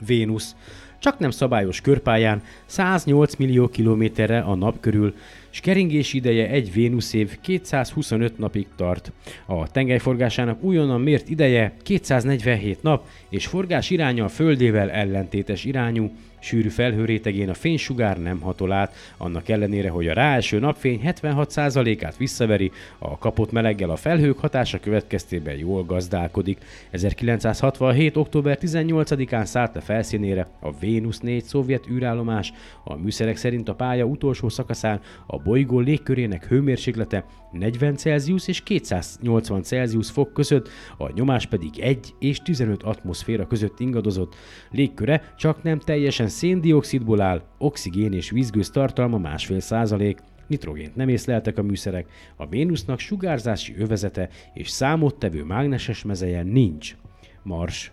Vénusz 0.07 0.55
csak 0.99 1.19
nem 1.19 1.31
szabályos 1.31 1.81
körpályán 1.81 2.43
108 2.67 3.35
millió 3.35 3.69
kilométerre 3.69 4.39
a 4.39 4.55
nap 4.55 4.81
körül, 4.81 5.15
és 5.53 5.61
keringés 5.61 6.13
ideje 6.13 6.49
egy 6.49 6.73
Vénusz 6.73 7.13
év 7.13 7.39
225 7.41 8.39
napig 8.39 8.67
tart. 8.77 9.13
A 9.47 9.71
tengelyforgásának 9.71 10.63
újonnan 10.63 11.01
mért 11.01 11.29
ideje 11.29 11.77
247 11.83 12.83
nap, 12.83 13.07
és 13.29 13.47
forgás 13.47 13.91
iránya 13.91 14.25
a 14.25 14.29
Földével 14.29 14.91
ellentétes 14.91 15.65
irányú, 15.65 16.11
sűrű 16.47 16.69
felhőrétegén 16.69 17.49
a 17.49 17.55
fénysugár 17.55 18.19
nem 18.19 18.41
hatol 18.41 18.73
át, 18.73 18.95
annak 19.17 19.49
ellenére, 19.49 19.91
hogy 19.91 20.09
a 20.09 20.13
ráeső 20.13 20.59
napfény 20.59 21.01
76%-át 21.05 22.17
visszaveri, 22.17 22.71
a 22.99 23.19
kapott 23.19 23.53
meleggel 23.53 23.91
a 23.91 23.97
felhők 23.97 24.39
hatása 24.39 24.81
következtében 24.81 25.57
jól 25.57 25.85
gazdálkodik. 25.85 26.59
1967. 26.91 28.17
október 28.17 28.59
18-án 28.61 29.45
szállt 29.45 29.75
le 29.75 29.81
felszínére 29.81 30.47
a 30.61 30.79
Vénusz 30.79 31.21
4 31.21 31.45
szovjet 31.45 31.89
űrállomás, 31.91 32.53
a 32.85 32.97
műszerek 32.97 33.37
szerint 33.37 33.69
a 33.69 33.75
pálya 33.75 34.05
utolsó 34.05 34.49
szakaszán 34.49 35.01
a 35.27 35.39
bolygó 35.39 35.79
légkörének 35.79 36.47
hőmérséklete 36.47 37.25
40 37.53 37.97
Celsius 37.97 38.49
és 38.49 38.63
280 38.63 39.63
Celsius 39.63 40.11
fok 40.11 40.33
között, 40.33 40.69
a 40.99 41.13
nyomás 41.13 41.47
pedig 41.47 41.79
1 41.81 42.15
és 42.19 42.39
15 42.39 42.83
atmoszféra 42.83 43.47
között 43.47 43.81
ingadozott. 43.81 44.35
Légköre 44.71 45.35
csak 45.37 45.63
nem 45.63 45.79
teljesen 45.79 46.29
széndiokszidból 46.37 47.21
áll, 47.21 47.43
oxigén 47.59 48.13
és 48.13 48.31
vízgőz 48.31 48.71
tartalma 48.71 49.19
másfél 49.19 49.61
százalék, 49.61 50.19
nitrogént 50.47 50.97
nem 50.97 51.09
észleltek 51.09 51.59
a 51.59 51.63
műszerek, 51.63 52.07
a 52.37 52.47
Vénusznak 52.47 52.99
sugárzási 52.99 53.75
övezete 53.79 54.29
és 54.55 54.69
számottevő 54.69 55.45
mágneses 55.45 56.05
mezeje 56.05 56.43
nincs. 56.43 56.97
Mars. 57.43 57.93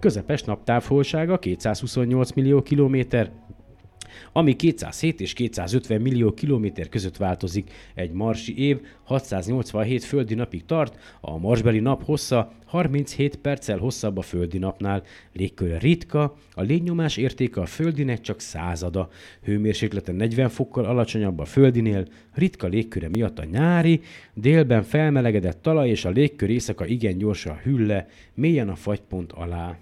Közepes 0.00 0.42
naptávolsága 0.42 1.38
228 1.38 2.32
millió 2.32 2.62
kilométer, 2.62 3.32
ami 4.32 4.56
207 4.56 5.20
és 5.20 5.32
250 5.32 6.00
millió 6.00 6.34
kilométer 6.34 6.88
között 6.88 7.16
változik. 7.16 7.70
Egy 7.94 8.12
marsi 8.12 8.58
év 8.58 8.80
687 9.02 10.04
földi 10.04 10.34
napig 10.34 10.64
tart, 10.64 10.98
a 11.20 11.38
marsbeli 11.38 11.80
nap 11.80 12.04
hossza 12.04 12.52
37 12.70 13.36
perccel 13.36 13.78
hosszabb 13.78 14.18
a 14.18 14.22
földi 14.22 14.58
napnál, 14.58 15.02
légköre 15.32 15.78
ritka, 15.78 16.36
a 16.52 16.62
légnyomás 16.62 17.16
értéke 17.16 17.60
a 17.60 17.66
földinek 17.66 18.20
csak 18.20 18.40
százada, 18.40 19.08
hőmérséklete 19.42 20.12
40 20.12 20.48
fokkal 20.48 20.84
alacsonyabb 20.84 21.38
a 21.38 21.44
földinél, 21.44 22.06
ritka 22.34 22.66
légköre 22.66 23.08
miatt 23.08 23.38
a 23.38 23.44
nyári, 23.44 24.00
délben 24.34 24.82
felmelegedett 24.82 25.62
talaj 25.62 25.88
és 25.88 26.04
a 26.04 26.10
légkör 26.10 26.50
éjszaka 26.50 26.86
igen 26.86 27.18
gyorsan 27.18 27.56
hülle, 27.56 28.08
mélyen 28.34 28.68
a 28.68 28.74
fagypont 28.74 29.32
alá. 29.32 29.78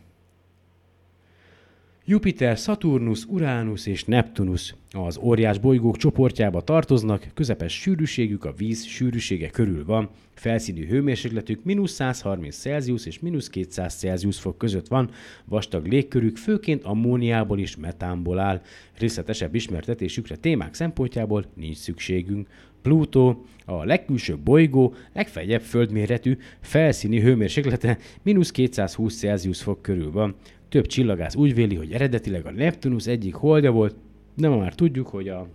Jupiter, 2.10 2.56
Saturnus, 2.56 3.24
Uranus 3.24 3.86
és 3.86 4.04
Neptunus 4.04 4.74
az 4.92 5.18
óriás 5.18 5.58
bolygók 5.58 5.96
csoportjába 5.96 6.60
tartoznak, 6.60 7.26
közepes 7.34 7.72
sűrűségük 7.72 8.44
a 8.44 8.52
víz 8.52 8.84
sűrűsége 8.84 9.50
körül 9.50 9.84
van, 9.84 10.10
felszínű 10.34 10.86
hőmérsékletük 10.86 11.64
mínusz 11.64 11.92
130 11.92 12.56
Celsius 12.56 13.06
és 13.06 13.18
mínusz 13.18 13.48
200 13.48 13.94
Celsius 13.94 14.38
fok 14.38 14.58
között 14.58 14.88
van, 14.88 15.10
vastag 15.44 15.86
légkörük 15.86 16.36
főként 16.36 16.84
ammóniából 16.84 17.58
és 17.58 17.76
metánból 17.76 18.38
áll. 18.38 18.62
Részletesebb 18.98 19.54
ismertetésükre 19.54 20.36
témák 20.36 20.74
szempontjából 20.74 21.44
nincs 21.54 21.76
szükségünk. 21.76 22.48
Plutó, 22.82 23.44
a 23.64 23.84
legkülsőbb 23.84 24.40
bolygó, 24.40 24.94
legfeljebb 25.12 25.62
földméretű, 25.62 26.36
felszíni 26.60 27.20
hőmérséklete 27.20 27.98
mínusz 28.22 28.50
220 28.50 29.18
Celsius 29.18 29.62
fok 29.62 29.82
körül 29.82 30.10
van. 30.10 30.34
Több 30.68 30.86
csillagász 30.86 31.34
úgy 31.34 31.54
véli, 31.54 31.74
hogy 31.74 31.92
eredetileg 31.92 32.46
a 32.46 32.50
Neptunus 32.50 33.06
egyik 33.06 33.34
holdja 33.34 33.70
volt, 33.70 33.94
de 34.34 34.48
ma 34.48 34.56
már 34.56 34.74
tudjuk, 34.74 35.06
hogy 35.06 35.28
a, 35.28 35.48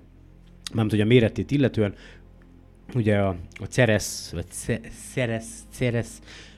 nem 0.73 0.89
hogy 0.89 1.01
a 1.01 1.05
méretét 1.05 1.51
illetően, 1.51 1.93
ugye 2.95 3.17
a, 3.17 3.35
a 3.53 3.65
Ceres, 3.65 4.29
vagy 4.31 4.45
Ce- 4.47 4.91
Ceres, 5.13 5.45
Ceres 5.71 6.07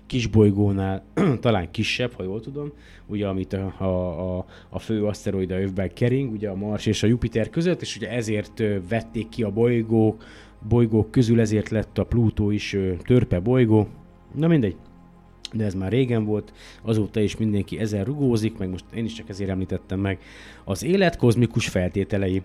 kisbolygónál 0.06 1.04
talán 1.42 1.72
kisebb, 1.72 2.14
ha 2.14 2.24
jól 2.24 2.40
tudom, 2.40 2.72
ugye 3.06 3.28
amit 3.28 3.54
a, 3.54 3.76
a, 3.78 4.38
a, 4.38 4.46
a 4.70 4.80
fő 4.80 5.06
aszteroida 5.06 5.62
övben 5.62 5.94
kering, 5.94 6.32
ugye 6.32 6.50
a 6.50 6.56
Mars 6.56 6.86
és 6.86 7.04
a 7.04 7.08
Jupiter 7.08 7.50
között, 7.50 7.82
és 7.82 7.96
ugye 7.96 8.10
ezért 8.10 8.64
vették 8.90 9.30
ki 9.30 9.44
a 9.44 9.52
bolygók, 9.52 10.24
bolygók 10.68 11.12
közül, 11.12 11.40
ezért 11.40 11.70
lett 11.70 11.98
a 11.98 12.06
Plutó 12.06 12.52
is 12.52 12.78
törpe 13.04 13.40
bolygó. 13.40 13.88
Na 14.36 14.48
mindegy, 14.48 14.76
de 15.56 15.66
ez 15.66 15.74
már 15.74 15.92
régen 15.92 16.26
volt, 16.26 16.54
azóta 16.82 17.20
is 17.20 17.38
mindenki 17.38 17.80
ezen 17.80 18.04
rugózik, 18.04 18.58
meg 18.58 18.70
most 18.70 18.86
én 18.94 19.06
is 19.06 19.14
csak 19.14 19.30
ezért 19.30 19.50
említettem 19.50 20.00
meg. 20.00 20.20
Az 20.68 20.84
élet 20.84 21.18
kozmikus 21.18 21.68
feltételei. 21.68 22.42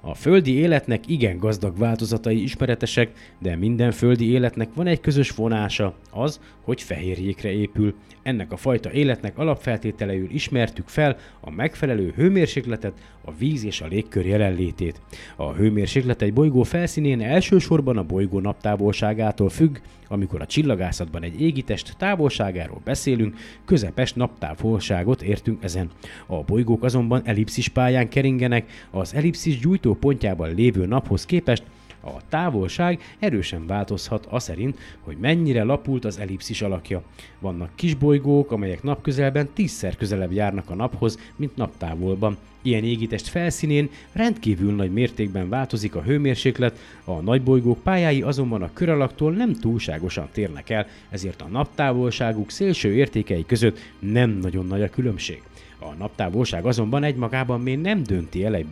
A 0.00 0.14
földi 0.14 0.54
életnek 0.54 1.08
igen 1.08 1.38
gazdag 1.38 1.78
változatai 1.78 2.42
ismeretesek, 2.42 3.34
de 3.38 3.56
minden 3.56 3.90
földi 3.90 4.30
életnek 4.30 4.68
van 4.74 4.86
egy 4.86 5.00
közös 5.00 5.30
vonása, 5.30 5.94
az, 6.10 6.40
hogy 6.60 6.82
fehérjékre 6.82 7.52
épül. 7.52 7.94
Ennek 8.22 8.52
a 8.52 8.56
fajta 8.56 8.92
életnek 8.92 9.38
alapfeltételeiül 9.38 10.30
ismertük 10.30 10.88
fel 10.88 11.16
a 11.40 11.50
megfelelő 11.50 12.12
hőmérsékletet, 12.16 12.92
a 13.24 13.32
víz 13.38 13.64
és 13.64 13.80
a 13.80 13.86
légkör 13.86 14.26
jelenlétét. 14.26 15.00
A 15.36 15.52
hőmérséklet 15.52 16.22
egy 16.22 16.32
bolygó 16.32 16.62
felszínén 16.62 17.22
elsősorban 17.22 17.96
a 17.96 18.02
bolygó 18.02 18.40
naptávolságától 18.40 19.48
függ, 19.48 19.78
amikor 20.08 20.40
a 20.40 20.46
csillagászatban 20.46 21.22
egy 21.22 21.40
égitest 21.40 21.94
távolságáról 21.96 22.80
beszélünk, 22.84 23.36
közepes 23.64 24.12
naptávolságot 24.12 25.22
értünk 25.22 25.64
ezen. 25.64 25.90
A 26.26 26.42
bolygók 26.42 26.82
azonban 26.82 27.22
ellipszis 27.24 27.63
pályán 27.68 28.08
keringenek, 28.08 28.86
az 28.90 29.14
ellipszis 29.14 29.58
gyújtó 29.58 29.94
pontjában 29.94 30.54
lévő 30.54 30.86
naphoz 30.86 31.26
képest 31.26 31.62
a 32.04 32.20
távolság 32.28 33.00
erősen 33.18 33.66
változhat 33.66 34.26
a 34.30 34.38
szerint, 34.38 34.78
hogy 35.00 35.16
mennyire 35.20 35.62
lapult 35.62 36.04
az 36.04 36.18
ellipszis 36.18 36.62
alakja. 36.62 37.02
Vannak 37.38 37.70
kisbolygók, 37.74 38.52
amelyek 38.52 38.82
napközelben 38.82 39.48
tízszer 39.54 39.96
közelebb 39.96 40.32
járnak 40.32 40.70
a 40.70 40.74
naphoz, 40.74 41.18
mint 41.36 41.56
naptávolban. 41.56 42.36
Ilyen 42.62 42.84
égitest 42.84 43.26
felszínén 43.26 43.90
rendkívül 44.12 44.74
nagy 44.74 44.92
mértékben 44.92 45.48
változik 45.48 45.94
a 45.94 46.02
hőmérséklet, 46.02 46.78
a 47.04 47.20
nagybolygók 47.20 47.82
pályái 47.82 48.22
azonban 48.22 48.62
a 48.62 48.72
köralaktól 48.72 49.32
nem 49.32 49.54
túlságosan 49.54 50.28
térnek 50.32 50.70
el, 50.70 50.86
ezért 51.10 51.42
a 51.42 51.48
naptávolságuk 51.48 52.50
szélső 52.50 52.94
értékei 52.94 53.46
között 53.46 53.78
nem 53.98 54.30
nagyon 54.30 54.66
nagy 54.66 54.82
a 54.82 54.90
különbség. 54.90 55.42
A 55.90 55.94
naptávolság 55.98 56.64
azonban 56.66 57.04
egymagában 57.04 57.60
még 57.60 57.78
nem 57.78 58.02
dönti 58.02 58.44
el 58.44 58.54
egy 58.54 58.66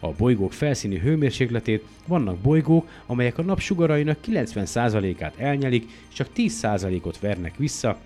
a 0.00 0.08
bolygók 0.08 0.52
felszíni 0.52 0.98
hőmérsékletét, 0.98 1.84
vannak 2.06 2.36
bolygók, 2.36 2.88
amelyek 3.06 3.38
a 3.38 3.42
napsugarainak 3.42 4.18
90%-át 4.26 5.34
elnyelik, 5.36 5.88
csak 6.12 6.28
10%-ot 6.36 7.20
vernek 7.20 7.56
vissza, 7.56 7.98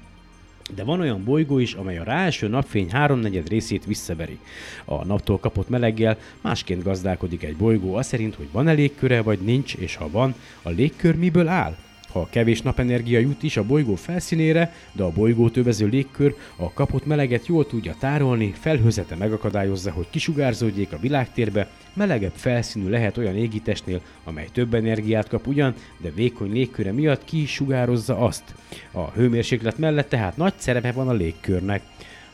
de 0.75 0.85
van 0.85 1.01
olyan 1.01 1.25
bolygó 1.25 1.59
is, 1.59 1.75
amely 1.75 1.99
a 1.99 2.05
ráeső 2.05 2.49
napfény 2.49 2.91
háromnegyed 2.91 3.49
részét 3.49 3.85
visszaveri. 3.85 4.39
A 4.85 5.05
naptól 5.05 5.39
kapott 5.39 5.69
meleggel 5.69 6.19
másként 6.41 6.83
gazdálkodik 6.83 7.43
egy 7.43 7.57
bolygó, 7.57 7.95
az 7.95 8.07
szerint, 8.07 8.35
hogy 8.35 8.49
van-e 8.53 8.73
légköre 8.73 9.23
vagy 9.23 9.39
nincs, 9.39 9.75
és 9.75 9.97
ha 9.97 10.11
van, 10.11 10.35
a 10.63 10.69
légkör 10.69 11.17
miből 11.17 11.49
áll? 11.49 11.77
Ha 12.17 12.27
kevés 12.31 12.63
napenergia 12.63 13.19
jut 13.19 13.43
is 13.43 13.57
a 13.57 13.65
bolygó 13.65 13.95
felszínére, 13.95 14.73
de 14.93 15.03
a 15.03 15.11
bolygót 15.11 15.57
övező 15.57 15.87
légkör 15.87 16.35
a 16.57 16.73
kapott 16.73 17.07
meleget 17.07 17.47
jól 17.47 17.67
tudja 17.67 17.95
tárolni, 17.99 18.55
felhőzete 18.61 19.17
megakadályozza, 19.17 19.91
hogy 19.91 20.07
kisugárzódjék 20.11 20.93
a 20.93 20.99
világtérbe, 20.99 21.71
melegebb 21.95 22.33
felszínű 22.35 22.89
lehet 22.89 23.19
olyan 23.19 23.37
égitestnél, 23.37 24.01
amely 24.25 24.49
több 24.53 24.75
energiát 24.75 25.29
kap 25.29 25.47
ugyan, 25.47 25.75
de 25.99 26.11
vékony 26.11 26.53
légköre 26.53 26.93
miatt 26.93 27.25
ki 27.25 27.43
is 27.43 27.53
sugározza 27.53 28.19
azt. 28.19 28.55
A 28.93 29.11
hőmérséklet 29.11 29.79
mellett 29.79 30.09
tehát 30.09 30.37
nagy 30.37 30.55
szerepe 30.57 30.93
van 30.93 31.09
a 31.09 31.13
légkörnek. 31.13 31.83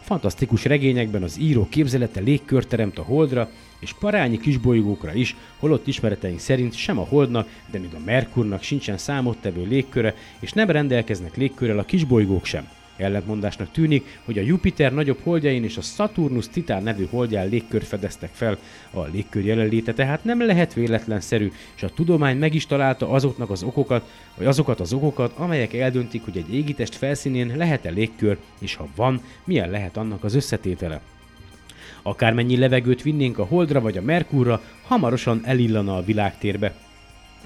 Fantasztikus 0.00 0.64
regényekben 0.64 1.22
az 1.22 1.38
író 1.38 1.66
képzelete 1.70 2.20
légkört 2.20 2.68
teremt 2.68 2.98
a 2.98 3.02
holdra, 3.02 3.50
és 3.82 3.92
parányi 3.92 4.38
kisbolygókra 4.38 5.14
is, 5.14 5.36
holott 5.58 5.86
ismereteink 5.86 6.38
szerint 6.38 6.74
sem 6.74 6.98
a 6.98 7.04
Holdnak, 7.04 7.48
de 7.70 7.78
még 7.78 7.94
a 7.94 8.04
Merkurnak 8.04 8.62
sincsen 8.62 8.98
számottevő 8.98 9.66
légköre, 9.66 10.14
és 10.38 10.52
nem 10.52 10.70
rendelkeznek 10.70 11.36
légkörrel 11.36 11.78
a 11.78 11.84
kisbolygók 11.84 12.44
sem. 12.44 12.68
Ellentmondásnak 12.96 13.70
tűnik, 13.70 14.20
hogy 14.24 14.38
a 14.38 14.42
Jupiter 14.42 14.92
nagyobb 14.92 15.18
holdjain 15.22 15.64
és 15.64 15.76
a 15.76 15.80
Saturnus 15.80 16.48
Titán 16.48 16.82
nevű 16.82 17.06
holdján 17.10 17.48
légkört 17.48 17.86
fedeztek 17.86 18.30
fel. 18.32 18.58
A 18.90 19.02
légkör 19.02 19.44
jelenléte 19.44 19.92
tehát 19.92 20.24
nem 20.24 20.46
lehet 20.46 20.74
véletlenszerű, 20.74 21.52
és 21.76 21.82
a 21.82 21.88
tudomány 21.94 22.36
meg 22.36 22.54
is 22.54 22.66
találta 22.66 23.08
azoknak 23.08 23.50
az 23.50 23.62
okokat, 23.62 24.10
vagy 24.36 24.46
azokat 24.46 24.80
az 24.80 24.92
okokat, 24.92 25.32
amelyek 25.36 25.74
eldöntik, 25.74 26.24
hogy 26.24 26.36
egy 26.36 26.54
égitest 26.54 26.94
felszínén 26.94 27.56
lehet-e 27.56 27.90
légkör, 27.90 28.38
és 28.58 28.74
ha 28.74 28.88
van, 28.96 29.20
milyen 29.44 29.70
lehet 29.70 29.96
annak 29.96 30.24
az 30.24 30.34
összetétele. 30.34 31.00
Akármennyi 32.02 32.56
levegőt 32.56 33.02
vinnénk 33.02 33.38
a 33.38 33.44
Holdra 33.44 33.80
vagy 33.80 33.96
a 33.96 34.02
Merkurra, 34.02 34.62
hamarosan 34.86 35.40
elillana 35.44 35.96
a 35.96 36.04
világtérbe. 36.04 36.74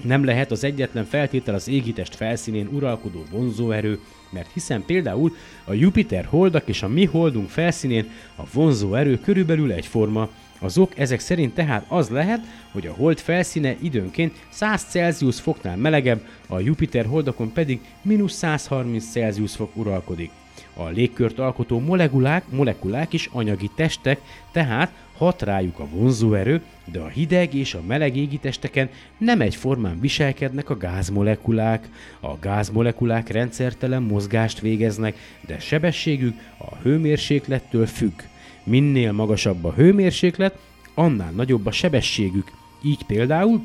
Nem 0.03 0.23
lehet 0.23 0.51
az 0.51 0.63
egyetlen 0.63 1.05
feltétel 1.05 1.53
az 1.53 1.67
égitest 1.67 2.15
felszínén 2.15 2.69
uralkodó 2.71 3.23
vonzóerő, 3.31 3.99
mert 4.29 4.51
hiszen 4.53 4.83
például 4.85 5.35
a 5.65 5.73
Jupiter 5.73 6.25
holdak 6.25 6.67
és 6.67 6.83
a 6.83 6.87
mi 6.87 7.05
holdunk 7.05 7.49
felszínén 7.49 8.09
a 8.35 8.43
vonzóerő 8.53 9.19
körülbelül 9.19 9.71
egyforma. 9.71 10.29
Az 10.59 10.77
ok 10.77 10.99
ezek 10.99 11.19
szerint 11.19 11.53
tehát 11.53 11.85
az 11.87 12.09
lehet, 12.09 12.41
hogy 12.71 12.87
a 12.87 12.93
hold 12.93 13.19
felszíne 13.19 13.75
időnként 13.81 14.33
100 14.49 14.83
Celsius 14.83 15.39
foknál 15.39 15.77
melegebb, 15.77 16.21
a 16.47 16.59
Jupiter 16.59 17.05
holdakon 17.05 17.51
pedig 17.53 17.79
mínusz 18.01 18.33
130 18.33 19.11
Celsius 19.11 19.55
fok 19.55 19.75
uralkodik. 19.75 20.31
A 20.79 20.87
légkört 20.87 21.39
alkotó 21.39 21.79
molekulák, 21.79 22.43
molekulák 22.49 23.13
is 23.13 23.29
anyagi 23.31 23.69
testek, 23.75 24.21
tehát 24.51 24.91
hat 25.17 25.41
rájuk 25.41 25.79
a 25.79 25.87
vonzóerő, 25.87 26.61
de 26.91 26.99
a 26.99 27.07
hideg 27.07 27.53
és 27.53 27.73
a 27.73 27.81
meleg 27.87 28.17
égitesteken 28.17 28.89
nem 29.17 29.41
egyformán 29.41 29.99
viselkednek 29.99 30.69
a 30.69 30.77
gázmolekulák. 30.77 31.89
A 32.19 32.37
gázmolekulák 32.39 33.29
rendszertelen 33.29 34.01
mozgást 34.01 34.59
végeznek, 34.59 35.17
de 35.47 35.59
sebességük 35.59 36.35
a 36.57 36.75
hőmérséklettől 36.75 37.85
függ. 37.85 38.21
Minél 38.63 39.11
magasabb 39.11 39.65
a 39.65 39.73
hőmérséklet, 39.73 40.57
annál 40.93 41.31
nagyobb 41.31 41.65
a 41.65 41.71
sebességük. 41.71 42.51
Így 42.83 43.03
például 43.03 43.61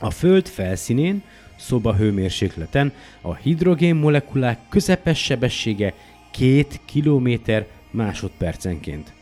a 0.00 0.10
Föld 0.10 0.46
felszínén, 0.46 1.22
szoba 1.56 1.94
hőmérsékleten 1.94 2.92
a 3.20 3.34
hidrogén 3.34 3.94
molekulák 3.94 4.58
közepes 4.68 5.18
sebessége 5.24 5.94
2 6.38 6.64
km 6.92 7.50
másodpercenként. 7.90 9.14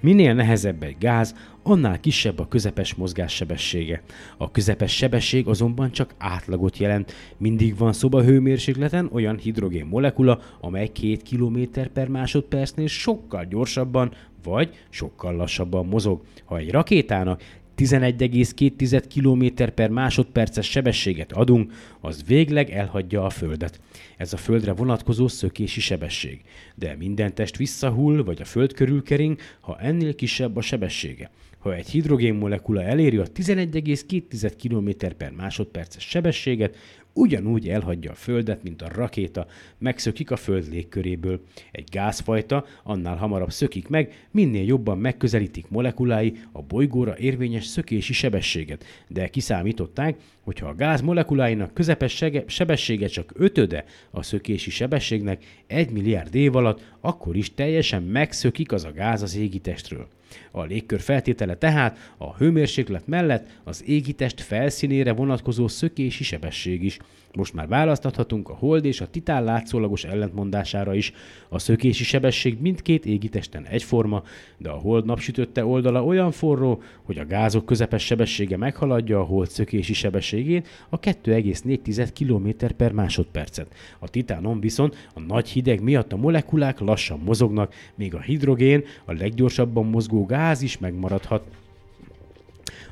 Minél 0.00 0.34
nehezebb 0.34 0.82
egy 0.82 0.96
gáz, 0.98 1.34
annál 1.62 2.00
kisebb 2.00 2.38
a 2.38 2.48
közepes 2.48 2.94
mozgássebessége. 2.94 4.02
A 4.36 4.50
közepes 4.50 4.96
sebesség 4.96 5.46
azonban 5.46 5.90
csak 5.90 6.14
átlagot 6.18 6.78
jelent. 6.78 7.14
Mindig 7.36 7.76
van 7.76 7.92
szoba 7.92 8.22
hőmérsékleten 8.22 9.08
olyan 9.12 9.38
hidrogén 9.38 9.86
molekula, 9.86 10.40
amely 10.60 10.88
2 10.88 11.16
km 11.30 11.58
per 11.92 12.08
másodpercnél 12.08 12.86
sokkal 12.86 13.44
gyorsabban 13.44 14.12
vagy 14.42 14.74
sokkal 14.88 15.34
lassabban 15.34 15.86
mozog. 15.86 16.22
Ha 16.44 16.58
egy 16.58 16.70
rakétának 16.70 17.42
11,2 17.80 19.02
km 19.14 19.64
per 19.74 19.90
másodperces 19.90 20.70
sebességet 20.70 21.32
adunk, 21.32 21.72
az 22.00 22.24
végleg 22.26 22.70
elhagyja 22.70 23.24
a 23.24 23.30
Földet. 23.30 23.80
Ez 24.16 24.32
a 24.32 24.36
Földre 24.36 24.72
vonatkozó 24.72 25.28
szökési 25.28 25.80
sebesség. 25.80 26.40
De 26.74 26.96
minden 26.98 27.34
test 27.34 27.56
visszahull, 27.56 28.22
vagy 28.22 28.40
a 28.40 28.44
Föld 28.44 28.72
körül 28.72 29.02
kering, 29.02 29.38
ha 29.60 29.78
ennél 29.78 30.14
kisebb 30.14 30.56
a 30.56 30.60
sebessége. 30.60 31.30
Ha 31.58 31.74
egy 31.74 31.88
hidrogén 31.88 32.34
molekula 32.34 32.82
eléri 32.82 33.16
a 33.16 33.26
11,2 33.26 34.52
km 34.62 35.06
per 35.16 35.30
másodperces 35.30 36.08
sebességet, 36.08 36.76
ugyanúgy 37.20 37.68
elhagyja 37.68 38.10
a 38.10 38.14
Földet, 38.14 38.62
mint 38.62 38.82
a 38.82 38.88
rakéta, 38.94 39.46
megszökik 39.78 40.30
a 40.30 40.36
Föld 40.36 40.68
légköréből. 40.70 41.40
Egy 41.72 41.88
gázfajta 41.90 42.64
annál 42.82 43.16
hamarabb 43.16 43.50
szökik 43.50 43.88
meg, 43.88 44.26
minél 44.30 44.64
jobban 44.64 44.98
megközelítik 44.98 45.68
molekulái 45.68 46.38
a 46.52 46.62
bolygóra 46.62 47.18
érvényes 47.18 47.64
szökési 47.64 48.12
sebességet, 48.12 48.84
de 49.08 49.28
kiszámították, 49.28 50.16
hogyha 50.40 50.68
a 50.68 50.74
gáz 50.74 51.00
molekuláinak 51.00 51.74
közepes 51.74 52.24
sebessége 52.46 53.06
csak 53.06 53.32
ötöde 53.34 53.84
a 54.10 54.22
szökési 54.22 54.70
sebességnek 54.70 55.44
egy 55.66 55.90
milliárd 55.90 56.34
év 56.34 56.56
alatt, 56.56 56.84
akkor 57.00 57.36
is 57.36 57.54
teljesen 57.54 58.02
megszökik 58.02 58.72
az 58.72 58.84
a 58.84 58.92
gáz 58.92 59.22
az 59.22 59.36
égitestről. 59.36 60.08
A 60.50 60.62
légkör 60.62 61.00
feltétele 61.00 61.54
tehát 61.54 62.14
a 62.16 62.36
hőmérséklet 62.36 63.06
mellett 63.06 63.48
az 63.64 63.82
égitest 63.86 64.40
felszínére 64.40 65.12
vonatkozó 65.12 65.68
szökési 65.68 66.24
sebesség 66.24 66.84
is. 66.84 66.98
Most 67.34 67.54
már 67.54 67.68
választhatunk 67.68 68.48
a 68.48 68.54
hold 68.54 68.84
és 68.84 69.00
a 69.00 69.10
titán 69.10 69.44
látszólagos 69.44 70.04
ellentmondására 70.04 70.94
is. 70.94 71.12
A 71.48 71.58
szökési 71.58 72.04
sebesség 72.04 72.60
mindkét 72.60 73.06
égitesten 73.06 73.66
egyforma, 73.66 74.22
de 74.58 74.70
a 74.70 74.76
hold 74.76 75.04
napsütötte 75.04 75.64
oldala 75.64 76.04
olyan 76.04 76.30
forró, 76.30 76.82
hogy 77.02 77.18
a 77.18 77.26
gázok 77.26 77.66
közepes 77.66 78.04
sebessége 78.04 78.56
meghaladja 78.56 79.20
a 79.20 79.24
hold 79.24 79.48
szökési 79.48 79.92
sebességét 79.92 80.68
a 80.88 81.00
2,4 81.00 82.08
km 82.18 82.66
per 82.76 82.92
másodpercet. 82.92 83.74
A 83.98 84.08
titánon 84.08 84.60
viszont 84.60 85.08
a 85.14 85.20
nagy 85.20 85.48
hideg 85.48 85.82
miatt 85.82 86.12
a 86.12 86.16
molekulák 86.16 86.78
lassan 86.80 87.20
mozognak, 87.24 87.74
míg 87.94 88.14
a 88.14 88.20
hidrogén, 88.20 88.84
a 89.04 89.12
leggyorsabban 89.12 89.86
mozgó 89.86 90.19
gáz 90.26 90.62
is 90.62 90.78
megmaradhat. 90.78 91.42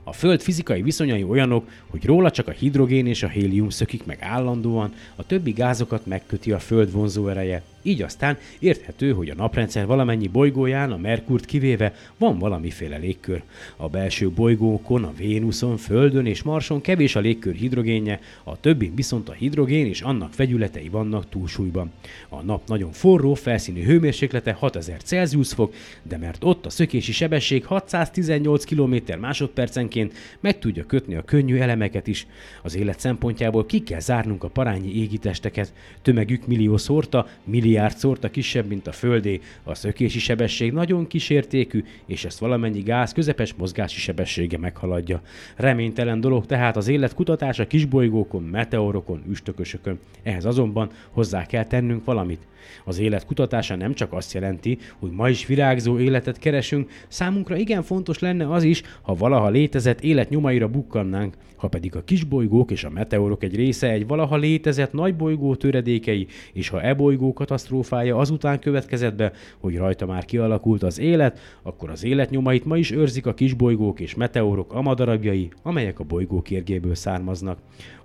A 0.02 0.12
Föld 0.12 0.40
fizikai 0.40 0.82
viszonyai 0.82 1.22
olyanok, 1.22 1.68
hogy 1.86 2.04
róla 2.04 2.30
csak 2.30 2.48
a 2.48 2.50
hidrogén 2.50 3.06
és 3.06 3.22
a 3.22 3.28
hélium 3.28 3.68
szökik 3.68 4.04
meg 4.04 4.18
állandóan, 4.20 4.94
a 5.16 5.26
többi 5.26 5.50
gázokat 5.50 6.06
megköti 6.06 6.52
a 6.52 6.58
Föld 6.58 6.92
vonzó 6.92 7.28
ereje. 7.28 7.62
Így 7.82 8.02
aztán 8.02 8.38
érthető, 8.58 9.12
hogy 9.12 9.28
a 9.28 9.34
naprendszer 9.34 9.86
valamennyi 9.86 10.26
bolygóján, 10.26 10.92
a 10.92 10.96
Merkurt 10.96 11.44
kivéve, 11.44 11.94
van 12.18 12.38
valamiféle 12.38 12.96
légkör. 12.96 13.42
A 13.76 13.88
belső 13.88 14.30
bolygókon, 14.30 15.04
a 15.04 15.12
Vénuszon, 15.16 15.76
Földön 15.76 16.26
és 16.26 16.42
Marson 16.42 16.80
kevés 16.80 17.16
a 17.16 17.20
légkör 17.20 17.54
hidrogénje, 17.54 18.20
a 18.44 18.60
többi 18.60 18.92
viszont 18.94 19.28
a 19.28 19.32
hidrogén 19.32 19.86
és 19.86 20.00
annak 20.00 20.36
vegyületei 20.36 20.88
vannak 20.88 21.28
túlsúlyban. 21.28 21.92
A 22.28 22.42
nap 22.42 22.68
nagyon 22.68 22.92
forró, 22.92 23.34
felszíni 23.34 23.82
hőmérséklete 23.82 24.52
6000 24.52 25.02
Celsius 25.02 25.52
fok, 25.52 25.74
de 26.02 26.16
mert 26.16 26.44
ott 26.44 26.66
a 26.66 26.70
szökési 26.70 27.12
sebesség 27.12 27.64
618 27.64 28.64
km 28.64 28.96
másodpercenként 29.20 30.12
meg 30.40 30.58
tudja 30.58 30.86
kötni 30.86 31.14
a 31.14 31.22
könnyű 31.22 31.56
elemeket 31.56 32.06
is. 32.06 32.26
Az 32.62 32.76
élet 32.76 33.00
szempontjából 33.00 33.66
ki 33.66 33.82
kell 33.82 34.00
zárnunk 34.00 34.44
a 34.44 34.48
parányi 34.48 34.94
égitesteket. 34.94 35.72
Tömegük 36.02 36.46
millió 36.46 36.76
szórta, 36.76 37.28
milliárd 37.44 37.67
szórta 37.96 38.30
kisebb, 38.30 38.66
mint 38.68 38.86
a 38.86 38.92
Földé, 38.92 39.40
a 39.62 39.74
szökési 39.74 40.18
sebesség 40.18 40.72
nagyon 40.72 41.06
kísértékű, 41.06 41.84
és 42.06 42.24
ezt 42.24 42.38
valamennyi 42.38 42.80
gáz 42.80 43.12
közepes 43.12 43.54
mozgási 43.54 43.98
sebessége 44.00 44.58
meghaladja. 44.58 45.20
Reménytelen 45.56 46.20
dolog 46.20 46.46
tehát 46.46 46.76
az 46.76 46.88
élet 46.88 47.14
kutatása 47.14 47.66
kisbolygókon, 47.66 48.42
meteorokon, 48.42 49.22
üstökösökön. 49.30 49.98
Ehhez 50.22 50.44
azonban 50.44 50.90
hozzá 51.10 51.46
kell 51.46 51.64
tennünk 51.64 52.04
valamit. 52.04 52.46
Az 52.84 52.98
élet 52.98 53.26
kutatása 53.26 53.76
nem 53.76 53.94
csak 53.94 54.12
azt 54.12 54.32
jelenti, 54.32 54.78
hogy 54.98 55.10
ma 55.10 55.28
is 55.28 55.46
virágzó 55.46 55.98
életet 55.98 56.38
keresünk, 56.38 56.90
számunkra 57.08 57.56
igen 57.56 57.82
fontos 57.82 58.18
lenne 58.18 58.52
az 58.52 58.62
is, 58.62 58.82
ha 59.02 59.14
valaha 59.14 59.48
létezett 59.48 60.00
élet 60.00 60.28
nyomaira 60.28 60.68
bukkannánk, 60.68 61.34
ha 61.58 61.68
pedig 61.68 61.96
a 61.96 62.04
kisbolygók 62.04 62.70
és 62.70 62.84
a 62.84 62.90
meteorok 62.90 63.42
egy 63.42 63.54
része 63.54 63.90
egy 63.90 64.06
valaha 64.06 64.36
létezett 64.36 64.92
nagy 64.92 65.16
bolygó 65.16 65.54
töredékei, 65.54 66.26
és 66.52 66.68
ha 66.68 66.82
e 66.82 66.94
bolygó 66.94 67.32
katasztrófája 67.32 68.16
azután 68.16 68.58
következett 68.58 69.14
be, 69.14 69.32
hogy 69.58 69.76
rajta 69.76 70.06
már 70.06 70.24
kialakult 70.24 70.82
az 70.82 70.98
élet, 70.98 71.40
akkor 71.62 71.90
az 71.90 72.04
élet 72.04 72.30
nyomait 72.30 72.64
ma 72.64 72.76
is 72.76 72.90
őrzik 72.90 73.26
a 73.26 73.34
kisbolygók 73.34 74.00
és 74.00 74.14
meteorok 74.14 74.72
amadarabjai, 74.72 75.48
amelyek 75.62 76.00
a 76.00 76.04
bolygó 76.04 76.42
kérgéből 76.42 76.94
származnak. 76.94 77.58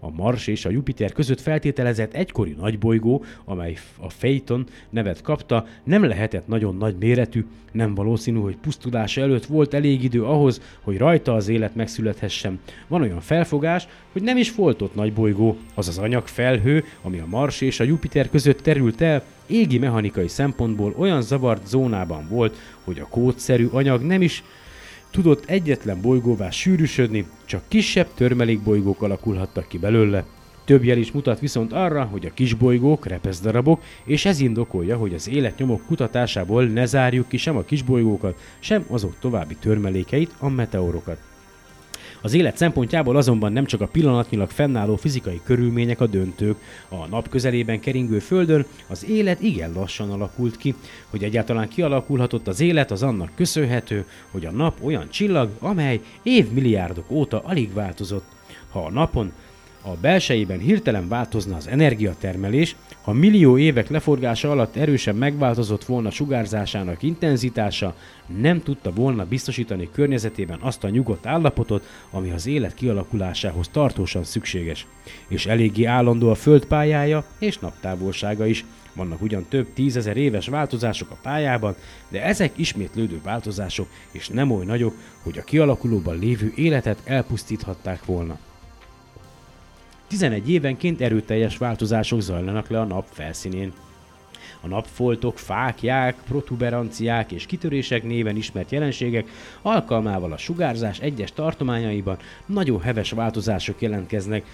A 0.06 0.10
Mars 0.16 0.48
és 0.48 0.66
a 0.66 0.70
Jupiter 0.70 1.12
között 1.12 1.42
feltételezett 1.42 2.14
egykori 2.14 2.56
nagybolygó, 2.60 3.24
amely 3.46 3.78
a 4.00 4.08
Phaeton 4.08 4.66
nevet 4.90 5.22
kapta, 5.22 5.68
nem 5.84 6.04
lehetett 6.04 6.48
nagyon 6.48 6.76
nagy 6.78 6.96
méretű, 7.00 7.46
nem 7.72 7.96
valószínű, 7.96 8.40
hogy 8.40 8.56
pusztulása 8.56 9.22
előtt 9.22 9.46
volt 9.46 9.74
elég 9.74 10.04
idő 10.04 10.24
ahhoz, 10.24 10.62
hogy 10.82 10.98
rajta 10.98 11.34
az 11.34 11.48
élet 11.48 11.76
megszülethessen. 11.76 12.60
Van 12.88 13.02
olyan 13.02 13.22
felfogás, 13.22 13.88
hogy 14.12 14.22
nem 14.22 14.38
is 14.38 14.56
volt 14.56 14.82
ott 14.82 14.96
nagy 14.96 15.14
bolygó, 15.14 15.58
az 15.74 15.88
az 15.88 15.98
anyagfelhő, 15.98 16.84
ami 17.02 17.20
a 17.20 17.26
Mars 17.26 17.62
és 17.62 17.80
a 17.80 17.84
Jupiter 17.84 18.30
között 18.30 18.60
terült 18.60 19.02
el, 19.02 19.24
égi 19.46 19.78
mechanikai 19.78 20.28
szempontból 20.28 20.94
olyan 20.98 21.22
zavart 21.22 21.68
zónában 21.68 22.28
volt, 22.30 22.58
hogy 22.84 23.00
a 23.00 23.08
kódszerű 23.08 23.68
anyag 23.72 24.02
nem 24.02 24.22
is 24.22 24.44
tudott 25.14 25.46
egyetlen 25.46 26.02
bolygóvá 26.02 26.50
sűrűsödni, 26.50 27.26
csak 27.46 27.64
kisebb 27.68 28.08
törmelékbolygók 28.14 29.02
alakulhattak 29.02 29.68
ki 29.68 29.78
belőle. 29.78 30.26
Több 30.66 30.84
jel 30.84 30.98
is 30.98 31.12
mutat 31.12 31.40
viszont 31.40 31.74
arra, 31.74 32.04
hogy 32.04 32.26
a 32.26 32.34
kisbolygók 32.34 33.06
repeszdarabok, 33.06 33.82
és 34.04 34.26
ez 34.26 34.40
indokolja, 34.40 34.98
hogy 34.98 35.14
az 35.14 35.30
életnyomok 35.30 35.86
kutatásából 35.86 36.66
ne 36.66 36.86
zárjuk 36.86 37.28
ki 37.28 37.38
sem 37.38 37.58
a 37.58 37.64
kisbolygókat, 37.64 38.40
sem 38.60 38.86
azok 38.90 39.20
további 39.20 39.56
törmelékeit, 39.56 40.36
a 40.40 40.50
meteorokat. 40.50 41.33
Az 42.24 42.34
élet 42.34 42.58
szempontjából 42.58 43.16
azonban 43.16 43.52
nem 43.52 43.66
csak 43.66 43.82
a 43.82 43.88
pillanatnyilag 43.88 44.50
fennálló 44.50 44.96
fizikai 44.96 45.42
körülmények 45.44 46.02
a 46.02 46.08
döntők. 46.08 46.58
A 46.90 47.06
nap 47.06 47.30
közelében 47.30 47.80
keringő 47.80 48.20
Földön 48.20 48.66
az 48.88 49.06
élet 49.06 49.42
igen 49.42 49.72
lassan 49.74 50.12
alakult 50.12 50.58
ki. 50.58 50.76
Hogy 51.10 51.24
egyáltalán 51.24 51.68
kialakulhatott 51.68 52.48
az 52.48 52.60
élet, 52.60 52.92
az 52.92 53.04
annak 53.04 53.32
köszönhető, 53.36 54.06
hogy 54.32 54.46
a 54.46 54.52
nap 54.52 54.84
olyan 54.84 55.10
csillag, 55.10 55.50
amely 55.60 56.02
évmilliárdok 56.22 57.12
óta 57.12 57.42
alig 57.46 57.74
változott. 57.74 58.26
Ha 58.70 58.86
a 58.86 58.92
napon 58.92 59.32
a 59.86 59.96
belsejében 60.02 60.60
hirtelen 60.60 61.08
változna 61.08 61.56
az 61.56 61.68
energiatermelés, 61.68 62.76
ha 63.02 63.14
millió 63.14 63.58
évek 63.58 63.90
leforgása 63.90 64.52
alatt 64.52 64.76
erősen 64.76 65.16
megváltozott 65.16 65.86
volna 65.86 66.12
sugárzásának 66.12 67.04
intenzitása, 67.04 67.96
nem 68.40 68.64
tudta 68.64 68.92
volna 68.92 69.26
biztosítani 69.26 69.90
környezetében 69.92 70.60
azt 70.62 70.84
a 70.84 70.90
nyugodt 70.90 71.26
állapotot, 71.26 71.88
ami 72.12 72.32
az 72.32 72.48
élet 72.48 72.74
kialakulásához 72.74 73.68
tartósan 73.68 74.24
szükséges. 74.24 74.88
És 75.28 75.46
eléggé 75.46 75.84
állandó 75.84 76.30
a 76.30 76.36
Föld 76.36 76.66
pályája 76.66 77.26
és 77.38 77.60
naptávolsága 77.60 78.46
is. 78.46 78.66
Vannak 78.96 79.22
ugyan 79.22 79.46
több 79.50 79.68
tízezer 79.74 80.18
éves 80.18 80.48
változások 80.48 81.12
a 81.12 81.18
pályában, 81.22 81.76
de 82.10 82.24
ezek 82.24 82.52
ismétlődő 82.56 83.20
változások, 83.24 83.88
és 84.12 84.28
nem 84.28 84.52
oly 84.52 84.66
nagyok, 84.66 84.94
hogy 85.24 85.38
a 85.38 85.44
kialakulóban 85.44 86.20
lévő 86.20 86.52
életet 86.56 87.00
elpusztíthatták 87.04 88.06
volna. 88.06 88.40
11 90.14 90.50
évenként 90.50 91.02
erőteljes 91.02 91.58
változások 91.58 92.22
zajlanak 92.22 92.70
le 92.70 92.80
a 92.80 92.84
nap 92.84 93.06
felszínén. 93.12 93.74
A 94.62 94.68
napfoltok, 94.68 95.40
fákják, 95.40 96.16
protuberanciák 96.28 97.32
és 97.32 97.46
kitörések 97.46 98.04
néven 98.04 98.36
ismert 98.36 98.72
jelenségek 98.72 99.28
alkalmával 99.62 100.32
a 100.32 100.38
sugárzás 100.38 101.00
egyes 101.00 101.32
tartományaiban 101.32 102.18
nagyon 102.46 102.82
heves 102.82 103.12
változások 103.12 103.82
jelentkeznek, 103.82 104.46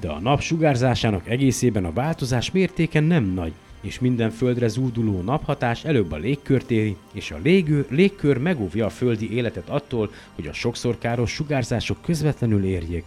de 0.00 0.08
a 0.08 0.18
nap 0.18 0.40
sugárzásának 0.40 1.28
egészében 1.28 1.84
a 1.84 1.92
változás 1.92 2.50
mértéke 2.50 3.00
nem 3.00 3.24
nagy, 3.24 3.52
és 3.80 4.00
minden 4.00 4.30
földre 4.30 4.68
zúduló 4.68 5.20
naphatás 5.20 5.84
előbb 5.84 6.12
a 6.12 6.16
légkört 6.16 6.70
éri, 6.70 6.96
és 7.12 7.30
a 7.30 7.38
légő, 7.42 7.86
légkör 7.88 8.38
megóvja 8.38 8.86
a 8.86 8.90
földi 8.90 9.34
életet 9.34 9.68
attól, 9.68 10.12
hogy 10.34 10.46
a 10.46 10.52
sokszor 10.52 10.98
káros 10.98 11.30
sugárzások 11.30 12.02
közvetlenül 12.02 12.64
érjék. 12.64 13.04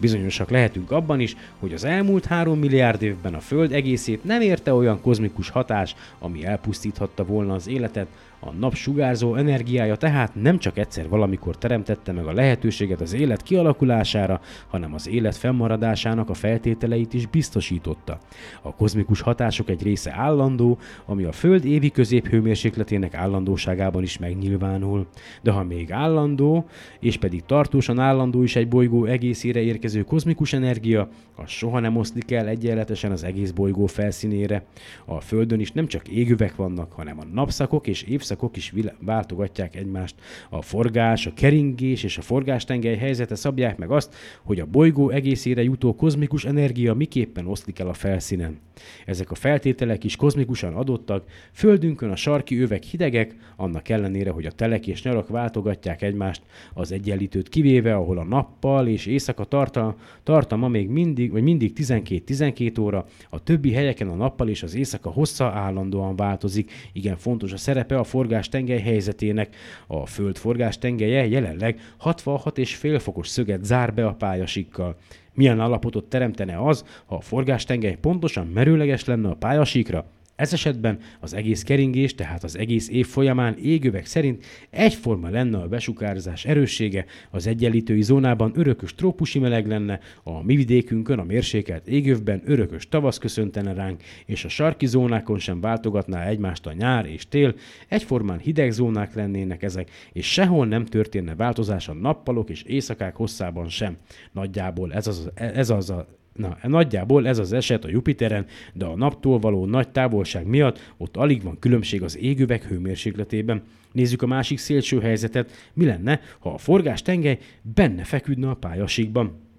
Bizonyosak 0.00 0.50
lehetünk 0.50 0.90
abban 0.90 1.20
is, 1.20 1.36
hogy 1.58 1.72
az 1.72 1.84
elmúlt 1.84 2.24
három 2.24 2.58
milliárd 2.58 3.02
évben 3.02 3.34
a 3.34 3.40
Föld 3.40 3.72
egészét 3.72 4.24
nem 4.24 4.40
érte 4.40 4.74
olyan 4.74 5.00
kozmikus 5.00 5.48
hatás, 5.48 5.94
ami 6.18 6.44
elpusztíthatta 6.44 7.24
volna 7.24 7.54
az 7.54 7.68
életet, 7.68 8.06
a 8.42 8.50
nap 8.50 8.74
sugárzó 8.74 9.34
energiája 9.34 9.96
tehát 9.96 10.34
nem 10.34 10.58
csak 10.58 10.78
egyszer 10.78 11.08
valamikor 11.08 11.58
teremtette 11.58 12.12
meg 12.12 12.26
a 12.26 12.32
lehetőséget 12.32 13.00
az 13.00 13.12
élet 13.12 13.42
kialakulására, 13.42 14.40
hanem 14.68 14.94
az 14.94 15.08
élet 15.08 15.36
fennmaradásának 15.36 16.30
a 16.30 16.34
feltételeit 16.34 17.14
is 17.14 17.26
biztosította. 17.26 18.18
A 18.62 18.74
kozmikus 18.74 19.20
hatások 19.20 19.68
egy 19.68 19.82
része 19.82 20.14
állandó, 20.16 20.78
ami 21.04 21.24
a 21.24 21.32
Föld 21.32 21.64
évi 21.64 21.90
középhőmérsékletének 21.90 23.14
állandóságában 23.14 24.02
is 24.02 24.18
megnyilvánul. 24.18 25.06
De 25.42 25.50
ha 25.50 25.62
még 25.62 25.92
állandó, 25.92 26.66
és 27.00 27.16
pedig 27.16 27.42
tartósan 27.46 27.98
állandó 27.98 28.42
is 28.42 28.56
egy 28.56 28.68
bolygó 28.68 29.04
egészére 29.04 29.60
érkező 29.90 30.08
kozmikus 30.14 30.52
energia, 30.52 31.08
az 31.34 31.50
soha 31.50 31.80
nem 31.80 31.96
oszlik 31.96 32.30
el 32.30 32.48
egyenletesen 32.48 33.12
az 33.12 33.24
egész 33.24 33.50
bolygó 33.50 33.86
felszínére. 33.86 34.64
A 35.04 35.20
Földön 35.20 35.60
is 35.60 35.72
nem 35.72 35.86
csak 35.86 36.08
égövek 36.08 36.56
vannak, 36.56 36.92
hanem 36.92 37.18
a 37.18 37.24
napszakok 37.24 37.86
és 37.86 38.02
évszakok 38.02 38.56
is 38.56 38.74
váltogatják 39.00 39.76
egymást. 39.76 40.14
A 40.50 40.62
forgás, 40.62 41.26
a 41.26 41.32
keringés 41.34 42.02
és 42.02 42.18
a 42.18 42.22
forgástengely 42.22 42.96
helyzete 42.96 43.34
szabják 43.34 43.78
meg 43.78 43.90
azt, 43.90 44.14
hogy 44.42 44.60
a 44.60 44.66
bolygó 44.66 45.08
egészére 45.08 45.62
jutó 45.62 45.94
kozmikus 45.94 46.44
energia 46.44 46.94
miképpen 46.94 47.46
oszlik 47.46 47.78
el 47.78 47.88
a 47.88 47.94
felszínen. 47.94 48.58
Ezek 49.06 49.30
a 49.30 49.34
feltételek 49.34 50.04
is 50.04 50.16
kozmikusan 50.16 50.74
adottak, 50.74 51.24
földünkön 51.52 52.10
a 52.10 52.16
sarki 52.16 52.60
övek 52.60 52.82
hidegek, 52.82 53.34
annak 53.56 53.88
ellenére, 53.88 54.30
hogy 54.30 54.46
a 54.46 54.52
telek 54.52 54.86
és 54.86 55.02
nyarak 55.02 55.28
váltogatják 55.28 56.02
egymást, 56.02 56.42
az 56.74 56.92
egyenlítőt 56.92 57.48
kivéve, 57.48 57.94
ahol 57.94 58.18
a 58.18 58.24
nappal 58.24 58.86
és 58.86 59.06
éjszaka 59.06 59.44
tartalma, 59.44 59.79
tartalma 60.22 60.68
még 60.68 60.88
mindig, 60.88 61.32
vagy 61.32 61.42
mindig 61.42 61.72
12-12 61.76 62.80
óra, 62.80 63.06
a 63.30 63.42
többi 63.42 63.72
helyeken 63.72 64.08
a 64.08 64.14
nappal 64.14 64.48
és 64.48 64.62
az 64.62 64.74
éjszaka 64.74 65.10
hossza 65.10 65.46
állandóan 65.46 66.16
változik. 66.16 66.72
Igen 66.92 67.16
fontos 67.16 67.52
a 67.52 67.56
szerepe 67.56 67.98
a 67.98 68.04
forgás 68.04 68.48
tengely 68.48 68.80
helyzetének. 68.80 69.56
A 69.86 70.06
föld 70.06 70.36
forgás 70.36 70.78
tengelye 70.78 71.26
jelenleg 71.26 71.80
66,5 72.04 72.98
fokos 73.00 73.28
szöget 73.28 73.64
zár 73.64 73.94
be 73.94 74.06
a 74.06 74.14
pályasikkal. 74.14 74.96
Milyen 75.34 75.60
állapotot 75.60 76.04
teremtene 76.04 76.66
az, 76.66 76.84
ha 77.06 77.14
a 77.14 77.20
forgástengely 77.20 77.96
pontosan 78.00 78.46
merőleges 78.46 79.04
lenne 79.04 79.28
a 79.28 79.34
pályasíkra? 79.34 80.06
Ez 80.40 80.52
esetben 80.52 80.98
az 81.20 81.34
egész 81.34 81.62
keringés, 81.62 82.14
tehát 82.14 82.44
az 82.44 82.58
egész 82.58 82.88
év 82.88 83.06
folyamán 83.06 83.56
égövek 83.62 84.06
szerint 84.06 84.44
egyforma 84.70 85.28
lenne 85.28 85.58
a 85.58 85.68
besukárzás 85.68 86.44
erőssége, 86.44 87.04
az 87.30 87.46
egyenlítői 87.46 88.02
zónában 88.02 88.52
örökös 88.54 88.94
trópusi 88.94 89.38
meleg 89.38 89.66
lenne, 89.66 90.00
a 90.22 90.42
mi 90.42 90.56
vidékünkön 90.56 91.18
a 91.18 91.24
mérsékelt 91.24 91.88
égövben 91.88 92.42
örökös 92.44 92.88
tavasz 92.88 93.18
köszöntene 93.18 93.72
ránk, 93.72 94.02
és 94.26 94.44
a 94.44 94.48
sarki 94.48 94.86
zónákon 94.86 95.38
sem 95.38 95.60
váltogatná 95.60 96.24
egymást 96.24 96.66
a 96.66 96.72
nyár 96.72 97.06
és 97.06 97.28
tél, 97.28 97.54
egyformán 97.88 98.38
hideg 98.38 98.70
zónák 98.70 99.14
lennének 99.14 99.62
ezek, 99.62 99.90
és 100.12 100.32
sehol 100.32 100.66
nem 100.66 100.84
történne 100.84 101.34
változás 101.34 101.88
a 101.88 101.94
nappalok 101.94 102.50
és 102.50 102.62
éjszakák 102.62 103.16
hosszában 103.16 103.68
sem. 103.68 103.96
Nagyjából 104.32 104.92
ez 104.92 105.06
az, 105.06 105.30
ez 105.34 105.70
az 105.70 105.90
a 105.90 106.19
Na, 106.40 106.58
nagyjából 106.62 107.28
ez 107.28 107.38
az 107.38 107.52
eset 107.52 107.84
a 107.84 107.88
Jupiteren, 107.88 108.46
de 108.72 108.84
a 108.84 108.96
naptól 108.96 109.38
való 109.38 109.66
nagy 109.66 109.88
távolság 109.88 110.46
miatt 110.46 110.92
ott 110.96 111.16
alig 111.16 111.42
van 111.42 111.58
különbség 111.58 112.02
az 112.02 112.18
égövek 112.18 112.64
hőmérsékletében. 112.64 113.62
Nézzük 113.92 114.22
a 114.22 114.26
másik 114.26 114.58
szélső 114.58 115.00
helyzetet. 115.00 115.50
Mi 115.72 115.84
lenne, 115.84 116.20
ha 116.38 116.50
a 116.50 116.58
forgás 116.58 117.02
tengely 117.02 117.38
benne 117.74 118.04
feküdne 118.04 118.48
a 118.48 118.54
pályasíkban? 118.54 119.49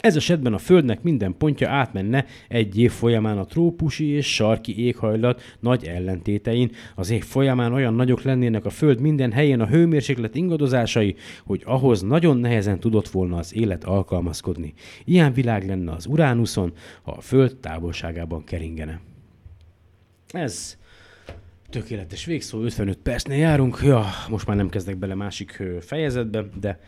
Ez 0.00 0.16
esetben 0.16 0.52
a 0.52 0.58
Földnek 0.58 1.02
minden 1.02 1.34
pontja 1.38 1.70
átmenne 1.70 2.24
egy 2.48 2.78
év 2.78 2.90
folyamán 2.90 3.38
a 3.38 3.44
trópusi 3.44 4.06
és 4.06 4.34
sarki 4.34 4.84
éghajlat 4.84 5.42
nagy 5.60 5.84
ellentétein. 5.84 6.70
Az 6.94 7.10
év 7.10 7.24
folyamán 7.24 7.72
olyan 7.72 7.94
nagyok 7.94 8.22
lennének 8.22 8.64
a 8.64 8.70
Föld 8.70 9.00
minden 9.00 9.32
helyén 9.32 9.60
a 9.60 9.66
hőmérséklet 9.66 10.34
ingadozásai, 10.34 11.14
hogy 11.44 11.62
ahhoz 11.64 12.02
nagyon 12.02 12.36
nehezen 12.36 12.80
tudott 12.80 13.08
volna 13.08 13.36
az 13.36 13.54
élet 13.54 13.84
alkalmazkodni. 13.84 14.74
Ilyen 15.04 15.32
világ 15.32 15.66
lenne 15.66 15.92
az 15.92 16.06
Uránuszon, 16.06 16.72
ha 17.02 17.12
a 17.12 17.20
Föld 17.20 17.56
távolságában 17.56 18.44
keringene. 18.44 19.00
Ez 20.32 20.78
tökéletes 21.70 22.24
végszó, 22.24 22.62
55 22.62 22.98
percnél 22.98 23.38
járunk. 23.38 23.78
Ja, 23.82 24.04
most 24.28 24.46
már 24.46 24.56
nem 24.56 24.68
kezdek 24.68 24.96
bele 24.96 25.14
másik 25.14 25.62
fejezetbe, 25.80 26.44
de 26.60 26.78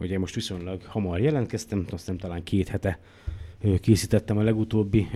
Ugye 0.00 0.18
most 0.18 0.34
viszonylag 0.34 0.82
hamar 0.82 1.20
jelentkeztem, 1.20 1.78
azt 1.78 1.90
hiszem 1.90 2.18
talán 2.18 2.42
két 2.42 2.68
hete 2.68 2.98
készítettem 3.80 4.38
a 4.38 4.42
legutóbbi 4.42 5.08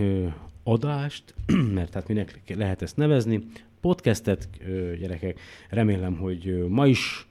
adást, 0.63 1.33
mert 1.73 1.93
hát 1.93 2.07
minek 2.07 2.41
lehet 2.55 2.81
ezt 2.81 2.97
nevezni. 2.97 3.43
Podcastet, 3.81 4.49
gyerekek, 4.99 5.39
remélem, 5.69 6.15
hogy 6.15 6.65
ma 6.69 6.87
is, 6.87 7.27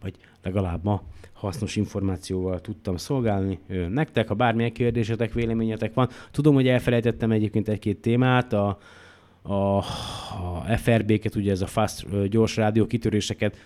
vagy 0.00 0.14
legalább 0.42 0.84
ma 0.84 1.02
hasznos 1.32 1.76
információval 1.76 2.60
tudtam 2.60 2.96
szolgálni 2.96 3.58
nektek. 3.88 4.28
Ha 4.28 4.34
bármilyen 4.34 4.72
kérdésetek, 4.72 5.32
véleményetek 5.32 5.94
van, 5.94 6.08
tudom, 6.30 6.54
hogy 6.54 6.68
elfelejtettem 6.68 7.30
egyébként 7.30 7.68
egy-két 7.68 8.00
témát, 8.00 8.52
a, 8.52 8.78
a, 9.42 9.52
a 9.52 10.76
FRB-ket, 10.76 11.34
ugye 11.34 11.50
ez 11.50 11.60
a 11.60 11.66
fast, 11.66 12.28
gyors 12.28 12.56
rádió 12.56 12.86
kitöréseket 12.86 13.56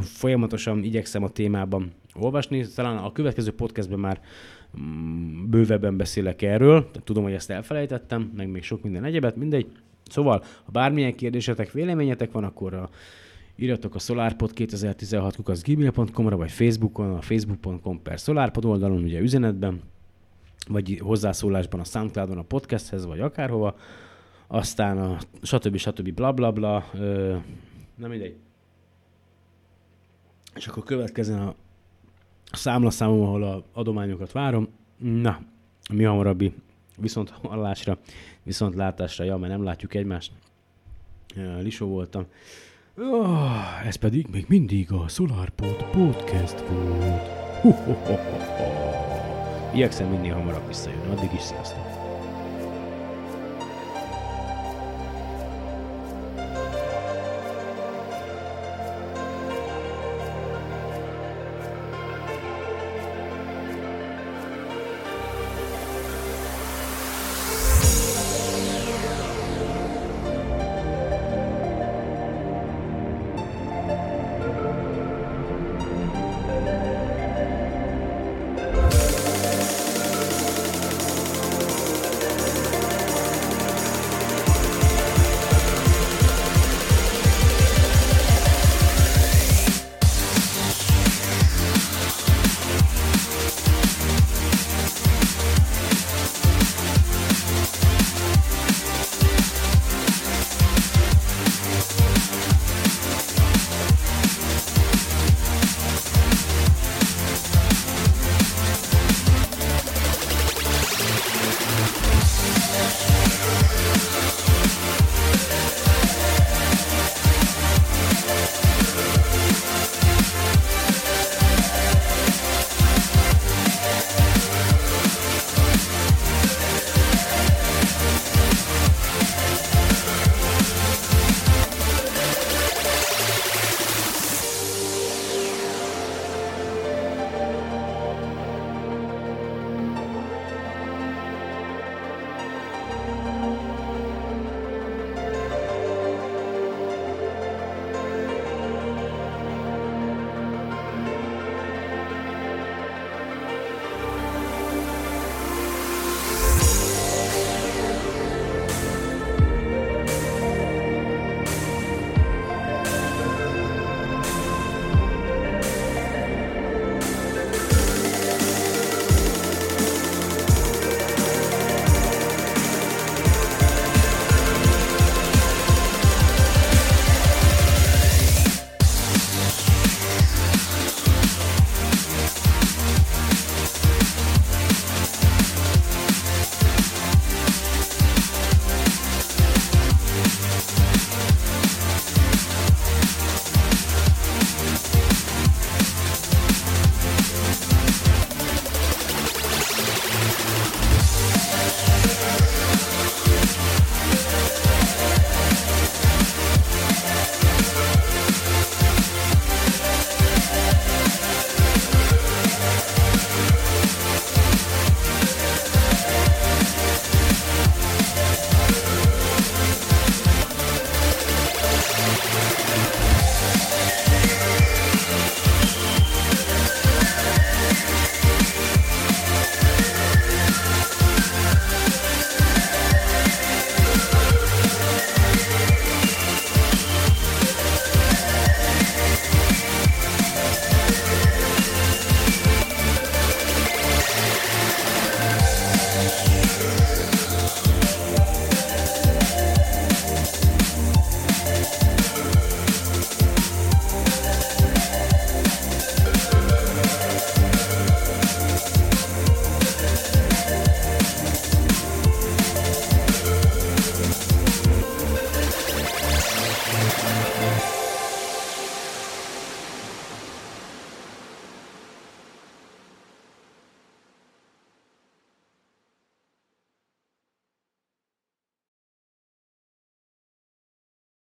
folyamatosan 0.00 0.84
igyekszem 0.84 1.22
a 1.22 1.28
témában 1.28 1.92
olvasni. 2.14 2.66
Talán 2.74 2.96
a 2.96 3.12
következő 3.12 3.50
podcastben 3.50 3.98
már 3.98 4.20
mm, 4.80 5.50
bővebben 5.50 5.96
beszélek 5.96 6.42
erről. 6.42 6.90
Tudom, 7.04 7.22
hogy 7.22 7.32
ezt 7.32 7.50
elfelejtettem, 7.50 8.32
meg 8.36 8.48
még 8.48 8.62
sok 8.62 8.82
minden 8.82 9.04
egyebet, 9.04 9.36
mindegy. 9.36 9.66
Szóval, 10.10 10.44
ha 10.64 10.70
bármilyen 10.70 11.14
kérdésetek, 11.14 11.72
véleményetek 11.72 12.32
van, 12.32 12.44
akkor 12.44 12.74
a, 12.74 12.90
írjatok 13.56 13.94
a 13.94 13.98
SolarPod 13.98 14.52
2016 14.52 15.62
gmail.com-ra, 15.64 16.36
vagy 16.36 16.50
Facebookon, 16.50 17.14
a 17.14 17.20
facebook.com 17.20 18.02
per 18.02 18.18
SolarPod 18.18 18.64
oldalon, 18.64 19.02
ugye 19.02 19.20
üzenetben, 19.20 19.80
vagy 20.68 21.00
hozzászólásban 21.02 21.80
a 21.80 21.84
Soundcloudon 21.84 22.38
a 22.38 22.42
podcasthez, 22.42 23.06
vagy 23.06 23.20
akárhova. 23.20 23.76
Aztán 24.46 24.98
a 24.98 25.18
stb. 25.42 25.76
stb. 25.76 26.14
bla 26.14 26.32
bla 26.32 26.52
bla. 26.52 26.90
Nem 27.96 28.10
mindegy. 28.10 28.36
És 30.54 30.66
akkor 30.66 30.82
következzen 30.82 31.40
a 31.40 31.54
számlaszámom, 32.52 33.22
ahol 33.22 33.42
a 33.42 33.64
adományokat 33.72 34.32
várom. 34.32 34.68
Na, 34.98 35.40
mi 35.92 36.04
hamarabbi 36.04 36.54
viszont 36.96 37.30
hallásra, 37.30 37.98
viszont 38.42 38.74
látásra, 38.74 39.24
ja, 39.24 39.36
mert 39.36 39.52
nem 39.52 39.64
látjuk 39.64 39.94
egymást. 39.94 40.32
Lisó 41.60 41.86
voltam. 41.86 42.26
Oh, 42.96 43.86
ez 43.86 43.96
pedig 43.96 44.26
még 44.30 44.44
mindig 44.48 44.92
a 44.92 45.08
SolarPod 45.08 45.84
podcast 45.90 46.60
volt. 46.60 47.30
Igyekszem 49.74 50.08
minél 50.08 50.34
hamarabb 50.34 50.66
visszajönni. 50.66 51.16
Addig 51.16 51.32
is 51.34 51.40
sziasztok! 51.40 51.91